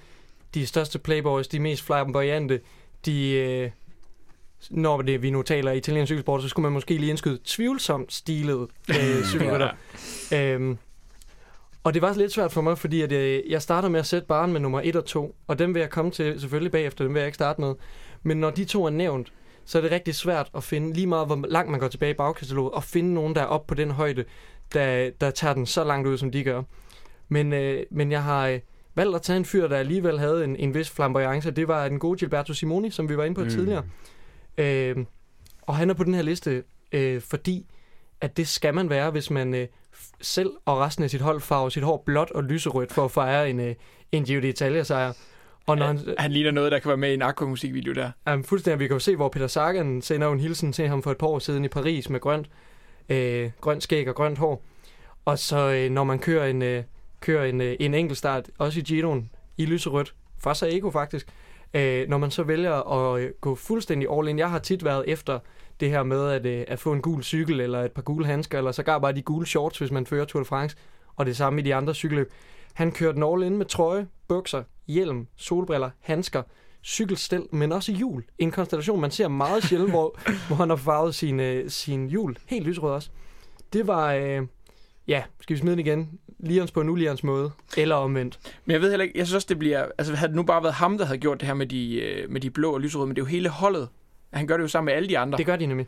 de 0.59 0.67
største 0.67 0.99
playboys, 0.99 1.47
de 1.47 1.59
mest 1.59 1.83
flamboyante, 1.83 2.59
de... 3.05 3.31
Øh, 3.31 3.69
når 4.69 5.01
det, 5.01 5.21
vi 5.21 5.29
nu 5.29 5.41
taler 5.41 5.71
italiensk 5.71 6.09
cykelsport, 6.09 6.41
så 6.41 6.47
skulle 6.47 6.63
man 6.63 6.71
måske 6.71 6.97
lige 6.97 7.09
indskyde 7.09 7.39
tvivlsomt 7.45 8.13
stilet 8.13 8.67
øh, 8.89 9.25
cykelrytter. 9.29 9.69
øhm, 10.33 10.77
og 11.83 11.93
det 11.93 12.01
var 12.01 12.13
lidt 12.13 12.33
svært 12.33 12.51
for 12.51 12.61
mig, 12.61 12.77
fordi 12.77 13.01
at, 13.01 13.11
øh, 13.11 13.43
jeg 13.49 13.61
starter 13.61 13.89
med 13.89 13.99
at 13.99 14.05
sætte 14.05 14.27
baren 14.27 14.53
med 14.53 14.59
nummer 14.59 14.81
1 14.83 14.95
og 14.95 15.05
2, 15.05 15.35
og 15.47 15.59
dem 15.59 15.73
vil 15.73 15.79
jeg 15.79 15.89
komme 15.89 16.11
til 16.11 16.39
selvfølgelig 16.41 16.71
bagefter, 16.71 17.03
dem 17.03 17.13
vil 17.13 17.19
jeg 17.19 17.27
ikke 17.27 17.35
starte 17.35 17.61
med. 17.61 17.75
Men 18.23 18.37
når 18.37 18.49
de 18.49 18.65
to 18.65 18.85
er 18.85 18.89
nævnt, 18.89 19.33
så 19.65 19.77
er 19.77 19.81
det 19.81 19.91
rigtig 19.91 20.15
svært 20.15 20.49
at 20.55 20.63
finde, 20.63 20.93
lige 20.93 21.07
meget 21.07 21.27
hvor 21.27 21.45
langt 21.47 21.71
man 21.71 21.79
går 21.79 21.87
tilbage 21.87 22.11
i 22.11 22.13
bagkataloget, 22.13 22.71
og 22.71 22.83
finde 22.83 23.13
nogen, 23.13 23.35
der 23.35 23.41
er 23.41 23.45
oppe 23.45 23.67
på 23.67 23.75
den 23.75 23.91
højde, 23.91 24.25
der, 24.73 25.09
der 25.21 25.31
tager 25.31 25.53
den 25.53 25.65
så 25.65 25.83
langt 25.83 26.07
ud, 26.07 26.17
som 26.17 26.31
de 26.31 26.43
gør. 26.43 26.63
Men, 27.29 27.53
øh, 27.53 27.83
men 27.91 28.11
jeg 28.11 28.23
har 28.23 28.47
øh, 28.47 28.59
valgt 28.97 29.15
at 29.15 29.21
tage 29.21 29.37
en 29.37 29.45
fyr, 29.45 29.67
der 29.67 29.77
alligevel 29.77 30.19
havde 30.19 30.43
en, 30.43 30.55
en 30.55 30.73
vis 30.73 30.89
flamboyance. 30.89 31.51
Det 31.51 31.67
var 31.67 31.87
den 31.87 31.99
gode 31.99 32.17
Gilberto 32.17 32.53
Simoni, 32.53 32.89
som 32.89 33.09
vi 33.09 33.17
var 33.17 33.23
inde 33.23 33.35
på 33.35 33.43
mm. 33.43 33.49
tidligere. 33.49 33.83
Øh, 34.57 34.95
og 35.61 35.75
han 35.75 35.89
er 35.89 35.93
på 35.93 36.03
den 36.03 36.13
her 36.13 36.21
liste, 36.21 36.63
øh, 36.91 37.21
fordi 37.21 37.65
at 38.21 38.37
det 38.37 38.47
skal 38.47 38.73
man 38.73 38.89
være, 38.89 39.11
hvis 39.11 39.29
man 39.29 39.53
øh, 39.53 39.67
selv 40.21 40.51
og 40.65 40.77
resten 40.79 41.03
af 41.03 41.09
sit 41.09 41.21
hold 41.21 41.41
farver 41.41 41.69
sit 41.69 41.83
hår 41.83 42.03
blåt 42.05 42.31
og 42.31 42.43
lyserødt 42.43 42.93
for 42.93 43.05
at 43.05 43.11
fejre 43.11 43.49
en, 43.49 43.59
øh, 43.59 43.75
en 44.11 44.23
Giro 44.23 44.41
d'Italia-sejr. 44.41 45.13
Og 45.67 45.77
når 45.77 45.85
han, 45.85 45.99
Han 46.17 46.31
ligner 46.31 46.51
noget, 46.51 46.71
der 46.71 46.79
kan 46.79 46.89
være 46.89 46.97
med 46.97 47.11
i 47.11 47.13
en 47.13 47.21
Aqua-musikvideo 47.21 47.93
der. 47.93 48.11
Um, 48.33 48.43
fuldstændig. 48.43 48.79
Vi 48.79 48.87
kan 48.87 48.95
jo 48.95 48.99
se, 48.99 49.15
hvor 49.15 49.29
Peter 49.29 49.47
Sagan 49.47 50.01
sender 50.01 50.31
en 50.31 50.39
hilsen 50.39 50.73
til 50.73 50.87
ham 50.87 51.03
for 51.03 51.11
et 51.11 51.17
par 51.17 51.27
år 51.27 51.39
siden 51.39 51.65
i 51.65 51.67
Paris 51.67 52.09
med 52.09 52.19
grønt, 52.19 52.49
øh, 53.09 53.51
grønt 53.61 53.83
skæg 53.83 54.09
og 54.09 54.15
grønt 54.15 54.37
hår. 54.37 54.63
Og 55.25 55.39
så 55.39 55.57
øh, 55.57 55.91
når 55.91 56.03
man 56.03 56.19
kører 56.19 56.47
en, 56.47 56.61
øh, 56.61 56.83
kører 57.19 57.45
en, 57.45 57.61
øh, 57.61 57.75
en 57.79 57.93
enkeltstart, 57.93 58.49
også 58.57 58.79
i 58.79 58.83
Giroen, 58.83 59.29
i 59.57 59.65
lyserødt, 59.65 60.15
fra 60.39 60.53
Saeco 60.53 60.91
faktisk, 60.91 61.27
øh, 61.73 62.09
når 62.09 62.17
man 62.17 62.31
så 62.31 62.43
vælger 62.43 62.73
at 62.73 63.21
øh, 63.21 63.31
gå 63.41 63.55
fuldstændig 63.55 64.09
all 64.11 64.27
in. 64.27 64.39
Jeg 64.39 64.49
har 64.49 64.59
tit 64.59 64.85
været 64.85 65.03
efter 65.07 65.39
det 65.79 65.89
her 65.89 66.03
med 66.03 66.29
at, 66.29 66.45
øh, 66.45 66.65
at 66.67 66.79
få 66.79 66.93
en 66.93 67.01
gul 67.01 67.23
cykel, 67.23 67.61
eller 67.61 67.83
et 67.83 67.91
par 67.91 68.01
gule 68.01 68.25
handsker, 68.25 68.57
eller 68.57 68.71
sågar 68.71 68.99
bare 68.99 69.15
de 69.15 69.21
gule 69.21 69.45
shorts, 69.45 69.77
hvis 69.77 69.91
man 69.91 70.05
fører 70.05 70.25
Tour 70.25 70.43
de 70.43 70.47
France, 70.47 70.77
og 71.15 71.25
det 71.25 71.37
samme 71.37 71.61
i 71.61 71.63
de 71.63 71.75
andre 71.75 71.93
cykelløb. 71.93 72.31
Han 72.73 72.91
kørte 72.91 73.25
all 73.25 73.43
in 73.43 73.57
med 73.57 73.65
trøje, 73.65 74.07
bukser, 74.27 74.63
hjelm, 74.87 75.27
solbriller, 75.35 75.89
handsker, 75.99 76.43
cykelstel, 76.83 77.43
men 77.51 77.71
også 77.71 77.91
hjul. 77.91 78.23
En 78.37 78.51
konstellation, 78.51 79.01
man 79.01 79.11
ser 79.11 79.27
meget 79.27 79.63
sjældent, 79.63 79.91
hvor, 79.91 80.19
hvor 80.47 80.55
han 80.55 80.69
har 80.69 80.75
farvet 80.75 81.15
sin, 81.15 81.39
øh, 81.39 81.69
sin 81.69 82.07
hjul 82.09 82.37
helt 82.45 82.67
lysrød 82.67 82.91
også. 82.91 83.09
Det 83.73 83.87
var, 83.87 84.13
øh, 84.13 84.41
ja, 85.07 85.23
skal 85.41 85.55
vi 85.55 85.59
smide 85.59 85.75
den 85.75 85.85
igen? 85.85 86.19
Lians 86.39 86.71
på 86.71 86.81
en 86.81 86.89
ulians 86.89 87.23
måde, 87.23 87.51
eller 87.77 87.95
omvendt. 87.95 88.39
Men 88.65 88.73
jeg 88.73 88.81
ved 88.81 88.89
heller 88.89 89.03
ikke, 89.03 89.17
jeg 89.17 89.27
synes 89.27 89.35
også, 89.35 89.45
det 89.49 89.59
bliver... 89.59 89.85
Altså, 89.97 90.15
havde 90.15 90.27
det 90.27 90.35
nu 90.35 90.43
bare 90.43 90.63
været 90.63 90.75
ham, 90.75 90.97
der 90.97 91.05
havde 91.05 91.19
gjort 91.19 91.39
det 91.39 91.47
her 91.47 91.53
med 91.53 91.65
de, 91.65 92.01
øh, 92.01 92.31
med 92.31 92.41
de 92.41 92.49
blå 92.49 92.73
og 92.73 92.81
lyserøde, 92.81 93.07
men 93.07 93.15
det 93.15 93.21
er 93.21 93.25
jo 93.25 93.29
hele 93.29 93.49
holdet. 93.49 93.89
Han 94.33 94.47
gør 94.47 94.57
det 94.57 94.63
jo 94.63 94.67
sammen 94.67 94.85
med 94.85 94.93
alle 94.93 95.09
de 95.09 95.17
andre. 95.17 95.37
Det 95.37 95.45
gør 95.45 95.55
de 95.55 95.65
nemlig. 95.65 95.87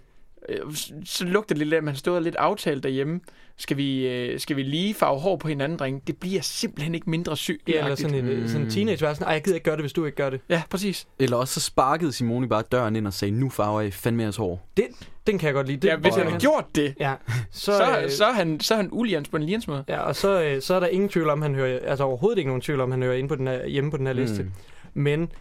Øh, 0.50 0.76
Så 1.06 1.26
lugter 1.26 1.56
det 1.56 1.64
lidt 1.64 1.74
af, 1.74 1.78
at 1.78 1.84
man 1.84 1.96
stod 1.96 2.22
lidt 2.22 2.36
aftalt 2.36 2.84
derhjemme. 2.84 3.20
Skal 3.58 3.78
vi, 3.78 4.08
øh, 4.08 4.40
skal 4.40 4.56
vi 4.56 4.64
lige 4.64 4.94
farve 4.94 5.20
hår 5.20 5.36
på 5.38 5.48
hinanden, 5.48 5.80
drenge? 5.80 6.02
Det 6.08 6.18
bliver 6.18 6.42
simpelthen 6.42 6.96
ikke 6.96 7.10
mindre 7.10 7.38
sygt. 7.38 7.70
Ja, 7.70 7.84
eller 7.84 7.96
sådan 7.96 8.16
en, 8.16 8.40
mm. 8.42 8.48
sådan 8.48 8.62
en 8.62 8.72
teenage 8.72 9.06
Ej, 9.06 9.16
jeg 9.34 9.44
gider 9.44 9.56
ikke 9.56 9.66
gøre 9.66 9.76
det, 9.76 9.84
hvis 9.84 9.94
du 9.94 10.06
ikke 10.06 10.16
gør 10.16 10.30
det. 10.30 10.42
Ja, 10.50 10.62
præcis. 10.70 11.08
Eller 11.20 11.38
også 11.38 11.54
så 11.54 11.60
sparkede 11.60 12.12
Simone 12.12 12.50
bare 12.50 12.64
døren 12.72 12.96
ind 12.96 13.08
og 13.08 13.14
sagde, 13.14 13.32
nu 13.32 13.50
farver 13.50 13.82
jeg 13.82 13.94
fandme 13.94 14.24
jeres 14.24 14.36
hår. 14.36 14.68
Det, 14.78 14.86
den 15.28 15.38
kan 15.38 15.48
jeg 15.48 15.54
godt 15.54 15.68
lide. 15.68 15.78
Det, 15.78 15.88
Ja, 15.88 15.96
hvis 15.96 16.16
han 16.16 16.28
havde 16.28 16.40
gjort 16.40 16.66
det, 16.76 16.96
Ja, 17.00 17.14
så, 17.52 17.78
så, 17.78 18.02
øh, 18.04 18.10
så, 18.12 18.26
er 18.26 18.32
han, 18.34 18.60
så 18.60 18.74
er 18.74 18.78
han 18.78 18.90
ulians 18.92 19.30
på 19.30 19.38
en 19.38 19.44
lians 19.44 19.68
måde. 19.68 19.84
Ja, 19.88 20.00
og 20.00 20.16
så, 20.16 20.42
øh, 20.44 20.62
så 20.62 20.74
er 20.74 20.80
der 20.80 20.88
ingen 20.88 21.10
tvivl 21.10 21.30
om, 21.30 21.42
han 21.42 21.56
hører, 21.56 21.80
altså 21.84 22.04
overhovedet 22.04 22.38
ikke 22.38 22.50
nogen 22.50 22.62
tvivl 22.62 22.82
om, 22.82 22.92
han 22.92 23.04
hører 23.04 23.16
inde 23.16 23.30
på 23.30 23.36
den 23.36 23.48
her, 23.48 23.68
hjemme 23.68 23.92
på 23.92 23.98
den 23.98 24.06
her 24.08 24.14
liste. 24.14 24.44
Mm. 24.44 24.52
Men 24.94 25.32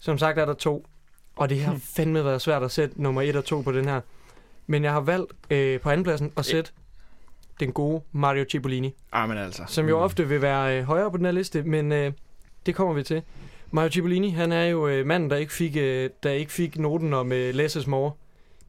som 0.00 0.18
sagt 0.18 0.38
er 0.38 0.44
der 0.44 0.54
to, 0.54 0.86
og 1.36 1.48
det 1.48 1.60
har 1.60 1.76
fandme 1.96 2.24
været 2.24 2.42
svært 2.42 2.62
at 2.62 2.70
sætte 2.70 3.02
nummer 3.02 3.22
et 3.22 3.36
og 3.36 3.44
to 3.44 3.60
på 3.60 3.72
den 3.72 3.84
her. 3.84 4.00
Men 4.66 4.84
jeg 4.84 4.92
har 4.92 5.00
valgt 5.00 5.32
øh, 5.50 5.80
på 5.80 5.90
andenpladsen 5.90 6.32
at 6.36 6.44
sætte 6.44 6.70
den 7.60 7.72
gode 7.72 8.02
Mario 8.12 8.44
Cipollini, 8.50 8.94
Ah, 9.12 9.28
men 9.28 9.38
altså. 9.38 9.62
som 9.66 9.88
jo 9.88 9.98
ofte 9.98 10.28
vil 10.28 10.42
være 10.42 10.78
øh, 10.78 10.84
højere 10.84 11.10
på 11.10 11.16
den 11.16 11.24
her 11.24 11.32
liste, 11.32 11.62
men 11.62 11.92
øh, 11.92 12.12
det 12.66 12.74
kommer 12.74 12.94
vi 12.94 13.02
til. 13.02 13.22
Mario 13.70 13.90
Cipollini, 13.90 14.30
han 14.30 14.52
er 14.52 14.64
jo 14.64 14.88
øh, 14.88 15.06
manden, 15.06 15.30
der 15.30 15.36
ikke 15.36 15.52
fik, 15.52 15.76
øh, 15.76 16.10
der 16.22 16.30
ikke 16.30 16.52
fik 16.52 16.78
noten 16.78 17.14
om 17.14 17.32
øh, 17.32 17.54
Lasses 17.54 17.86
mor. 17.86 18.16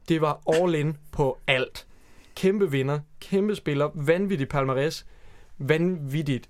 Det 0.08 0.20
var 0.20 0.40
all 0.52 0.74
in 0.74 0.96
på 1.12 1.38
alt. 1.46 1.86
Kæmpe 2.36 2.70
vinder, 2.70 3.00
kæmpe 3.20 3.54
spiller, 3.54 3.90
vanvittig 3.94 4.54
palmarès, 4.54 5.04
vanvittigt 5.58 6.48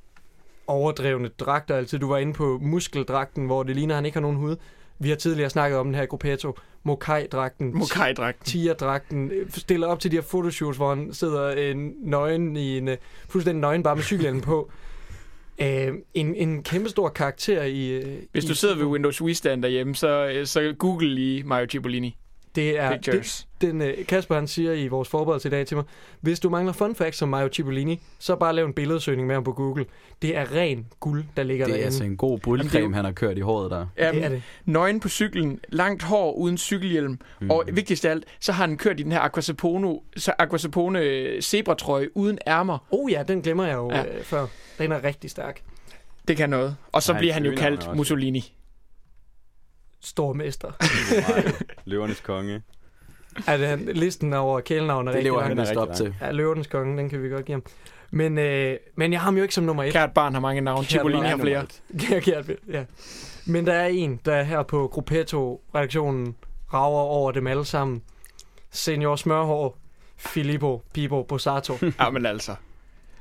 overdrevne 0.66 1.28
dragter. 1.28 1.76
Altså, 1.76 1.98
du 1.98 2.08
var 2.08 2.18
inde 2.18 2.32
på 2.32 2.58
muskeldragten, 2.62 3.46
hvor 3.46 3.62
det 3.62 3.76
ligner, 3.76 3.94
han 3.94 4.04
ikke 4.06 4.16
har 4.16 4.20
nogen 4.22 4.36
hud. 4.36 4.56
Vi 5.04 5.08
har 5.08 5.16
tidligere 5.16 5.50
snakket 5.50 5.78
om 5.78 5.86
den 5.86 5.94
her 5.94 6.02
i 6.02 6.06
Gruppetto. 6.06 6.58
Mokai-dragten, 6.84 7.74
Mokai-dragten. 7.78 8.44
Tiger-dragten, 8.44 9.30
øh, 9.30 9.50
stiller 9.50 9.86
op 9.86 10.00
til 10.00 10.10
de 10.10 10.16
her 10.16 10.22
fotoshoots, 10.22 10.76
hvor 10.76 10.94
han 10.94 11.12
sidder 11.12 11.50
en 11.50 11.92
nøgen 12.02 12.56
i 12.56 12.78
en, 12.78 12.88
øh, 12.88 12.96
fuldstændig 13.28 13.60
nøgen, 13.60 13.82
bare 13.82 13.96
med 13.96 14.02
cykelhjelmen 14.02 14.42
på. 14.42 14.70
Øh, 15.62 15.92
en, 16.14 16.34
en 16.34 16.62
kæmpe 16.62 16.88
stor 16.88 17.08
karakter 17.08 17.62
i... 17.62 17.90
øh, 17.90 18.18
Hvis 18.32 18.44
i- 18.44 18.46
du 18.48 18.54
sidder 18.54 18.76
ved 18.76 18.84
Windows 18.84 19.22
Wii 19.22 19.34
Stand 19.34 19.62
derhjemme, 19.62 19.94
så, 19.94 20.26
øh, 20.26 20.46
så 20.46 20.74
google 20.78 21.14
lige 21.14 21.42
Mario 21.42 21.66
Cipollini. 21.70 22.16
Det 22.54 22.78
er, 22.78 22.88
det, 22.90 23.00
Pictures. 23.00 23.48
den, 23.60 23.82
øh, 23.82 24.06
Kasper 24.06 24.34
han 24.34 24.46
siger 24.46 24.72
i 24.72 24.88
vores 24.88 25.08
forberedelse 25.08 25.48
i 25.48 25.50
dag 25.50 25.66
til 25.66 25.76
mig, 25.76 25.84
hvis 26.20 26.40
du 26.40 26.50
mangler 26.50 26.72
fun 26.72 26.94
facts 26.94 27.18
som 27.18 27.28
Mario 27.28 27.48
Cipollini, 27.52 28.00
så 28.18 28.36
bare 28.36 28.52
lav 28.54 28.64
en 28.66 28.72
billedsøgning 28.72 29.26
med 29.26 29.34
ham 29.36 29.44
på 29.44 29.52
Google. 29.52 29.84
Det 30.22 30.36
er 30.36 30.52
ren 30.52 30.86
guld, 31.00 31.24
der 31.36 31.42
ligger 31.42 31.64
Det 31.64 31.70
er 31.72 31.74
derinde. 31.74 31.84
altså 31.86 32.04
en 32.04 32.16
god 32.16 32.38
det 32.38 32.74
jo- 32.80 32.92
han 32.92 33.04
har 33.04 33.12
kørt 33.12 33.38
i 33.38 33.40
håret 33.40 33.70
der. 33.70 33.86
Jamen, 33.98 34.14
det 34.22 34.24
er 34.24 34.28
det. 34.28 34.42
nøgen 34.64 35.00
på 35.00 35.08
cyklen, 35.08 35.60
langt 35.68 36.02
hår 36.02 36.32
uden 36.32 36.58
cykelhjelm, 36.58 37.18
mm. 37.40 37.50
og 37.50 37.64
vigtigst 37.72 38.04
af 38.04 38.10
alt, 38.10 38.24
så 38.40 38.52
har 38.52 38.66
han 38.66 38.76
kørt 38.76 39.00
i 39.00 39.02
den 39.02 39.12
her 39.12 39.20
Aquasapone, 39.20 39.98
så 40.16 40.32
Aquasapone 40.38 41.00
øh, 41.00 41.42
zebratrøje 41.42 42.16
uden 42.16 42.38
ærmer. 42.46 42.78
Oh 42.90 43.12
ja, 43.12 43.22
den 43.28 43.42
glemmer 43.42 43.64
jeg 43.64 43.74
jo 43.74 43.90
Ja. 43.90 44.04
øh, 44.04 44.22
før. 44.24 44.46
Den 44.78 44.92
er 44.92 45.04
rigtig 45.04 45.30
stærk. 45.30 45.60
Det 46.28 46.36
kan 46.36 46.50
noget. 46.50 46.76
Og 46.92 47.02
så 47.02 47.12
Nej, 47.12 47.20
bliver 47.20 47.34
han 47.34 47.44
jo 47.44 47.52
kaldt 47.56 47.80
også- 47.80 47.92
Mussolini. 47.96 48.54
Stor 50.04 50.32
mester. 50.32 50.72
Løvernes 51.84 52.20
konge. 52.20 52.62
er 53.46 53.56
det 53.56 53.66
han, 53.68 53.78
listen 53.94 54.32
over 54.32 54.60
kælenavn 54.60 55.08
er 55.08 55.12
Det 55.12 55.16
rigtig 55.16 55.24
lever 55.24 55.38
lang. 55.40 55.48
han 55.50 55.58
er 55.58 55.62
vist 55.62 55.76
op 55.76 55.88
lang. 55.88 55.96
til. 55.96 56.14
Ja, 56.20 56.30
løvernes 56.30 56.66
konge, 56.66 56.98
den 56.98 57.08
kan 57.08 57.22
vi 57.22 57.28
godt 57.28 57.44
give 57.44 57.54
ham. 57.54 57.62
Men, 58.10 58.38
øh, 58.38 58.76
men 58.96 59.12
jeg 59.12 59.20
har 59.20 59.24
ham 59.24 59.36
jo 59.36 59.42
ikke 59.42 59.54
som 59.54 59.64
nummer 59.64 59.84
et. 59.84 59.92
Kært 59.92 60.12
barn 60.12 60.32
har 60.34 60.40
mange 60.40 60.60
navne. 60.60 60.84
Kært 60.86 61.02
barn 61.02 61.24
har 61.24 61.36
er 61.36 61.40
flere. 61.40 61.66
Ja, 62.10 62.20
Kært, 62.20 62.50
ja. 62.72 62.84
Men 63.46 63.66
der 63.66 63.72
er 63.72 63.86
en, 63.86 64.20
der 64.24 64.42
her 64.42 64.62
på 64.62 64.88
Gruppetto-redaktionen 64.92 66.34
rager 66.74 67.00
over 67.02 67.32
dem 67.32 67.46
alle 67.46 67.64
sammen. 67.64 68.02
Senior 68.70 69.16
Smørhår, 69.16 69.78
Filippo 70.16 70.82
Pipo 70.94 71.22
Bosato. 71.22 71.74
Ja, 72.00 72.10
men 72.10 72.26
altså. 72.26 72.54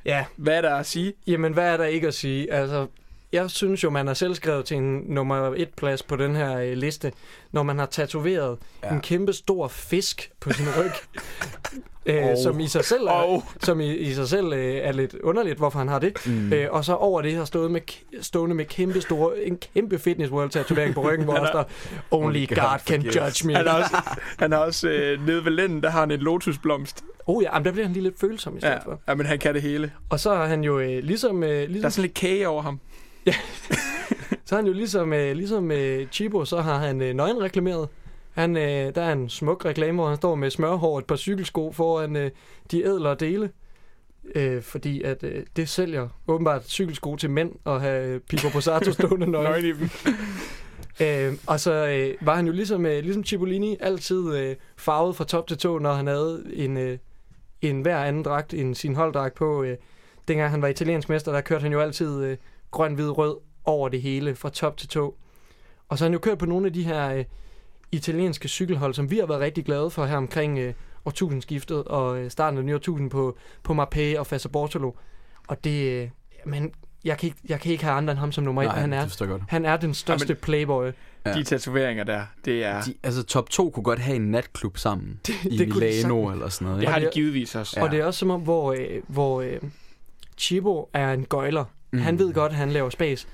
ja, 0.06 0.26
Hvad 0.38 0.58
er 0.58 0.62
der 0.62 0.76
at 0.76 0.86
sige? 0.86 1.14
jamen 1.28 1.54
hvad 1.54 1.74
er 1.74 1.78
der 1.78 1.86
ikke 1.86 2.08
at 2.08 2.14
sige? 2.14 2.54
Altså, 2.54 2.88
jeg 3.34 3.50
synes 3.52 3.84
jo, 3.84 3.90
man 3.90 4.08
er 4.08 4.14
selv 4.14 4.36
skrevet 4.36 4.66
til 4.66 4.78
en 4.78 5.04
nummer 5.08 5.54
et 5.58 5.70
plads 5.78 6.04
på 6.04 6.16
den 6.16 6.36
her 6.36 6.58
øh, 6.60 6.74
liste, 6.74 7.12
når 7.52 7.64
man 7.64 7.80
har 7.80 7.86
tatoveret 7.86 8.58
Ja. 8.84 8.90
en 8.94 9.02
kæmpe 9.02 9.34
stor 9.34 9.68
fisk 9.68 10.32
på 10.40 10.54
sin 10.54 10.66
ryg. 10.80 10.92
øh, 12.06 12.26
Og- 12.26 12.38
som 12.38 12.60
i 12.60 12.68
sig 12.68 12.86
selv 12.86 13.04
er, 13.06 13.12
Og 13.12 13.44
som 13.62 13.80
i, 13.82 13.94
i 13.96 14.14
sig 14.14 14.28
selv 14.28 14.54
øh, 14.54 14.76
er 14.76 14.92
lidt 14.92 15.14
underligt, 15.14 15.58
hvorfor 15.58 15.80
han 15.80 15.88
har 15.88 16.00
det. 16.00 16.18
Mm. 16.26 16.54
Øh, 16.54 16.68
og 16.72 16.86
så 16.86 16.94
over 16.96 17.22
det 17.22 17.36
har 17.36 17.46
stået 17.46 17.72
med, 17.72 17.82
stående 18.22 18.56
med 18.56 18.66
kæmpe 18.66 19.02
store, 19.02 19.40
en 19.44 19.58
kæmpe 19.74 20.00
fitness 20.00 20.32
world 20.32 20.50
tatovering 20.50 20.94
på 20.96 21.02
ryggen, 21.10 21.26
hvor 21.26 21.34
der 21.36 21.48
står, 21.48 21.70
Only 22.12 22.48
God 22.50 22.80
can 22.88 23.02
judge 23.02 23.48
me. 23.48 23.56
han 23.56 23.68
har 23.68 23.78
også, 23.84 23.98
han 24.40 24.52
har 24.52 24.60
også 24.60 24.90
øh, 24.90 25.26
nede 25.28 25.46
ved 25.46 25.52
lænden, 25.52 25.84
der 25.84 25.90
har 25.90 26.00
han 26.00 26.12
en 26.12 26.20
lotusblomst. 26.20 27.04
Oh 27.28 27.44
ja, 27.44 27.50
jamen, 27.54 27.66
der 27.66 27.72
bliver 27.72 27.86
han 27.86 27.94
lige 27.94 28.04
lidt 28.04 28.20
følsom 28.20 28.58
i 28.58 28.60
stedet 28.60 28.74
Ja, 28.74 28.80
for. 28.92 29.00
ja, 29.08 29.14
men 29.16 29.26
han 29.26 29.40
kan 29.40 29.54
det 29.54 29.62
hele. 29.62 29.92
Og 30.10 30.20
så 30.20 30.30
er 30.32 30.46
han 30.46 30.64
jo 30.64 30.80
øh, 30.80 31.04
ligesom, 31.04 31.44
øh, 31.44 31.50
Der 31.50 31.56
er 31.64 31.68
ligesom, 31.68 31.92
sådan 31.92 32.02
lidt 32.02 32.14
kage 32.14 32.48
over 32.48 32.62
ham. 32.62 32.80
Så 34.46 34.56
er 34.56 34.56
han 34.56 34.68
jo 34.68 34.74
ligesom, 34.74 35.14
øh, 35.14 35.36
ligesom 35.36 35.72
øh, 35.72 36.08
Chibo, 36.08 36.46
så 36.46 36.62
har 36.62 36.78
han 36.78 37.02
øh, 37.02 37.14
nøgen 37.14 37.42
reklameret. 37.42 37.90
Han, 38.32 38.58
øh, 38.58 38.96
der 38.96 39.02
er 39.02 39.14
en 39.14 39.30
smuk 39.30 39.66
reklame, 39.66 39.96
hvor 39.96 40.08
han 40.08 40.18
står 40.18 40.36
med 40.36 40.50
smørhår 40.50 40.92
og 40.92 41.00
et 41.00 41.06
par 41.06 41.16
cykelsko 41.16 41.72
foran 41.72 42.16
øh, 42.16 42.32
de 42.72 42.84
ædlere 42.84 43.16
dele. 43.16 43.50
Øh, 44.36 44.62
fordi 44.62 45.02
at 45.02 45.24
øh, 45.24 45.44
det 45.56 45.70
sælger 45.70 46.10
åbenbart 46.28 46.70
cykelsko 46.70 47.16
til 47.16 47.30
mænd 47.30 47.52
at 47.66 47.82
have 47.82 48.20
Pipo 48.20 48.50
Posato 48.50 48.92
stående 49.02 49.28
nøgen. 49.28 49.50
Nøgen 49.50 49.66
i 49.66 49.72
dem. 49.80 49.90
Øh, 51.02 51.34
og 51.48 51.60
så 51.60 51.72
øh, 51.72 52.28
var 52.28 52.36
han 52.36 52.46
jo 52.46 52.52
ligesom, 52.52 52.86
øh, 52.86 53.04
ligesom 53.04 53.24
Cipollini 53.24 53.78
altid 53.80 54.36
øh, 54.36 54.56
farvet 54.78 55.16
fra 55.16 55.24
top 55.24 55.48
til 55.48 55.58
tå, 55.58 55.80
når 55.80 55.94
han 55.94 56.08
havde 56.08 56.44
en, 56.54 56.78
øh, 56.78 56.98
en 57.62 57.82
hver 57.82 57.98
anden 57.98 58.24
dragt 58.24 58.54
end 58.54 58.76
sin 58.76 58.96
holddragt 58.96 59.36
på. 59.36 59.64
Øh, 59.64 59.78
dengang 60.28 60.52
han 60.52 60.62
var 60.62 60.68
italiensk 60.68 61.10
mester, 61.10 61.32
der 61.32 61.42
kørte 61.42 61.62
han 61.62 61.72
jo 61.72 61.80
altid 61.80 62.24
øh, 62.24 62.38
grøn, 62.74 62.94
hvid, 62.94 63.10
rød 63.10 63.38
over 63.66 63.90
det 63.90 64.02
hele, 64.02 64.36
fra 64.36 64.50
top 64.50 64.78
til 64.78 64.88
tå. 64.90 65.16
Og 65.90 65.98
så 65.98 66.04
har 66.04 66.10
han 66.10 66.14
jo 66.14 66.20
kørt 66.20 66.38
på 66.38 66.46
nogle 66.46 66.66
af 66.68 66.74
de 66.74 66.84
her 66.84 67.10
øh, 67.16 67.26
italienske 67.92 68.48
cykelhold, 68.48 68.94
som 68.94 69.12
vi 69.12 69.18
har 69.18 69.26
været 69.26 69.40
rigtig 69.42 69.66
glade 69.66 69.90
for 69.90 70.06
her 70.06 70.18
omkring 70.18 70.60
øh, 70.60 70.74
årtusindskiftet 71.06 71.84
og 71.84 72.20
øh, 72.20 72.32
starten 72.32 72.58
af 72.58 72.62
det 72.62 72.66
nye 72.66 72.76
årtusind 72.76 73.10
på, 73.10 73.38
på 73.64 73.74
Marpé 73.74 74.20
og 74.20 74.28
Fassa 74.28 74.50
Bortolo. 74.50 74.92
Og 75.48 75.64
det, 75.64 75.92
øh, 75.92 76.10
men 76.46 76.72
jeg 77.06 77.18
kan, 77.18 77.28
ikke, 77.28 77.38
jeg 77.50 77.60
kan 77.60 77.72
ikke 77.72 77.84
have 77.84 77.96
andre 77.98 78.12
end 78.12 78.20
ham 78.20 78.32
som 78.32 78.44
nummer 78.44 78.62
et. 78.62 78.68
Nej, 78.68 78.80
Han 78.80 78.92
det 78.92 78.98
er, 79.22 79.38
han 79.50 79.66
er 79.66 79.78
den 79.78 79.94
største 79.94 80.26
Jamen- 80.28 80.42
playboy. 80.42 80.92
Ja. 81.26 81.34
De 81.34 81.44
tatoveringer 81.44 82.04
der, 82.04 82.22
det 82.46 82.64
er... 82.64 82.82
De, 82.82 82.94
altså 83.04 83.24
top 83.24 83.50
2 83.50 83.70
kunne 83.70 83.84
godt 83.84 84.00
have 84.00 84.16
en 84.16 84.32
natklub 84.32 84.78
sammen 84.78 85.20
i 85.52 85.58
det 85.58 85.72
kunne 85.72 85.86
de 85.86 85.92
Milano 85.92 86.24
sagtens. 86.24 86.34
eller 86.34 86.50
sådan 86.50 86.66
noget. 86.66 86.82
Det 86.82 86.90
har 86.90 87.00
de 87.00 87.06
det- 87.06 87.14
givetvis 87.14 87.56
også. 87.56 87.74
Ja. 87.80 87.84
Og 87.86 87.92
det 87.92 88.00
er 88.00 88.06
også 88.06 88.20
som 88.20 88.30
om, 88.30 88.42
hvor, 88.42 88.74
øh, 88.74 89.02
hvor 89.08 89.42
øh, 89.42 89.60
Chibo 90.38 90.90
er 90.94 91.14
en 91.14 91.26
gøjler. 91.26 91.66
Mm. 91.94 92.00
Han 92.00 92.20
ved 92.20 92.34
godt, 92.34 92.52
at 92.52 92.58
han 92.58 92.70
laver 92.72 92.90
spas. 92.90 93.28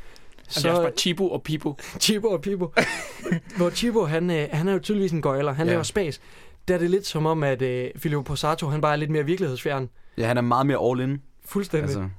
Så... 0.47 0.59
Det 0.59 0.65
er 0.65 0.71
også 0.71 0.81
bare 0.83 0.91
Chibo 0.97 1.29
og 1.29 1.43
Pipo. 1.43 1.75
Chibo 2.03 2.27
og 2.27 2.41
Pibo. 2.41 2.73
hvor 3.57 3.69
Chibo, 3.69 4.05
han, 4.05 4.29
øh, 4.31 4.47
han 4.51 4.67
er 4.67 4.73
jo 4.73 4.79
tydeligvis 4.79 5.11
en 5.11 5.21
gøjler. 5.21 5.51
Han 5.51 5.65
Ja. 5.67 5.71
laver 5.71 5.83
spas. 5.83 6.21
Der 6.67 6.73
er 6.73 6.77
det 6.79 6.89
lidt 6.89 7.07
som 7.07 7.25
om, 7.25 7.43
at 7.43 7.61
øh, 7.61 7.89
Filippo 7.95 8.21
Posato, 8.21 8.67
han 8.67 8.81
bare 8.81 8.91
er 8.91 8.95
lidt 8.97 9.09
mere 9.09 9.25
virkelighedsfjern. 9.25 9.89
Ja, 10.17 10.27
han 10.27 10.37
er 10.37 10.41
meget 10.41 10.65
mere 10.67 10.89
all 10.91 10.99
in. 11.09 11.21
Fuldstændig. 11.45 11.83
Altså. 11.89 12.09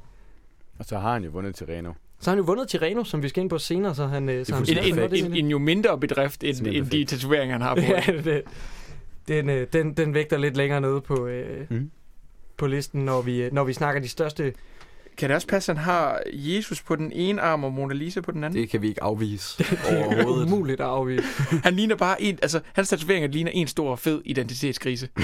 Og 0.79 0.85
så 0.85 0.99
har 0.99 1.13
han 1.13 1.25
jo 1.25 1.31
vundet 1.31 1.55
Tirreno. 1.55 1.93
Så 2.21 2.31
har 2.31 2.37
han 2.37 2.39
jo 2.39 2.45
vundet 2.45 2.69
Tirreno, 2.69 3.05
som 3.05 3.23
vi 3.23 3.29
skal 3.29 3.41
ind 3.41 3.51
på 3.51 3.59
senere, 3.59 3.95
så 3.95 4.07
han... 4.07 4.29
Øh, 4.29 4.47
så 4.47 4.55
han 4.55 4.65
En, 4.69 4.99
en, 4.99 5.11
det, 5.11 5.25
en, 5.25 5.35
en 5.37 5.49
jo 5.51 5.59
mindre 5.59 5.99
bedrift, 6.01 6.45
end, 6.45 6.67
end 6.67 6.87
de 6.87 7.05
tatoveringer, 7.05 7.55
han 7.55 7.63
har 7.63 7.75
på. 7.75 7.81
ja, 8.09 8.23
det, 8.25 8.43
den, 9.29 9.49
øh, 9.51 9.67
den, 9.73 9.95
den 9.95 10.15
vægter 10.15 10.39
lidt 10.39 10.57
længere 10.57 10.81
nede 10.81 11.01
på, 11.01 11.27
øh, 11.27 11.67
Mm. 11.71 11.91
på 12.57 12.67
listen, 12.67 13.05
når 13.05 13.23
vi, 13.23 13.43
øh, 13.43 13.53
når 13.53 13.65
vi 13.65 13.73
snakker 13.73 14.03
de 14.03 14.09
største... 14.09 14.53
Kan 15.17 15.29
det 15.31 15.35
også 15.35 15.49
passe, 15.49 15.73
at 15.73 15.79
han 15.79 15.85
har 15.85 16.21
Jesus 16.33 16.83
på 16.83 16.97
den 16.97 17.13
ene 17.13 17.41
arm 17.41 17.65
og 17.65 17.73
Mona 17.73 17.95
Lisa 17.95 18.21
på 18.21 18.31
den 18.31 18.45
anden? 18.45 18.61
det 18.63 18.71
kan 18.71 18.83
vi 18.83 18.89
ikke 18.89 19.03
afvise 19.03 19.59
Det 19.59 19.79
er 19.89 20.05
overhovedet. 20.07 20.47
umuligt 20.47 20.81
at 20.81 20.87
afvise. 20.87 21.23
Han 21.65 21.75
ligner 21.75 21.97
bare 21.97 22.23
en... 22.23 22.39
Altså, 22.43 22.61
hans 22.73 22.89
tatoveringer 22.89 23.29
ligner 23.29 23.51
en 23.51 23.67
stor, 23.67 23.97
fed 23.97 24.23
identitetskrise. 24.25 25.09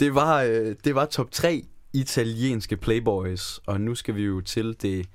Det 0.00 0.14
var, 0.14 0.42
øh, 0.42 0.74
det 0.84 0.94
var 0.94 1.06
top 1.06 1.30
3 1.30 1.62
italienske 1.92 2.76
playboys, 2.76 3.60
og 3.66 3.80
nu 3.80 3.94
skal 3.94 4.14
vi 4.14 4.22
jo 4.22 4.40
til 4.40 4.76
det, 4.82 5.06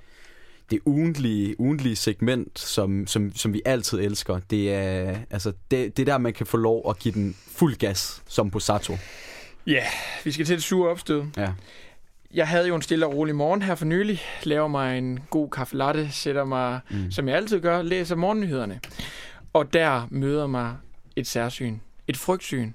det 0.70 0.80
ugentlige, 0.84 1.60
ugentlige 1.60 1.96
segment, 1.96 2.58
som, 2.58 3.06
som, 3.06 3.32
som 3.34 3.52
vi 3.52 3.62
altid 3.64 3.98
elsker. 4.00 4.40
Det 4.50 4.74
er, 4.74 5.16
altså, 5.30 5.52
det, 5.70 5.96
det 5.96 6.02
er 6.02 6.12
der, 6.12 6.18
man 6.18 6.32
kan 6.32 6.46
få 6.46 6.56
lov 6.56 6.90
at 6.90 6.98
give 6.98 7.14
den 7.14 7.36
fuld 7.48 7.76
gas, 7.76 8.22
som 8.28 8.50
Posato. 8.50 8.96
Ja, 9.66 9.72
yeah, 9.72 9.86
vi 10.24 10.32
skal 10.32 10.46
til 10.46 10.54
det 10.56 10.64
sure 10.64 10.90
opstød. 10.90 11.24
Ja. 11.36 11.52
Jeg 12.34 12.48
havde 12.48 12.68
jo 12.68 12.74
en 12.76 12.82
stille 12.82 13.06
og 13.06 13.14
rolig 13.14 13.34
morgen 13.34 13.62
her 13.62 13.74
for 13.74 13.84
nylig. 13.84 14.20
Laver 14.42 14.68
mig 14.68 14.98
en 14.98 15.20
god 15.30 15.50
kaffe 15.50 15.76
latte, 15.76 16.10
sætter 16.12 16.44
mig, 16.44 16.80
Mm. 16.90 17.10
som 17.10 17.28
jeg 17.28 17.36
altid 17.36 17.60
gør, 17.60 17.82
læser 17.82 18.16
morgennyhederne. 18.16 18.80
Og 19.52 19.72
der 19.72 20.06
møder 20.10 20.46
mig 20.46 20.76
et 21.16 21.26
særsyn. 21.26 21.78
Et 22.08 22.16
frygtsyn. 22.16 22.72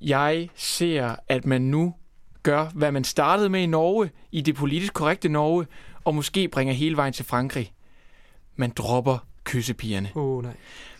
Jeg 0.00 0.48
ser, 0.54 1.16
at 1.28 1.46
man 1.46 1.62
nu 1.62 1.94
gør, 2.42 2.66
hvad 2.74 2.92
man 2.92 3.04
startede 3.04 3.48
med 3.48 3.60
i 3.60 3.66
Norge, 3.66 4.10
i 4.32 4.40
det 4.40 4.54
politisk 4.54 4.92
korrekte 4.94 5.28
Norge, 5.28 5.66
og 6.04 6.14
måske 6.14 6.48
bringer 6.48 6.74
hele 6.74 6.96
vejen 6.96 7.12
til 7.12 7.24
Frankrig. 7.24 7.72
Man 8.56 8.70
dropper 8.70 9.18
kyssepigerne. 9.44 10.10
Oh, 10.14 10.42
nej. 10.42 10.52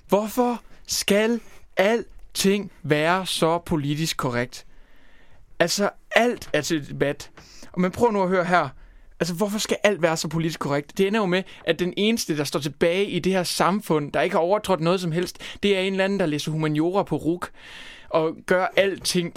Hvorfor 0.08 0.62
skal 0.86 1.40
alting 1.76 2.72
være 2.82 3.26
så 3.26 3.58
politisk 3.58 4.16
korrekt? 4.16 4.66
Altså, 5.58 5.90
alt 6.16 6.50
er 6.52 6.60
til 6.60 6.88
debat. 6.88 7.30
Og 7.74 7.80
man 7.80 7.90
prøver 7.90 8.12
nu 8.12 8.22
at 8.22 8.28
høre 8.28 8.44
her. 8.44 8.68
Altså, 9.20 9.34
hvorfor 9.34 9.58
skal 9.58 9.76
alt 9.82 10.02
være 10.02 10.16
så 10.16 10.28
politisk 10.28 10.60
korrekt? 10.60 10.98
Det 10.98 11.06
ender 11.06 11.20
jo 11.20 11.26
med, 11.26 11.42
at 11.66 11.78
den 11.78 11.94
eneste, 11.96 12.36
der 12.36 12.44
står 12.44 12.60
tilbage 12.60 13.04
i 13.04 13.18
det 13.18 13.32
her 13.32 13.42
samfund, 13.42 14.12
der 14.12 14.20
ikke 14.20 14.36
har 14.36 14.40
overtrådt 14.40 14.80
noget 14.80 15.00
som 15.00 15.12
helst, 15.12 15.38
det 15.62 15.76
er 15.76 15.80
en 15.80 15.92
eller 15.92 16.04
anden, 16.04 16.20
der 16.20 16.26
læser 16.26 16.52
humaniora 16.52 17.02
på 17.02 17.16
RUK 17.16 17.50
og 18.10 18.36
gør 18.46 18.66
alting 18.76 19.34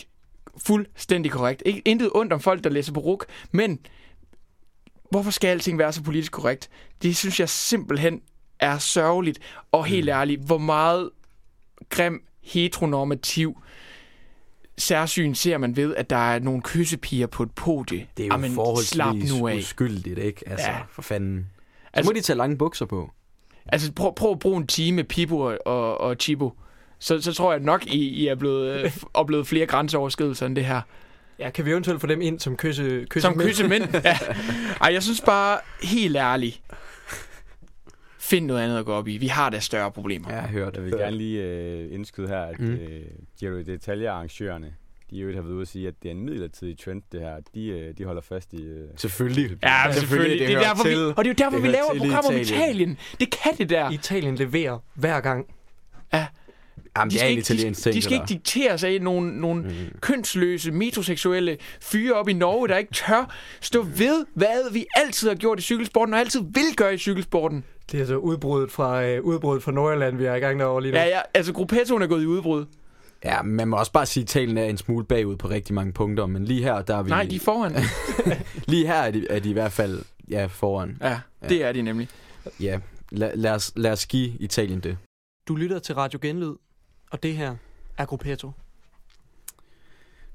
fuldstændig 0.65 1.31
korrekt. 1.31 1.63
Ikke 1.65 1.81
intet 1.85 2.11
ondt 2.15 2.33
om 2.33 2.39
folk, 2.39 2.63
der 2.63 2.69
læser 2.69 2.93
på 2.93 2.99
RUK, 2.99 3.25
men 3.51 3.79
hvorfor 5.11 5.31
skal 5.31 5.47
alting 5.47 5.79
være 5.79 5.93
så 5.93 6.03
politisk 6.03 6.31
korrekt? 6.31 6.69
Det 7.01 7.17
synes 7.17 7.39
jeg 7.39 7.49
simpelthen 7.49 8.21
er 8.59 8.77
sørgeligt. 8.77 9.39
Og 9.71 9.85
helt 9.85 10.09
ærligt, 10.09 10.41
hvor 10.41 10.57
meget 10.57 11.09
grim, 11.89 12.23
heteronormativ 12.43 13.61
særsyn 14.77 15.33
ser 15.35 15.57
man 15.57 15.75
ved, 15.75 15.95
at 15.95 16.09
der 16.09 16.31
er 16.31 16.39
nogle 16.39 16.61
kyssepiger 16.61 17.27
på 17.27 17.43
et 17.43 17.51
podie. 17.51 18.07
Det 18.17 18.23
er 18.23 18.27
jo 18.37 18.41
slap 18.43 18.51
forholdsvis 18.55 19.33
nu 19.39 19.47
af. 19.47 19.57
uskyldigt, 19.57 20.19
ikke? 20.19 20.49
Altså, 20.49 20.67
Ja. 20.69 20.77
for 20.91 21.01
fanden. 21.01 21.47
Så 21.55 21.89
Altså- 21.93 22.09
må 22.11 22.15
de 22.15 22.21
tage 22.21 22.37
lange 22.37 22.57
bukser 22.57 22.85
på. 22.85 23.11
Altså, 23.65 23.91
prøv, 23.93 24.15
prøv 24.15 24.31
at 24.31 24.39
bruge 24.39 24.57
en 24.57 24.67
time 24.67 24.95
med 24.95 25.03
Pipo 25.03 25.39
og, 25.39 25.57
og, 25.65 26.01
og 26.01 26.15
Chibo. 26.19 26.53
Så, 26.99 27.21
så 27.21 27.33
tror 27.33 27.51
jeg 27.51 27.61
nok, 27.61 27.85
I, 27.85 27.97
I 28.07 28.27
er 28.27 28.35
blevet, 28.35 28.83
øh, 28.83 28.91
oplevet 29.13 29.47
flere 29.47 29.65
grænseoverskridelser 29.65 30.45
end 30.45 30.55
det 30.55 30.65
her. 30.65 30.81
Ja, 31.39 31.49
kan 31.49 31.65
vi 31.65 31.71
eventuelt 31.71 32.01
få 32.01 32.07
dem 32.07 32.21
ind 32.21 32.39
som 32.39 32.57
kysse, 32.57 33.05
kysse 33.09 33.21
Som 33.27 33.39
kyssemænd. 33.39 33.83
ja. 34.03 34.17
Ej, 34.81 34.93
jeg 34.93 35.03
synes 35.03 35.21
bare, 35.21 35.59
helt 35.83 36.15
ærligt, 36.17 36.61
find 38.29 38.45
noget 38.45 38.61
andet 38.61 38.77
at 38.79 38.85
gå 38.85 38.93
op 38.93 39.07
i. 39.07 39.17
Vi 39.17 39.27
har 39.27 39.49
da 39.49 39.59
større 39.59 39.91
problemer. 39.91 40.29
Ja, 40.29 40.35
jeg 40.35 40.43
har 40.43 40.49
hørt. 40.51 40.75
Jeg 40.75 40.83
vil 40.83 40.91
gerne 40.91 41.17
lige 41.17 41.43
øh, 41.43 41.93
indskyde 41.93 42.27
her, 42.27 42.39
at 42.41 42.59
Mm. 42.59 42.73
øh, 42.73 43.01
Giro 43.39 43.59
d'Italia-arrangørerne, 43.61 44.73
de 45.11 45.17
jo 45.17 45.27
har 45.35 45.41
været 45.41 45.53
ude 45.53 45.61
at 45.61 45.67
sige, 45.67 45.87
at 45.87 45.93
det 46.03 46.09
er 46.09 46.13
en 46.15 46.21
midlertidig 46.25 46.79
trend, 46.79 47.01
det 47.11 47.19
her. 47.21 47.35
De, 47.55 47.67
øh, 47.67 47.97
de 47.97 48.03
holder 48.05 48.21
fast 48.21 48.53
i... 48.53 48.63
Øh, 48.63 48.87
Selvfølgelig. 48.95 49.57
Ja, 49.63 49.91
selvfølgelig. 49.91 50.39
Det, 50.39 50.47
det 50.47 50.55
er 50.55 50.59
derfor, 50.59 50.83
vi, 50.83 50.89
til. 50.89 50.99
og 51.05 51.17
det 51.17 51.25
er 51.25 51.29
jo 51.29 51.33
derfor, 51.45 51.57
Det 51.57 51.63
vi 51.63 51.67
laver 51.67 51.91
et 51.93 51.97
program 52.01 52.25
om 52.27 52.35
Italien. 52.37 52.41
Italien. 52.65 52.97
Det 53.19 53.31
kan 53.31 53.51
det 53.57 53.69
der. 53.69 53.91
Italien 53.91 54.35
leverer 54.35 54.79
hver 54.95 55.19
gang. 55.19 55.45
Jamen, 56.99 57.11
det 57.11 57.23
er 57.23 57.27
en 57.27 57.37
italiensk 57.37 57.79
de, 57.79 57.83
ting, 57.83 57.95
de 57.95 58.01
skal 58.01 58.13
det 58.13 58.31
ikke 58.31 58.33
diktere 58.43 58.77
sig 58.77 58.89
af 58.93 59.01
nogle, 59.01 59.39
nogle 59.41 59.63
Mm. 59.63 59.69
kønsløse, 60.01 60.71
metroseksuelle 60.71 61.57
fyre 61.81 62.13
op 62.13 62.29
i 62.29 62.33
Norge, 62.33 62.67
der 62.67 62.77
ikke 62.77 62.93
tør 62.93 63.35
stå 63.61 63.81
ved, 63.81 64.25
hvad 64.33 64.73
vi 64.73 64.85
altid 64.95 65.27
har 65.27 65.35
gjort 65.35 65.59
i 65.59 65.61
cykelsporten, 65.61 66.13
og 66.13 66.19
altid 66.19 66.41
vil 66.41 66.75
gøre 66.75 66.93
i 66.93 66.97
cykelsporten. 66.97 67.63
Det 67.91 68.01
er 68.01 68.05
så 68.05 68.15
udbruddet 68.15 68.71
fra, 68.71 69.03
øh, 69.05 69.23
udbruddet 69.23 69.63
fra 69.63 69.71
Nordjylland, 69.71 70.17
vi 70.17 70.25
er 70.25 70.35
i 70.35 70.39
gang 70.39 70.59
derovre 70.59 70.81
lige 70.81 70.91
nu. 70.91 70.97
Ja, 70.97 71.05
ja, 71.05 71.19
altså 71.33 71.53
gruppettoen 71.53 72.01
er 72.01 72.07
gået 72.07 72.23
i 72.23 72.25
udbrud. 72.25 72.65
Ja, 73.25 73.41
man 73.41 73.67
må 73.67 73.77
også 73.77 73.91
bare 73.91 74.05
sige, 74.05 74.21
at 74.23 74.29
Italien 74.29 74.57
er 74.57 74.63
en 74.65 74.77
smule 74.77 75.05
bagud 75.05 75.35
på 75.35 75.49
rigtig 75.49 75.75
mange 75.75 75.93
punkter, 75.93 76.25
men 76.25 76.45
lige 76.45 76.63
her, 76.63 76.81
der 76.81 76.95
er 76.97 77.03
vi... 77.03 77.09
Nej, 77.09 77.23
de 77.23 77.35
er 77.35 77.39
foran. 77.39 77.75
Lige 78.71 78.87
her 78.87 78.93
er 78.95 79.11
de, 79.11 79.27
er 79.29 79.39
de 79.39 79.49
i 79.49 79.53
hvert 79.53 79.71
fald 79.71 80.01
ja, 80.29 80.45
foran. 80.45 80.97
Ja, 81.01 81.19
det 81.49 81.63
er 81.63 81.71
de 81.71 81.81
nemlig. 81.81 82.07
Ja, 82.59 82.79
lad, 83.11 83.31
lad, 83.35 83.51
os, 83.51 83.71
lad 83.75 83.91
os 83.91 84.05
give 84.05 84.29
Italien 84.39 84.79
det. 84.79 84.97
Du 85.47 85.55
lytter 85.55 85.79
til 85.79 85.95
Radio 85.95 86.19
Genlyd, 86.21 86.53
og 87.11 87.23
det 87.23 87.35
her, 87.35 87.55
er 87.97 88.05
Gruppetto. 88.05 88.51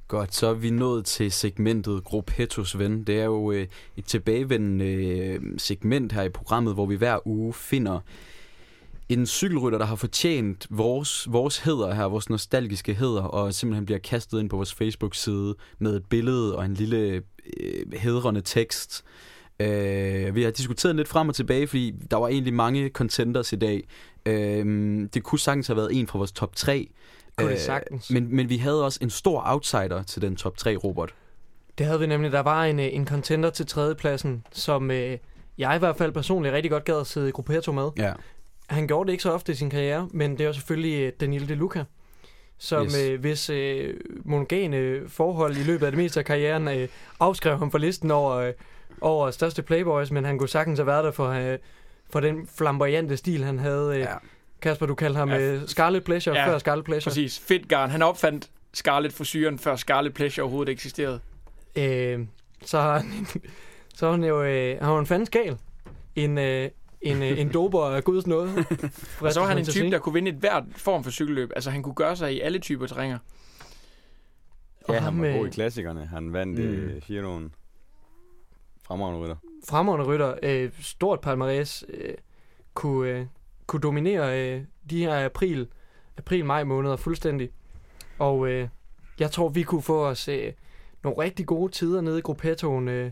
Godt, 0.09 0.35
så 0.35 0.47
er 0.47 0.55
vi 0.55 0.71
nået 0.71 1.05
til 1.05 1.33
segmentet 1.33 2.05
Gruppettos 2.05 2.79
ven. 2.79 3.05
Det 3.05 3.21
er 3.21 3.25
jo 3.25 3.53
øh, 3.53 3.67
et 3.97 4.05
tilbagevendende 4.05 4.85
øh, 4.85 5.41
segment 5.59 6.13
her 6.13 6.23
i 6.23 6.29
programmet, 6.29 6.75
hvor 6.75 6.87
vi 6.87 6.97
hver 6.97 7.27
uge 7.27 7.55
finder 7.55 8.01
en 9.09 9.27
cykelrytter, 9.27 9.79
der 9.79 9.87
har 9.87 9.97
fortjent 9.97 10.67
vores, 10.71 11.33
vores 11.33 11.59
hæder 11.59 11.95
her, 11.95 12.05
vores 12.05 12.31
nostalgiske 12.31 12.95
hæder, 12.95 13.23
og 13.23 13.55
simpelthen 13.55 13.85
bliver 13.85 13.99
kastet 13.99 14.41
ind 14.41 14.51
på 14.51 14.57
vores 14.57 14.75
Facebook-side 14.75 15.55
med 15.79 15.97
et 15.97 16.07
billede 16.07 16.57
og 16.57 16.65
en 16.65 16.75
lille 16.75 17.23
øh, 17.57 17.93
hedrende 17.93 18.41
tekst. 18.41 19.05
Øh, 19.63 20.35
vi 20.35 20.43
har 20.43 20.51
diskuteret 20.51 20.97
lidt 20.97 21.09
frem 21.09 21.29
og 21.29 21.35
tilbage, 21.35 21.67
fordi 21.67 21.95
der 22.11 22.17
var 22.17 22.29
egentlig 22.29 22.55
mange 22.55 22.89
contenders 22.89 23.53
i 23.53 23.57
dag. 23.57 23.85
Øh, 24.27 25.09
det 25.15 25.23
kunne 25.23 25.39
sagtens 25.39 25.67
have 25.67 25.77
været 25.77 25.99
en 26.01 26.07
fra 26.07 26.19
vores 26.19 26.33
top 26.33 26.57
3, 26.57 26.89
Kunne 27.37 27.49
det 27.49 27.55
Øh, 27.55 27.61
sagtens. 27.61 28.11
men, 28.11 28.37
men 28.37 28.49
vi 28.49 28.57
havde 28.57 28.85
også 28.85 28.99
en 29.03 29.11
stor 29.11 29.43
outsider 29.47 30.03
til 30.03 30.23
den 30.23 30.37
top 30.37 30.57
3, 30.57 30.77
Robert. 30.77 31.15
Det 31.79 31.87
havde 31.87 32.01
vi 32.01 32.07
nemlig. 32.07 32.33
Der 32.33 32.41
var 32.41 32.65
en, 32.65 32.81
øh, 32.81 32.89
en 32.93 33.07
contender 33.07 33.51
til 33.51 33.67
tredjepladsen, 33.67 34.45
som 34.53 34.91
øh, 34.91 35.19
jeg 35.59 35.77
i 35.77 35.79
hvert 35.79 35.97
fald 35.97 36.13
personligt 36.13 36.55
rigtig 36.55 36.71
godt 36.71 36.85
gad 36.85 37.01
at 37.01 37.07
sidde 37.07 37.29
i 37.29 37.33
Gruppetto 37.33 37.73
med. 37.73 37.89
Ja. 37.99 38.13
Han 38.67 38.87
gjorde 38.87 39.07
det 39.07 39.13
ikke 39.13 39.23
så 39.23 39.33
ofte 39.33 39.53
i 39.53 39.55
sin 39.55 39.71
karriere, 39.71 40.09
men 40.11 40.39
det 40.39 40.47
var 40.47 40.53
selvfølgelig 40.53 41.01
øh, 41.01 41.13
Daniel 41.21 41.49
De 41.49 41.55
Luca, 41.55 41.85
som 42.59 42.85
yes. 42.87 42.99
øh, 42.99 43.21
hvis 43.21 43.51
øh, 43.51 43.95
monogane 44.25 45.01
forhold 45.09 45.57
i 45.57 45.63
løbet 45.63 45.87
af 45.87 45.93
det 45.93 45.99
meste 45.99 46.21
af 46.21 46.27
karrieren 46.27 46.69
øh, 46.69 46.89
afskrev 47.21 47.59
ham 47.59 47.71
fra 47.71 47.79
listen 47.79 48.11
over, 48.11 48.37
øh, 48.37 48.53
over 49.03 49.31
største 49.31 49.63
playboys, 49.63 50.11
men 50.11 50.25
han 50.25 50.39
kunne 50.39 50.49
sagtens 50.49 50.79
have 50.79 50.87
været 50.87 51.05
der 51.05 51.11
for, 51.11 51.29
øh, 51.29 51.59
for 52.11 52.21
den 52.21 52.47
flamboyante 52.57 53.17
stil, 53.17 53.45
han 53.45 53.59
havde. 53.59 53.95
Øh. 53.95 54.01
Ja. 54.01 54.15
Kasper, 54.63 54.87
du 54.87 54.95
kaldte 54.95 55.19
ham 55.19 55.31
Ja. 55.31 55.41
øh, 55.41 55.67
Scarlet 55.67 56.05
Pleasure 56.05 56.37
Ja, 56.37 56.47
før 56.49 56.59
Scarlet 56.59 56.85
Pleasure. 56.85 57.11
Præcis. 57.11 57.39
Fedtgarn. 57.41 57.91
Han 57.91 58.03
opfandt 58.03 58.51
Scarlet 58.75 59.13
frisyren, 59.13 59.59
før 59.59 59.77
Scarlet 59.77 60.15
Pleasure 60.15 60.43
overhovedet 60.43 60.73
eksisterede. 60.73 61.21
Øh, 61.77 62.21
så 62.65 62.81
har 62.81 62.99
han, 62.99 63.27
så 63.95 64.07
har 64.07 64.13
han 64.13 64.25
jo 64.25 64.43
øh, 64.43 64.81
har 64.83 64.97
han 64.97 65.07
fandens 65.07 65.31
gal. 65.31 65.57
En, 66.17 66.39
øh, 66.39 66.69
en, 67.03 67.23
øh, 67.23 67.41
en 67.41 67.53
dober 67.53 67.85
af 67.87 68.05
guds 68.05 68.27
nåde. 68.27 68.51
Og 69.21 69.33
så 69.33 69.41
var 69.41 69.47
han 69.47 69.59
en 69.59 69.65
type, 69.65 69.91
der 69.91 69.99
kunne 69.99 70.13
vinde 70.13 70.31
et 70.31 70.37
hvert 70.37 70.65
form 70.77 71.05
for 71.05 71.11
cykelløb. 71.11 71.51
Altså, 71.55 71.71
han 71.71 71.83
kunne 71.83 71.95
gøre 71.95 72.17
sig 72.17 72.35
i 72.35 72.41
alle 72.41 72.59
typer 72.59 72.87
terrænger. 72.87 73.19
Og 74.85 74.95
Ja, 74.95 75.01
han 75.01 75.03
ham, 75.03 75.21
var 75.23 75.29
øh, 75.29 75.35
god 75.35 75.47
i 75.47 75.51
klassikerne. 75.51 76.07
Han 76.07 76.33
vandt 76.33 76.59
Mm. 76.59 76.85
uh, 76.97 77.03
Giroen. 77.03 77.53
Fremragende 78.93 79.21
rytter. 79.23 79.37
fremragende 79.69 80.07
rytter, 80.07 80.35
øh, 80.43 80.71
stort 80.81 81.27
palmarès, 81.27 81.85
øh, 81.89 82.15
kunne, 82.75 83.11
øh, 83.11 83.27
kunne 83.67 83.81
dominere 83.81 84.41
øh, 84.41 84.65
de 84.91 84.99
her 84.99 85.25
april, 85.25 85.69
april-maj 86.19 86.65
måneder 86.65 86.97
fuldstændig. 86.97 87.51
Og 88.19 88.49
øh, 88.49 88.69
jeg 89.21 89.31
tror, 89.31 89.49
vi 89.49 89.63
kunne 89.63 89.83
få 89.83 90.07
os 90.07 90.29
øh, 90.29 90.53
nogle 91.03 91.19
rigtig 91.23 91.47
gode 91.47 91.73
tider 91.73 92.01
nede 92.01 92.19
i 92.19 92.23
Gruppettoen, 92.23 92.89
øh, 92.89 93.11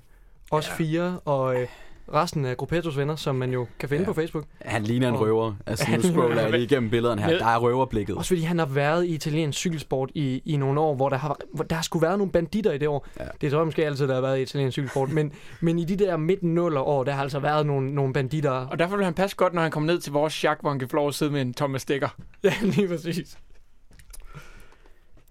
os 0.50 0.68
Ja. 0.68 0.74
fire, 0.74 1.20
og 1.24 1.60
øh, 1.60 1.68
resten 2.14 2.44
af 2.44 2.56
Gruppettos 2.56 2.96
venner, 2.96 3.16
som 3.16 3.34
man 3.34 3.52
jo 3.52 3.66
kan 3.78 3.88
finde 3.88 4.02
Ja. 4.02 4.06
på 4.06 4.12
Facebook. 4.14 4.44
Han 4.62 4.82
ligner 4.82 5.08
en 5.08 5.14
Og- 5.14 5.20
røver. 5.20 5.54
Altså, 5.66 5.84
nu 5.88 5.90
Han- 5.90 6.02
scroller 6.02 6.42
jeg 6.42 6.50
lige 6.60 6.62
igennem 6.62 6.90
billederne 6.90 7.22
her. 7.22 7.38
Der 7.38 7.46
er 7.46 7.58
røverblikket. 7.58 8.16
Også 8.16 8.28
fordi 8.28 8.40
han 8.42 8.58
har 8.58 8.66
været 8.66 9.04
i 9.06 9.08
italiensk 9.14 9.58
cykelsport 9.58 10.10
i, 10.14 10.42
i 10.44 10.56
nogle 10.56 10.80
år, 10.80 10.94
hvor 10.94 11.08
der 11.08 11.16
har, 11.16 11.36
hvor 11.54 11.64
der 11.64 11.74
har 11.76 11.82
skulle 11.82 12.02
været 12.06 12.18
nogle 12.18 12.32
banditter 12.32 12.72
i 12.72 12.78
det 12.78 12.88
år. 12.88 13.06
Ja. 13.20 13.24
Det 13.40 13.50
tror 13.50 13.58
jeg 13.60 13.66
måske 13.66 13.86
altid, 13.86 14.08
der 14.08 14.14
har 14.14 14.20
været 14.20 14.38
i 14.38 14.42
italiensk 14.42 14.72
cykelsport. 14.74 15.10
men, 15.12 15.32
men 15.60 15.78
i 15.78 15.84
de 15.84 15.96
der 15.96 16.16
midten 16.16 16.54
nuller 16.54 16.80
år, 16.80 17.04
der 17.04 17.12
har 17.12 17.22
altså 17.22 17.38
været 17.38 17.66
nogle, 17.66 17.94
nogle 17.94 18.12
banditter. 18.12 18.50
Og 18.50 18.78
derfor 18.78 18.96
vil 18.96 19.04
han 19.04 19.14
passe 19.14 19.36
godt, 19.36 19.54
når 19.54 19.62
han 19.62 19.70
kommer 19.70 19.86
ned 19.92 20.00
til 20.00 20.12
vores 20.12 20.32
chak, 20.32 20.58
hvor 20.60 20.70
han 20.70 20.78
kan 20.78 20.88
få 20.88 20.96
lov 20.96 21.08
at 21.08 21.14
sidde 21.14 21.32
med 21.32 21.40
en 21.42 21.54
Thomas 21.54 21.82
Stikker. 21.82 22.08
Ja, 22.44 22.52
lige 22.62 22.88
præcis. 22.88 23.38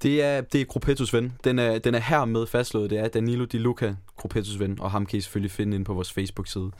Det 0.02 0.24
er, 0.24 0.42
det 0.42 0.62
er 0.62 0.66
Gruppettos 0.66 1.14
ven. 1.14 1.34
Den 1.44 1.60
er, 1.60 1.80
den 1.80 1.96
er 1.96 2.00
hermed 2.00 2.48
fastslået. 2.48 2.90
Det 2.90 3.00
er 3.00 3.08
Danilo 3.08 3.46
Di 3.46 3.58
Luca, 3.58 3.96
Gruppettos 4.16 4.60
ven, 4.60 4.78
og 4.80 4.92
ham 4.92 5.06
kan 5.06 5.18
I 5.18 5.22
selvfølgelig 5.22 5.52
finde 5.52 5.76
ind 5.76 5.86
på 5.86 5.94
vores 5.94 6.14
Facebook-side. 6.14 6.72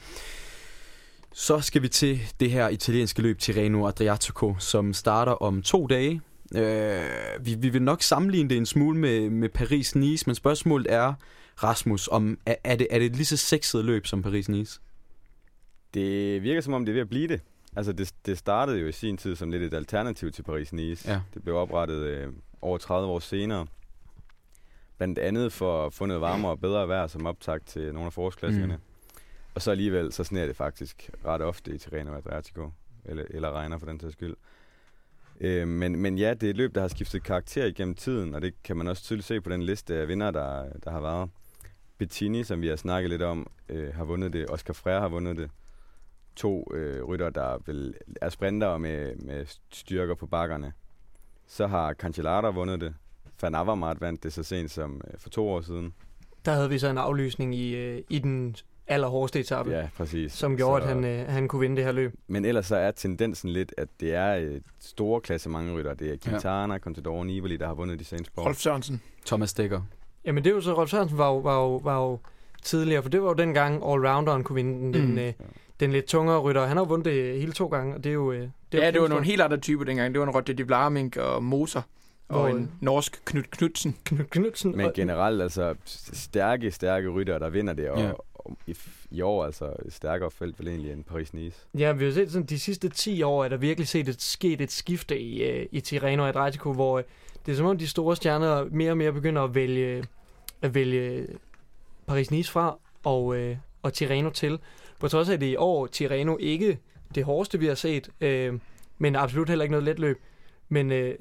Så 1.32 1.60
skal 1.60 1.82
vi 1.82 1.88
til 1.88 2.20
det 2.40 2.50
her 2.50 2.68
italienske 2.68 3.22
løb 3.22 3.38
Tirreno 3.38 3.86
Adriatico, 3.86 4.54
som 4.58 4.92
starter 4.92 5.32
om 5.32 5.62
to 5.62 5.86
dage. 5.86 6.20
Øh, 6.54 7.00
vi, 7.40 7.54
vi 7.54 7.68
vil 7.68 7.82
nok 7.82 8.02
sammenligne 8.02 8.50
det 8.50 8.56
en 8.56 8.66
smule 8.66 8.98
med, 8.98 9.30
med 9.30 9.48
Paris-Nice, 9.58 10.22
men 10.26 10.34
spørgsmålet 10.34 10.92
er, 10.92 11.14
Rasmus, 11.62 12.08
om 12.12 12.38
er, 12.46 12.54
er, 12.64 12.76
det, 12.76 12.86
er 12.90 12.98
det 12.98 13.06
et 13.06 13.16
lige 13.16 13.26
så 13.26 13.36
sexet 13.36 13.84
løb 13.84 14.06
som 14.06 14.24
Paris-Nice? 14.26 14.80
Det 15.94 16.42
virker 16.42 16.60
som 16.60 16.72
om, 16.72 16.84
det 16.84 16.92
er 16.92 16.94
ved 16.94 17.00
at 17.00 17.08
blive 17.08 17.28
det. 17.28 17.40
Altså, 17.76 17.92
det, 17.92 18.14
det 18.26 18.38
startede 18.38 18.78
jo 18.78 18.86
i 18.86 18.92
sin 18.92 19.16
tid 19.16 19.36
som 19.36 19.50
lidt 19.50 19.62
et 19.62 19.74
alternativ 19.74 20.32
til 20.32 20.42
Paris-Nice. 20.42 21.10
Ja. 21.10 21.20
Det 21.34 21.42
blev 21.42 21.56
oprettet 21.56 21.96
øh, 21.96 22.32
over 22.62 22.78
30 22.78 23.08
år 23.08 23.18
senere. 23.18 23.66
Blandt 24.98 25.18
andet 25.18 25.52
for 25.52 25.86
at 25.86 25.94
få 25.94 26.06
noget 26.06 26.20
varmere 26.20 26.50
og 26.50 26.60
bedre 26.60 26.88
vejr 26.88 27.06
som 27.06 27.26
optakt 27.26 27.66
til 27.66 27.94
nogle 27.94 28.06
af 28.06 28.12
forårsklassikerne. 28.12 28.76
Mm. 28.76 28.82
Og 29.54 29.62
så 29.62 29.70
alligevel, 29.70 30.12
så 30.12 30.24
sneer 30.24 30.46
det 30.46 30.56
faktisk 30.56 31.10
ret 31.24 31.42
ofte 31.42 31.74
i 31.74 31.78
Tirreno 31.78 32.14
Adriatico. 32.14 32.70
Eller, 33.04 33.24
eller 33.30 33.52
regner 33.52 33.78
for 33.78 33.86
den 33.86 34.00
sags 34.00 34.12
skyld. 34.12 34.36
Øh, 35.40 35.68
men, 35.68 35.96
men 35.96 36.18
ja, 36.18 36.34
det 36.34 36.42
er 36.42 36.50
et 36.50 36.56
løb, 36.56 36.74
der 36.74 36.80
har 36.80 36.88
skiftet 36.88 37.22
karakter 37.22 37.64
igennem 37.64 37.94
tiden, 37.94 38.34
og 38.34 38.42
det 38.42 38.62
kan 38.62 38.76
man 38.76 38.88
også 38.88 39.02
tydeligt 39.02 39.26
se 39.26 39.40
på 39.40 39.50
den 39.50 39.62
liste 39.62 39.94
af 39.94 40.08
vinder, 40.08 40.30
der, 40.30 40.72
der 40.84 40.90
har 40.90 41.00
været. 41.00 41.30
Bettini, 41.98 42.44
som 42.44 42.62
vi 42.62 42.68
har 42.68 42.76
snakket 42.76 43.10
lidt 43.10 43.22
om, 43.22 43.50
øh, 43.68 43.94
har 43.94 44.04
vundet 44.04 44.32
det. 44.32 44.50
Oscar 44.50 44.74
Freire 44.74 45.00
har 45.00 45.08
vundet 45.08 45.36
det. 45.36 45.50
To 46.40 46.68
øh, 46.74 47.04
rytter, 47.04 47.30
der 47.30 47.58
vel 47.66 47.94
er 48.20 48.28
sprinter 48.28 48.78
med, 48.78 49.16
med 49.16 49.46
styrker 49.70 50.14
på 50.14 50.26
bakkerne. 50.26 50.72
Så 51.46 51.66
har 51.66 51.92
Cancellara 51.92 52.50
vundet 52.50 52.80
det. 52.80 52.94
Van 53.42 53.54
Avermaet 53.54 54.00
vandt 54.00 54.22
det 54.22 54.32
så 54.32 54.42
sent 54.42 54.70
som 54.70 55.00
øh, 55.12 55.18
for 55.18 55.28
to 55.28 55.48
år 55.48 55.60
siden. 55.60 55.94
Der 56.44 56.52
havde 56.52 56.68
vi 56.68 56.78
så 56.78 56.88
en 56.88 56.98
aflysning 56.98 57.54
i, 57.54 57.74
øh, 57.76 58.02
i 58.08 58.18
den 58.18 58.56
allerhårdeste 58.86 59.40
etape, 59.40 59.70
ja, 59.70 59.78
Ja, 59.80 59.88
præcis. 59.96 60.32
som 60.32 60.56
gjorde, 60.56 60.82
så, 60.82 60.88
at 60.88 60.94
han, 60.94 61.04
øh, 61.04 61.26
han 61.28 61.48
kunne 61.48 61.60
vinde 61.60 61.76
det 61.76 61.84
her 61.84 61.92
løb. 61.92 62.14
Men 62.28 62.44
ellers 62.44 62.66
så 62.66 62.76
er 62.76 62.90
tendensen 62.90 63.50
lidt, 63.50 63.74
at 63.78 63.88
det 64.00 64.14
er 64.14 64.32
et 64.34 64.62
store 64.80 65.20
klasse 65.20 65.48
mange 65.48 65.72
rytter. 65.74 65.94
Det 65.94 66.12
er 66.12 66.16
Quintana, 66.24 66.74
ja. 66.74 66.78
Contador, 66.78 67.24
Nibali, 67.24 67.56
der 67.56 67.66
har 67.66 67.74
vundet 67.74 67.98
de 67.98 68.04
seneste 68.04 68.32
år. 68.36 68.42
Rolf 68.44 68.56
Sørensen. 68.58 69.02
Thomas 69.26 69.52
Dækker. 69.54 69.82
Jamen 70.24 70.44
det 70.44 70.50
er 70.50 70.54
jo 70.54 70.60
så, 70.60 70.74
Rolf 70.76 70.90
Sørensen 70.90 71.18
var 71.18 71.28
jo, 71.28 71.38
var, 71.38 71.54
jo, 71.62 71.76
var 71.76 71.96
jo 72.06 72.18
tidligere, 72.62 73.02
for 73.02 73.10
det 73.10 73.22
var 73.22 73.28
jo 73.28 73.34
dengang 73.34 73.74
allrounderen 73.74 74.44
kunne 74.44 74.54
vinde 74.56 74.98
den, 74.98 75.08
Mm. 75.08 75.16
den, 75.16 75.18
øh, 75.18 75.32
den 75.80 75.92
lidt 75.92 76.04
tungere 76.06 76.40
rytter. 76.40 76.66
Han 76.66 76.76
har 76.76 76.84
jo 76.84 76.88
vundet 76.88 77.04
det 77.04 77.40
hele 77.40 77.52
to 77.52 77.66
gange, 77.66 77.94
og 77.94 78.04
det 78.04 78.10
er 78.10 78.14
jo... 78.14 78.32
Øh, 78.32 78.48
det 78.72 78.80
er 78.80 78.84
ja, 78.84 78.90
det 78.90 79.00
var 79.02 79.08
nogle 79.08 79.24
helt 79.24 79.40
andre 79.42 79.56
typer 79.56 79.84
dengang. 79.84 80.14
Det 80.14 80.20
var 80.20 80.26
en 80.26 80.32
Roger 80.34 80.54
de 80.54 80.66
Vlaming 80.66 81.20
og 81.20 81.42
Moser. 81.42 81.82
Og 82.28 82.50
en 82.50 82.70
norsk 82.80 83.22
Knud 83.24 83.42
Knudsen. 83.42 83.96
Knud 84.04 84.24
Knudsen. 84.24 84.76
Men 84.76 84.86
og- 84.86 84.92
generelt, 84.94 85.42
altså 85.42 85.74
stærke, 86.12 86.70
stærke 86.70 87.08
rytter, 87.08 87.38
der 87.38 87.50
vinder 87.50 87.72
det. 87.72 87.90
Og, 87.90 87.98
Ja. 88.00 88.10
og 88.34 88.56
i, 88.66 88.76
i 89.10 89.20
år 89.20 89.44
altså 89.44 89.72
stærkere 89.88 90.30
felt 90.30 90.58
vel 90.58 90.68
egentlig 90.68 90.92
end 90.92 91.04
Paris-Nice. 91.04 91.68
Ja, 91.78 91.92
vi 91.92 92.04
har 92.04 92.12
set 92.12 92.30
sådan, 92.32 92.46
de 92.46 92.58
sidste 92.58 92.88
10 92.88 93.22
år, 93.22 93.44
er 93.44 93.48
der 93.48 93.56
virkelig 93.56 93.88
set 93.88 94.08
et, 94.08 94.22
sket 94.22 94.60
et 94.60 94.72
skifte 94.72 95.20
i, 95.20 95.42
øh, 95.42 95.66
i 95.72 95.80
Tirreno 95.80 96.24
Adriatico, 96.26 96.72
hvor 96.72 96.98
øh, 96.98 97.04
det 97.46 97.52
er 97.52 97.56
som 97.56 97.66
om 97.66 97.78
de 97.78 97.86
store 97.86 98.16
stjerner 98.16 98.64
mere 98.70 98.90
og 98.90 98.96
mere 98.96 99.12
begynder 99.12 99.42
at 99.42 99.54
vælge, 99.54 100.04
at 100.62 100.74
vælge 100.74 101.26
Paris-Nice 102.10 102.50
fra 102.52 102.78
og, 103.04 103.36
øh, 103.36 103.56
og 103.82 103.92
Tirreno 103.92 104.30
til. 104.30 104.58
På 105.00 105.08
trods 105.08 105.28
af, 105.28 105.40
det 105.40 105.46
i 105.46 105.56
år 105.56 105.86
Tireno 105.86 106.36
ikke 106.40 106.78
det 107.14 107.24
hårdeste, 107.24 107.58
vi 107.58 107.66
har 107.66 107.74
set, 107.74 108.08
øh, 108.20 108.58
men 108.98 109.16
absolut 109.16 109.48
heller 109.48 109.62
ikke 109.62 109.72
noget 109.72 109.84
let 109.84 109.98
løb. 109.98 110.20
Men 110.68 110.92
øh, 110.92 111.14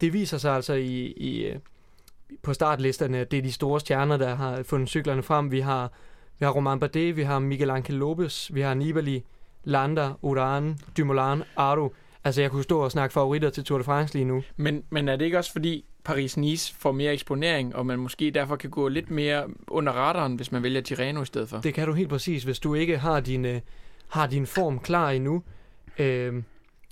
det 0.00 0.12
viser 0.12 0.38
sig 0.38 0.54
altså 0.54 0.74
i, 0.74 1.06
i, 1.16 1.44
øh, 1.44 1.56
på 2.42 2.54
startlisterne, 2.54 3.18
at 3.18 3.30
det 3.30 3.38
er 3.38 3.42
de 3.42 3.52
store 3.52 3.80
stjerner, 3.80 4.16
der 4.16 4.34
har 4.34 4.62
fundet 4.62 4.88
cyklerne 4.88 5.22
frem. 5.22 5.50
Vi 5.50 5.60
har, 5.60 5.92
vi 6.38 6.44
har 6.44 6.52
Romain 6.52 6.80
Bardet, 6.80 7.16
vi 7.16 7.22
har 7.22 7.38
Miguel 7.38 7.70
Angel 7.70 7.98
Lopez, 7.98 8.50
vi 8.54 8.60
har 8.60 8.74
Nibali, 8.74 9.24
Landa, 9.64 10.10
Uran, 10.22 10.78
Dumoulin, 10.96 11.42
Aru. 11.56 11.88
Altså, 12.24 12.40
jeg 12.40 12.50
kunne 12.50 12.62
stå 12.62 12.80
og 12.80 12.90
snakke 12.90 13.12
favoritter 13.12 13.50
til 13.50 13.64
Tour 13.64 13.78
de 13.78 13.84
France 13.84 14.14
lige 14.14 14.24
nu. 14.24 14.42
Men, 14.56 14.82
men 14.90 15.08
er 15.08 15.16
det 15.16 15.24
ikke 15.24 15.38
også 15.38 15.52
fordi 15.52 15.84
Paris-Nice 16.08 16.74
får 16.78 16.92
mere 16.92 17.12
eksponering, 17.12 17.76
og 17.76 17.86
man 17.86 17.98
måske 17.98 18.30
derfor 18.30 18.56
kan 18.56 18.70
gå 18.70 18.88
lidt 18.88 19.10
mere 19.10 19.46
under 19.68 19.92
radaren, 19.92 20.34
hvis 20.34 20.52
man 20.52 20.62
vælger 20.62 20.80
Tirreno 20.80 21.22
i 21.22 21.26
stedet 21.26 21.48
for? 21.48 21.60
Det 21.60 21.74
kan 21.74 21.86
du 21.86 21.92
helt 21.92 22.08
præcis, 22.08 22.44
hvis 22.44 22.58
du 22.58 22.74
ikke 22.74 22.98
har 22.98 23.20
din, 23.20 23.44
øh, 23.44 23.60
har 24.08 24.26
din 24.26 24.46
form 24.46 24.78
klar 24.78 25.10
endnu. 25.10 25.42
Øhm, 25.98 26.44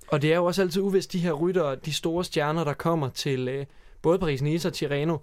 og 0.08 0.22
det 0.22 0.32
er 0.32 0.36
jo 0.36 0.44
også 0.44 0.62
altid 0.62 0.82
uvist, 0.82 1.12
de 1.12 1.18
her 1.18 1.32
ryttere, 1.32 1.76
de 1.76 1.92
store 1.92 2.24
stjerner, 2.24 2.64
der 2.64 2.72
kommer 2.72 3.08
til 3.08 3.48
øh, 3.48 3.66
både 4.02 4.18
Paris-Nice 4.18 4.66
og 4.66 4.72
Tirreno. 4.72 5.18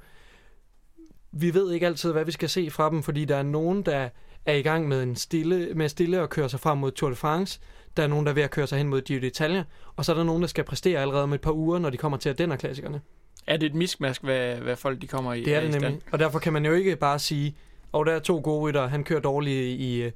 Vi 1.32 1.53
ved 1.53 1.72
ikke 1.72 1.86
altid, 1.86 2.12
hvad 2.12 2.26
vi 2.26 2.32
skal 2.32 2.49
se 2.49 2.72
fra 2.72 2.89
dem, 2.89 3.03
fordi 3.03 3.26
der 3.26 3.36
er 3.36 3.43
nogen, 3.43 3.82
der 3.82 4.10
er 4.45 4.53
i 4.53 4.62
gang 4.62 4.88
med 4.88 5.03
en 5.03 5.16
stille, 5.16 5.74
med 5.76 5.89
stille 5.89 6.20
at 6.20 6.30
køre 6.30 6.49
sig 6.49 6.60
frem 6.60 6.78
mod 6.78 6.91
Tour 6.91 7.10
de 7.10 7.16
France. 7.16 7.60
Der 7.97 8.03
er 8.03 8.07
nogen, 8.07 8.25
der 8.25 8.31
er 8.31 8.33
ved 8.33 8.43
at 8.43 8.51
køre 8.51 8.67
sig 8.67 8.77
hen 8.77 8.87
mod 8.87 9.01
Giro 9.01 9.25
d'Italia. 9.25 9.63
Og 9.95 10.05
så 10.05 10.11
er 10.11 10.15
der 10.15 10.23
nogen, 10.23 10.41
der 10.41 10.47
skal 10.47 10.63
præstere 10.63 11.01
allerede 11.01 11.23
om 11.23 11.33
et 11.33 11.41
par 11.41 11.51
uger, 11.51 11.79
når 11.79 11.89
de 11.89 11.97
kommer 11.97 12.17
til 12.17 12.29
Ardenner-klassikerne. 12.29 13.01
Er 13.47 13.57
det 13.57 13.65
et 13.65 13.75
miskmask, 13.75 14.23
hvad, 14.23 14.55
hvad 14.55 14.75
folk 14.75 15.01
de 15.01 15.07
kommer 15.07 15.33
i? 15.33 15.43
Det 15.43 15.55
er 15.55 15.61
det 15.61 15.73
stand? 15.73 15.83
nemlig. 15.83 16.01
Og 16.11 16.19
derfor 16.19 16.39
kan 16.39 16.53
man 16.53 16.65
jo 16.65 16.73
ikke 16.73 16.95
bare 16.95 17.19
sige, 17.19 17.55
og 17.91 18.05
der 18.05 18.11
er 18.11 18.19
to 18.19 18.41
gode 18.43 18.59
rytter, 18.61 18.87
han 18.87 19.03
kører 19.03 19.19
dårligt 19.19 19.79
i, 19.79 20.11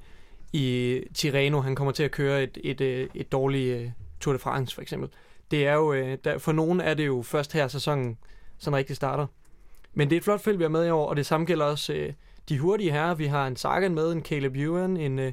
i 0.53 0.99
Tirreno, 1.13 1.61
han 1.61 1.75
kommer 1.75 1.91
til 1.91 2.03
at 2.03 2.11
køre 2.11 2.43
et, 2.43 2.57
et, 2.63 2.81
øh, 2.81 3.09
et 3.15 3.31
dårligt 3.31 3.75
øh, 3.75 3.89
Tour 4.19 4.33
de 4.33 4.39
France 4.39 4.75
for 4.75 4.81
eksempel. 4.81 5.09
det 5.51 5.67
er 5.67 5.73
jo, 5.73 5.93
øh, 5.93 6.17
der, 6.23 6.37
for 6.37 6.51
nogen 6.51 6.81
er 6.81 6.93
det 6.93 7.07
jo 7.07 7.21
først 7.21 7.53
her 7.53 7.67
sæsonen 7.67 8.17
sådan 8.57 8.77
rigtig 8.77 8.95
starter. 8.95 9.27
Men 9.93 10.09
det 10.09 10.15
er 10.15 10.17
et 10.17 10.23
flot 10.23 10.41
felt, 10.41 10.59
vi 10.59 10.63
er 10.63 10.69
med 10.69 10.87
i 10.87 10.89
år, 10.89 11.09
og 11.09 11.15
det 11.15 11.25
samme 11.25 11.45
gælder 11.45 11.65
også 11.65 11.93
øh, 11.93 12.13
de 12.49 12.59
hurtige 12.59 12.91
herrer. 12.91 13.15
Vi 13.15 13.25
har 13.25 13.47
en 13.47 13.55
Sagan 13.55 13.93
med, 13.93 14.11
en 14.11 14.21
Caleb 14.21 14.55
Ewan, 14.55 14.97
en 14.97 15.19
øh, 15.19 15.31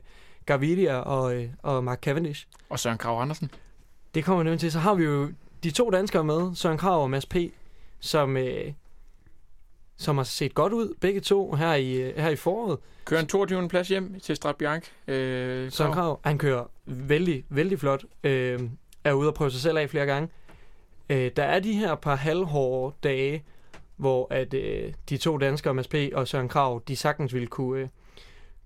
Gaviria 0.51 0.97
og, 0.97 1.35
øh, 1.35 1.49
og 1.63 1.85
Mark 1.85 2.01
Cavendish. 2.01 2.47
Og 2.71 2.79
Søren 2.79 2.99
Krav 2.99 3.21
Andersen. 3.21 3.51
Det 4.15 4.25
kommer 4.25 4.43
nemlig 4.43 4.61
til. 4.61 4.73
Så 4.73 4.79
har 4.79 4.95
vi 4.95 5.05
jo 5.05 5.29
de 5.63 5.71
to 5.71 5.91
danskere 5.91 6.25
med, 6.25 6.55
Søren 6.55 6.79
Krav 6.79 7.03
og 7.03 7.11
Mads 7.11 7.27
P., 7.27 7.37
som, 8.01 8.37
øh, 8.37 8.73
som 9.97 10.17
har 10.17 10.25
set 10.25 10.55
godt 10.55 10.73
ud, 10.73 10.95
begge 11.01 11.21
to, 11.21 11.53
her 11.53 11.75
i, 11.75 11.93
øh, 11.93 12.17
her 12.17 12.29
i 12.29 12.37
foråret. 12.37 12.79
Kører 13.05 13.21
en 13.21 13.27
22. 13.27 13.69
plads 13.69 13.89
hjem 13.89 14.21
til 14.21 14.37
Strat 14.37 14.57
Bianc. 14.57 14.85
Øh, 15.09 15.73
Søren 15.73 15.93
Krav, 15.93 16.21
han 16.25 16.39
kører 16.39 16.65
vældig, 16.87 17.45
vældig 17.49 17.81
flot. 17.81 18.05
Øh, 18.25 18.61
er 19.05 19.13
ude 19.13 19.29
og 19.29 19.35
prøve 19.35 19.51
sig 19.51 19.61
selv 19.61 19.79
af 19.79 19.91
flere 19.91 20.07
gange. 20.07 20.29
Øh, 21.11 21.31
der 21.37 21.45
er 21.45 21.61
de 21.61 21.73
her 21.73 21.95
par 21.95 22.17
halvhårde 22.17 22.97
dage, 23.03 23.45
hvor 23.97 24.27
at 24.31 24.55
øh, 24.55 24.93
de 25.09 25.17
to 25.17 25.39
danskere, 25.39 25.75
Mads 25.75 25.89
P. 25.89 25.95
og 26.15 26.29
Søren 26.29 26.49
Krav, 26.49 26.83
de 26.89 26.97
sagtens 26.97 27.35
ville 27.35 27.47
kunne, 27.47 27.81
øh, 27.81 27.89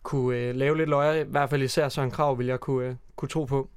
kunne 0.05 0.39
øh, 0.39 0.55
lave 0.57 0.77
lidt 0.77 0.89
løjer. 0.89 1.21
I 1.21 1.25
hvert 1.29 1.51
fald 1.51 1.63
især 1.63 1.89
Søren 1.89 2.11
Krav 2.11 2.39
vil 2.39 2.47
jeg 2.47 2.61
kunne, 2.61 2.89
øh, 2.89 2.95
kunne 3.17 3.29
tro 3.29 3.45
på. 3.45 3.69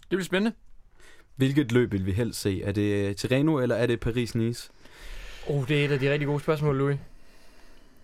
Det 0.00 0.08
bliver 0.08 0.24
spændende. 0.24 0.56
Hvilket 1.36 1.72
løb 1.72 1.92
vil 1.92 2.06
vi 2.06 2.12
helst 2.12 2.40
se? 2.40 2.62
Er 2.62 2.72
det 2.72 3.08
øh, 3.08 3.14
Tirreno, 3.14 3.58
eller 3.58 3.76
er 3.76 3.86
det 3.86 4.06
Paris-Nice? 4.06 4.70
Oh, 5.48 5.68
det 5.68 5.80
er 5.80 5.84
et 5.84 5.92
af 5.92 5.98
de 5.98 6.12
rigtig 6.12 6.26
gode 6.26 6.40
spørgsmål, 6.40 6.76
Louis. 6.78 6.98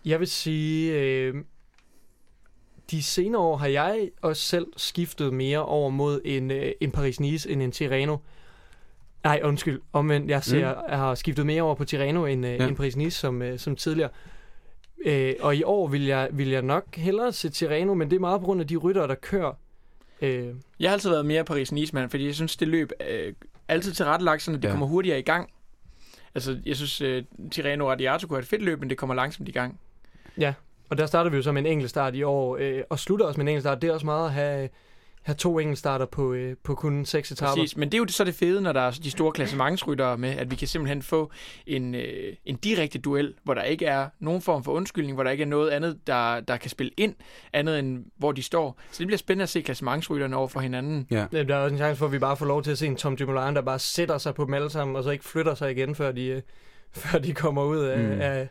Jeg 0.05 0.20
vil 0.20 0.28
sige, 0.28 0.93
øh, 1.01 1.34
de 2.91 3.03
senere 3.03 3.43
år 3.43 3.57
har 3.57 3.66
jeg 3.66 4.11
også 4.22 4.43
selv 4.43 4.66
skiftet 4.76 5.32
mere 5.32 5.64
over 5.64 5.91
mod 5.91 6.20
en, 6.24 6.51
øh, 6.51 6.72
en 6.80 6.93
Paris-Nice 6.97 7.51
end 7.51 7.62
en 7.62 7.72
Tirreno. 7.72 8.16
Nej, 9.24 9.41
undskyld. 9.45 9.80
Omvendt, 9.93 10.30
jeg, 10.30 10.45
ser, 10.45 10.74
mm. 10.74 10.80
jeg 10.89 10.99
har 10.99 11.14
skiftet 11.14 11.47
mere 11.47 11.62
over 11.62 11.74
på 11.74 11.84
Tirreno 11.84 12.24
end, 12.24 12.47
øh, 12.47 12.53
Ja. 12.53 12.68
end 12.68 12.76
Paris-Nice 12.76 13.11
som, 13.11 13.43
øh, 13.43 13.59
som 13.59 13.76
tidligere. 13.76 14.11
Øh, 15.07 15.34
og 15.40 15.57
i 15.57 15.62
år 15.62 15.88
vil 15.88 16.04
jeg, 16.07 16.28
vil 16.32 16.48
jeg 16.48 16.62
nok 16.62 16.96
hellere 16.96 17.32
se 17.32 17.48
Tirreno, 17.48 17.94
men 17.94 18.11
det 18.11 18.16
er 18.16 18.20
meget 18.20 18.40
på 18.40 18.44
grund 18.46 18.61
af 18.61 18.66
de 18.66 18.76
ryttere, 18.76 19.09
der 19.09 19.14
kører. 19.14 19.52
Øh, 20.22 20.46
Jeg 20.80 20.90
har 20.90 20.92
altid 20.92 21.11
været 21.11 21.26
mere 21.26 21.44
Paris-Nice-mand, 21.44 22.11
fordi 22.11 22.26
jeg 22.26 22.34
synes, 22.34 22.57
det 22.57 22.68
løb 22.68 22.92
øh, 23.11 23.32
altid 23.68 23.92
tilrettelagt, 23.92 24.42
sådan 24.42 24.57
at 24.57 24.62
det 24.62 24.68
Ja. 24.68 24.70
ja. 24.70 24.74
kommer 24.74 24.86
hurtigere 24.86 25.18
i 25.18 25.22
gang. 25.22 25.50
Altså, 26.34 26.59
jeg 26.66 26.76
synes, 26.76 27.00
øh, 27.00 27.24
Tirreno 27.52 27.90
Radiato 27.90 28.26
kunne 28.26 28.36
have 28.36 28.42
et 28.42 28.48
fedt 28.48 28.62
løb, 28.62 28.80
men 28.80 28.90
det 28.90 28.98
kommer 28.98 29.14
langsomt 29.14 29.48
i 29.48 29.52
gang. 29.52 29.80
Og 30.90 30.98
der 30.98 31.07
starter 31.07 31.30
vi 31.30 31.36
jo 31.36 31.42
så 31.42 31.52
med 31.52 31.62
en 31.62 31.66
enkelt 31.66 31.90
start 31.90 32.14
i 32.14 32.22
år, 32.22 32.57
øh, 32.61 32.82
og 32.90 32.98
slutter 32.98 33.26
også 33.26 33.38
med 33.40 33.44
en 33.44 33.48
enkelt 33.48 33.62
start. 33.62 33.82
Det 33.82 33.88
er 33.90 33.94
også 33.94 34.07
meget 34.07 34.26
at 34.26 34.32
have, 34.32 34.68
have 35.27 35.37
to 35.37 35.59
enkelt 35.59 35.79
starter 35.79 36.07
på, 36.07 36.33
øh, 36.33 36.57
på 36.64 36.74
kun 36.74 37.05
seks 37.05 37.31
etaper. 37.33 37.55
Præcis, 37.55 37.77
men 37.77 37.89
det 37.93 37.95
er 37.95 37.99
jo 37.99 38.07
så 38.09 38.24
det 38.24 38.35
fede, 38.35 38.61
når 38.61 38.72
der 38.72 38.81
er 38.81 38.91
de 38.91 39.11
store 39.11 39.33
klassementsryttere 39.33 40.18
med, 40.18 40.29
at 40.31 40.51
vi 40.51 40.57
kan 40.57 40.68
simpelthen 40.68 41.03
få 41.03 41.31
en, 41.66 41.95
øh, 41.95 42.35
en 42.45 42.57
direkte 42.57 42.99
duel, 42.99 43.35
hvor 43.45 43.55
der 43.55 43.62
ikke 43.62 43.87
er 43.87 44.09
nogen 44.20 44.43
form 44.43 44.64
for 44.64 44.72
undskyldning, 44.72 45.14
hvor 45.14 45.24
der 45.24 45.31
ikke 45.31 45.43
er 45.43 45.47
noget 45.49 45.70
andet, 45.70 45.99
der, 46.07 46.41
der 46.41 46.57
kan 46.57 46.70
spille 46.70 46.93
ind, 46.97 47.14
andet 47.53 47.79
end 47.79 48.05
hvor 48.16 48.33
de 48.33 48.43
står. 48.43 48.81
Så 48.91 48.99
det 48.99 49.07
bliver 49.07 49.18
spændende 49.18 49.43
at 49.43 49.49
se 49.49 49.61
klassementsrytterne 49.62 50.37
over 50.37 50.49
for 50.49 50.61
hinanden. 50.61 51.07
Ja. 51.11 51.27
Øh, 51.33 51.49
Der 51.49 51.55
er 51.57 51.61
også 51.61 51.72
en 51.74 51.79
chance 51.79 51.99
for, 51.99 52.07
at 52.07 52.12
vi 52.12 52.18
bare 52.18 52.37
får 52.37 52.47
lov 52.47 52.62
til 52.62 52.70
at 52.70 52.79
se 52.79 52.87
en 52.87 52.97
Tom 52.97 53.16
Dumoulin, 53.16 53.55
der 53.57 53.62
bare 53.62 53.79
sætter 53.79 54.18
sig 54.18 54.35
på 54.35 54.45
dem 54.45 54.55
alle 54.55 54.70
sammen, 54.70 54.97
og 54.97 55.05
så 55.05 55.11
ikke 55.11 55.24
flytter 55.24 55.55
sig 55.55 55.70
igen, 55.70 55.95
før 55.95 56.12
de, 56.12 56.27
øh, 56.27 56.43
før 57.03 57.18
de 57.18 57.33
kommer 57.35 57.64
ud 57.64 57.79
af, 57.79 57.99
Mm. 57.99 58.20
af, 58.20 58.49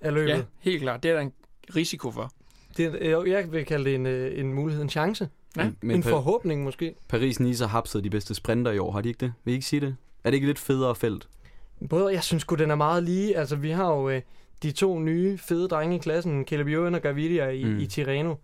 af 0.00 0.14
løbet. 0.14 0.30
Ja, 0.30 0.42
helt 0.60 0.82
klart. 0.82 1.02
Det 1.02 1.10
er 1.10 1.14
der 1.14 1.20
en 1.20 1.32
risiko 1.76 2.10
for. 2.10 2.30
Det, 2.76 3.06
er- 3.06 3.10
jo, 3.10 3.24
jeg 3.26 3.52
vil 3.52 3.64
kalde 3.64 3.84
det 3.84 3.94
en, 3.94 4.06
øh, 4.06 4.38
en 4.38 4.52
mulighed, 4.54 4.82
en 4.82 4.90
chance. 4.90 5.28
Ja, 5.56 5.62
Men, 5.64 5.72
en 5.82 5.88
men 5.88 6.02
Pa- 6.02 6.10
forhåbning 6.10 6.64
måske. 6.64 6.94
Paris-Nice 7.14 7.60
har 7.60 7.66
hapset 7.66 8.04
de 8.04 8.10
bedste 8.10 8.34
sprinter 8.34 8.72
i 8.72 8.78
år, 8.78 8.92
har 8.92 9.00
de 9.00 9.08
ikke 9.08 9.18
det? 9.20 9.32
Vil 9.44 9.52
I 9.52 9.54
ikke 9.54 9.66
sige 9.66 9.80
det? 9.80 9.96
Er 10.24 10.30
det 10.30 10.34
ikke 10.34 10.46
lidt 10.46 10.58
federe 10.58 10.94
felt? 10.94 11.28
Både, 11.90 12.12
jeg 12.12 12.22
synes 12.22 12.40
sgu, 12.40 12.54
den 12.54 12.70
er 12.70 12.74
meget 12.74 13.02
lige. 13.02 13.36
Altså, 13.36 13.56
vi 13.56 13.70
har 13.70 13.92
jo 13.94 14.08
øh, 14.10 14.22
de 14.62 14.70
to 14.72 14.98
nye 14.98 15.38
fede 15.38 15.68
drenge 15.68 15.96
i 15.96 15.98
klassen, 15.98 16.44
Caleb 16.44 16.66
Ewan 16.68 16.94
og 16.94 17.02
Gaviria 17.02 17.48
i, 17.48 17.64
Mm. 17.64 17.78
i 17.78 17.86
Tirreno. 17.86 18.34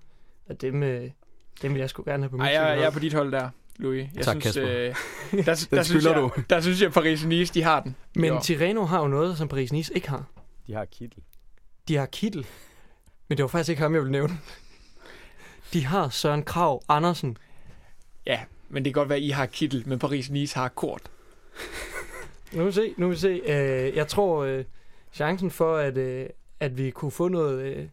Og 0.48 0.60
dem, 0.60 0.82
øh, 0.82 1.10
dem 1.62 1.72
vil 1.74 1.80
jeg 1.80 1.90
sgu 1.90 2.02
gerne 2.06 2.22
have 2.22 2.30
på 2.30 2.36
mit 2.36 2.46
Ej, 2.46 2.52
jeg, 2.52 2.78
jeg 2.78 2.86
er 2.86 2.90
på 2.90 2.98
dit 2.98 3.12
hold 3.12 3.32
der, 3.32 3.48
Louis. 3.78 4.08
Jeg 4.14 4.24
Tak, 4.24 4.32
synes, 4.32 4.44
Kasper. 4.44 4.68
øh, 4.68 5.44
der, 5.44 5.66
der, 5.76 5.82
synes 5.82 6.04
jeg, 6.04 6.14
du. 6.16 6.30
der 6.50 6.60
synes 6.60 6.80
jeg, 6.80 6.86
at 6.88 6.92
Paris-Nice, 6.96 7.52
de 7.54 7.62
har 7.62 7.80
den. 7.80 7.96
Men 8.14 8.24
Jo. 8.32 8.40
Tirreno 8.42 8.84
har 8.84 9.00
jo 9.00 9.08
noget, 9.08 9.38
som 9.38 9.48
Paris-Nice 9.54 9.90
ikke 9.94 10.08
har. 10.08 10.24
De 10.66 10.72
har 10.72 10.84
kittel. 10.84 11.22
De 11.88 11.96
har 11.96 12.06
Kittel. 12.06 12.46
Men 13.28 13.38
det 13.38 13.42
var 13.42 13.48
faktisk 13.48 13.68
ikke 13.70 13.82
ham, 13.82 13.92
jeg 13.94 14.00
ville 14.02 14.12
nævne. 14.12 14.38
De 15.73 15.85
har 15.87 16.09
Søren 16.09 16.43
Krav 16.43 16.83
Andersen. 16.89 17.37
Ja, 18.27 18.41
men 18.68 18.85
det 18.85 18.95
kan 18.95 19.01
godt 19.01 19.09
være, 19.09 19.18
at 19.18 19.25
I 19.25 19.29
har 19.29 19.47
Kittel, 19.47 19.83
men 19.87 20.01
Paris-Nice 20.05 20.55
har 20.55 20.68
Kort. 20.68 21.03
Nu 22.53 22.59
vil 22.59 22.66
vi 22.66 22.73
se, 22.73 22.95
nu 22.97 23.07
vil 23.07 23.14
vi 23.14 23.20
se. 23.20 23.29
Øh, 23.47 23.97
jeg 23.97 24.09
tror, 24.09 24.45
øh, 24.45 24.64
chancen 25.12 25.51
for, 25.51 25.77
at, 25.77 25.97
øh, 25.97 26.27
at 26.61 26.79
vi 26.79 26.91
kunne 26.91 27.11
få 27.11 27.29
noget, 27.29 27.62
øh, 27.62 27.87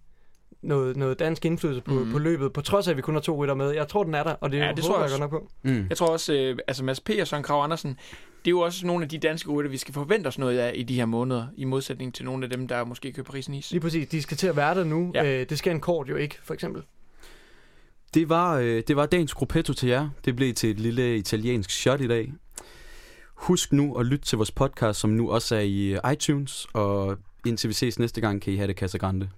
noget, 0.62 0.98
noget 0.98 1.20
dansk 1.20 1.46
indflydelse 1.46 1.82
på, 1.82 1.94
mm-hmm. 1.94 2.12
på 2.12 2.20
løbet, 2.20 2.54
på 2.54 2.62
trods 2.62 2.88
af, 2.88 2.92
at 2.92 2.98
vi 2.98 3.02
kun 3.02 3.14
har 3.14 3.22
to 3.22 3.36
rytter 3.44 3.56
med. 3.56 3.72
Jeg 3.72 3.88
tror, 3.88 4.04
den 4.04 4.14
er 4.14 4.24
der, 4.24 4.34
og 4.34 4.52
det, 4.52 4.58
Ja, 4.58 4.74
det 4.76 4.84
tror 4.84 5.02
jeg 5.02 5.12
jeg 5.12 5.20
godt 5.20 5.32
nok 5.32 5.42
på. 5.42 5.48
Mm. 5.64 5.86
Jeg 5.90 5.98
tror 5.98 6.08
også, 6.08 6.34
øh, 6.34 6.58
altså 6.68 6.84
Mads 6.84 7.00
P. 7.00 7.10
og 7.22 7.28
Søren 7.28 7.44
Krav 7.44 7.64
Andersen, 7.64 7.90
det 8.46 8.48
er 8.48 8.52
jo 8.52 8.60
også 8.60 8.88
nogle 8.88 9.04
af 9.04 9.10
de 9.10 9.18
danske 9.18 9.52
rytter, 9.52 9.72
vi 9.72 9.78
skal 9.78 9.94
forvente 9.94 10.28
os 10.28 10.38
noget 10.38 10.60
af 10.60 10.72
i 10.76 10.84
de 10.84 10.96
her 10.96 11.06
måneder, 11.06 11.48
i 11.58 11.66
modsætning 11.66 12.14
til 12.14 12.26
nogle 12.26 12.44
af 12.44 12.50
dem, 12.50 12.68
der 12.68 12.84
måske 12.84 13.12
kører 13.12 13.26
Paris-Nice. 13.26 13.72
Lige 13.72 13.80
præcis, 13.80 14.10
de 14.10 14.22
skal 14.22 14.38
til 14.38 14.48
at 14.48 14.56
være 14.56 14.76
der 14.76 14.84
nu. 14.84 15.12
Ja. 15.16 15.24
Ja. 15.24 15.42
Øh, 15.42 15.50
det 15.50 15.58
skal 15.58 15.72
en 15.72 15.80
kort 15.80 16.10
jo 16.10 16.16
ikke, 16.16 16.38
for 16.44 16.54
eksempel. 16.54 16.84
Det 18.14 18.30
var, 18.30 18.58
øh, 18.58 18.84
det 18.88 18.96
var 18.96 19.06
dagens 19.06 19.34
gruppetto 19.34 19.74
til 19.74 19.90
jer. 19.90 20.10
Det 20.26 20.36
blev 20.36 20.54
til 20.54 20.72
et 20.72 20.80
lille 20.80 21.18
italiensk 21.18 21.70
shot 21.70 22.02
i 22.02 22.08
dag. 22.08 22.34
Husk 23.36 23.74
nu 23.74 23.96
at 23.96 24.06
lytte 24.06 24.26
til 24.26 24.38
vores 24.38 24.52
podcast, 24.52 25.00
som 25.00 25.10
nu 25.10 25.32
også 25.32 25.56
er 25.56 25.60
i 25.60 25.88
øh, 25.88 26.12
iTunes. 26.14 26.68
Og 26.74 27.18
indtil 27.46 27.68
vi 27.68 27.74
ses 27.74 28.00
næste 28.00 28.22
gang, 28.22 28.42
kan 28.42 28.54
I 28.54 28.56
have 28.56 28.68
det 28.68 28.76
kasse 28.76 28.98
Grande. 28.98 29.30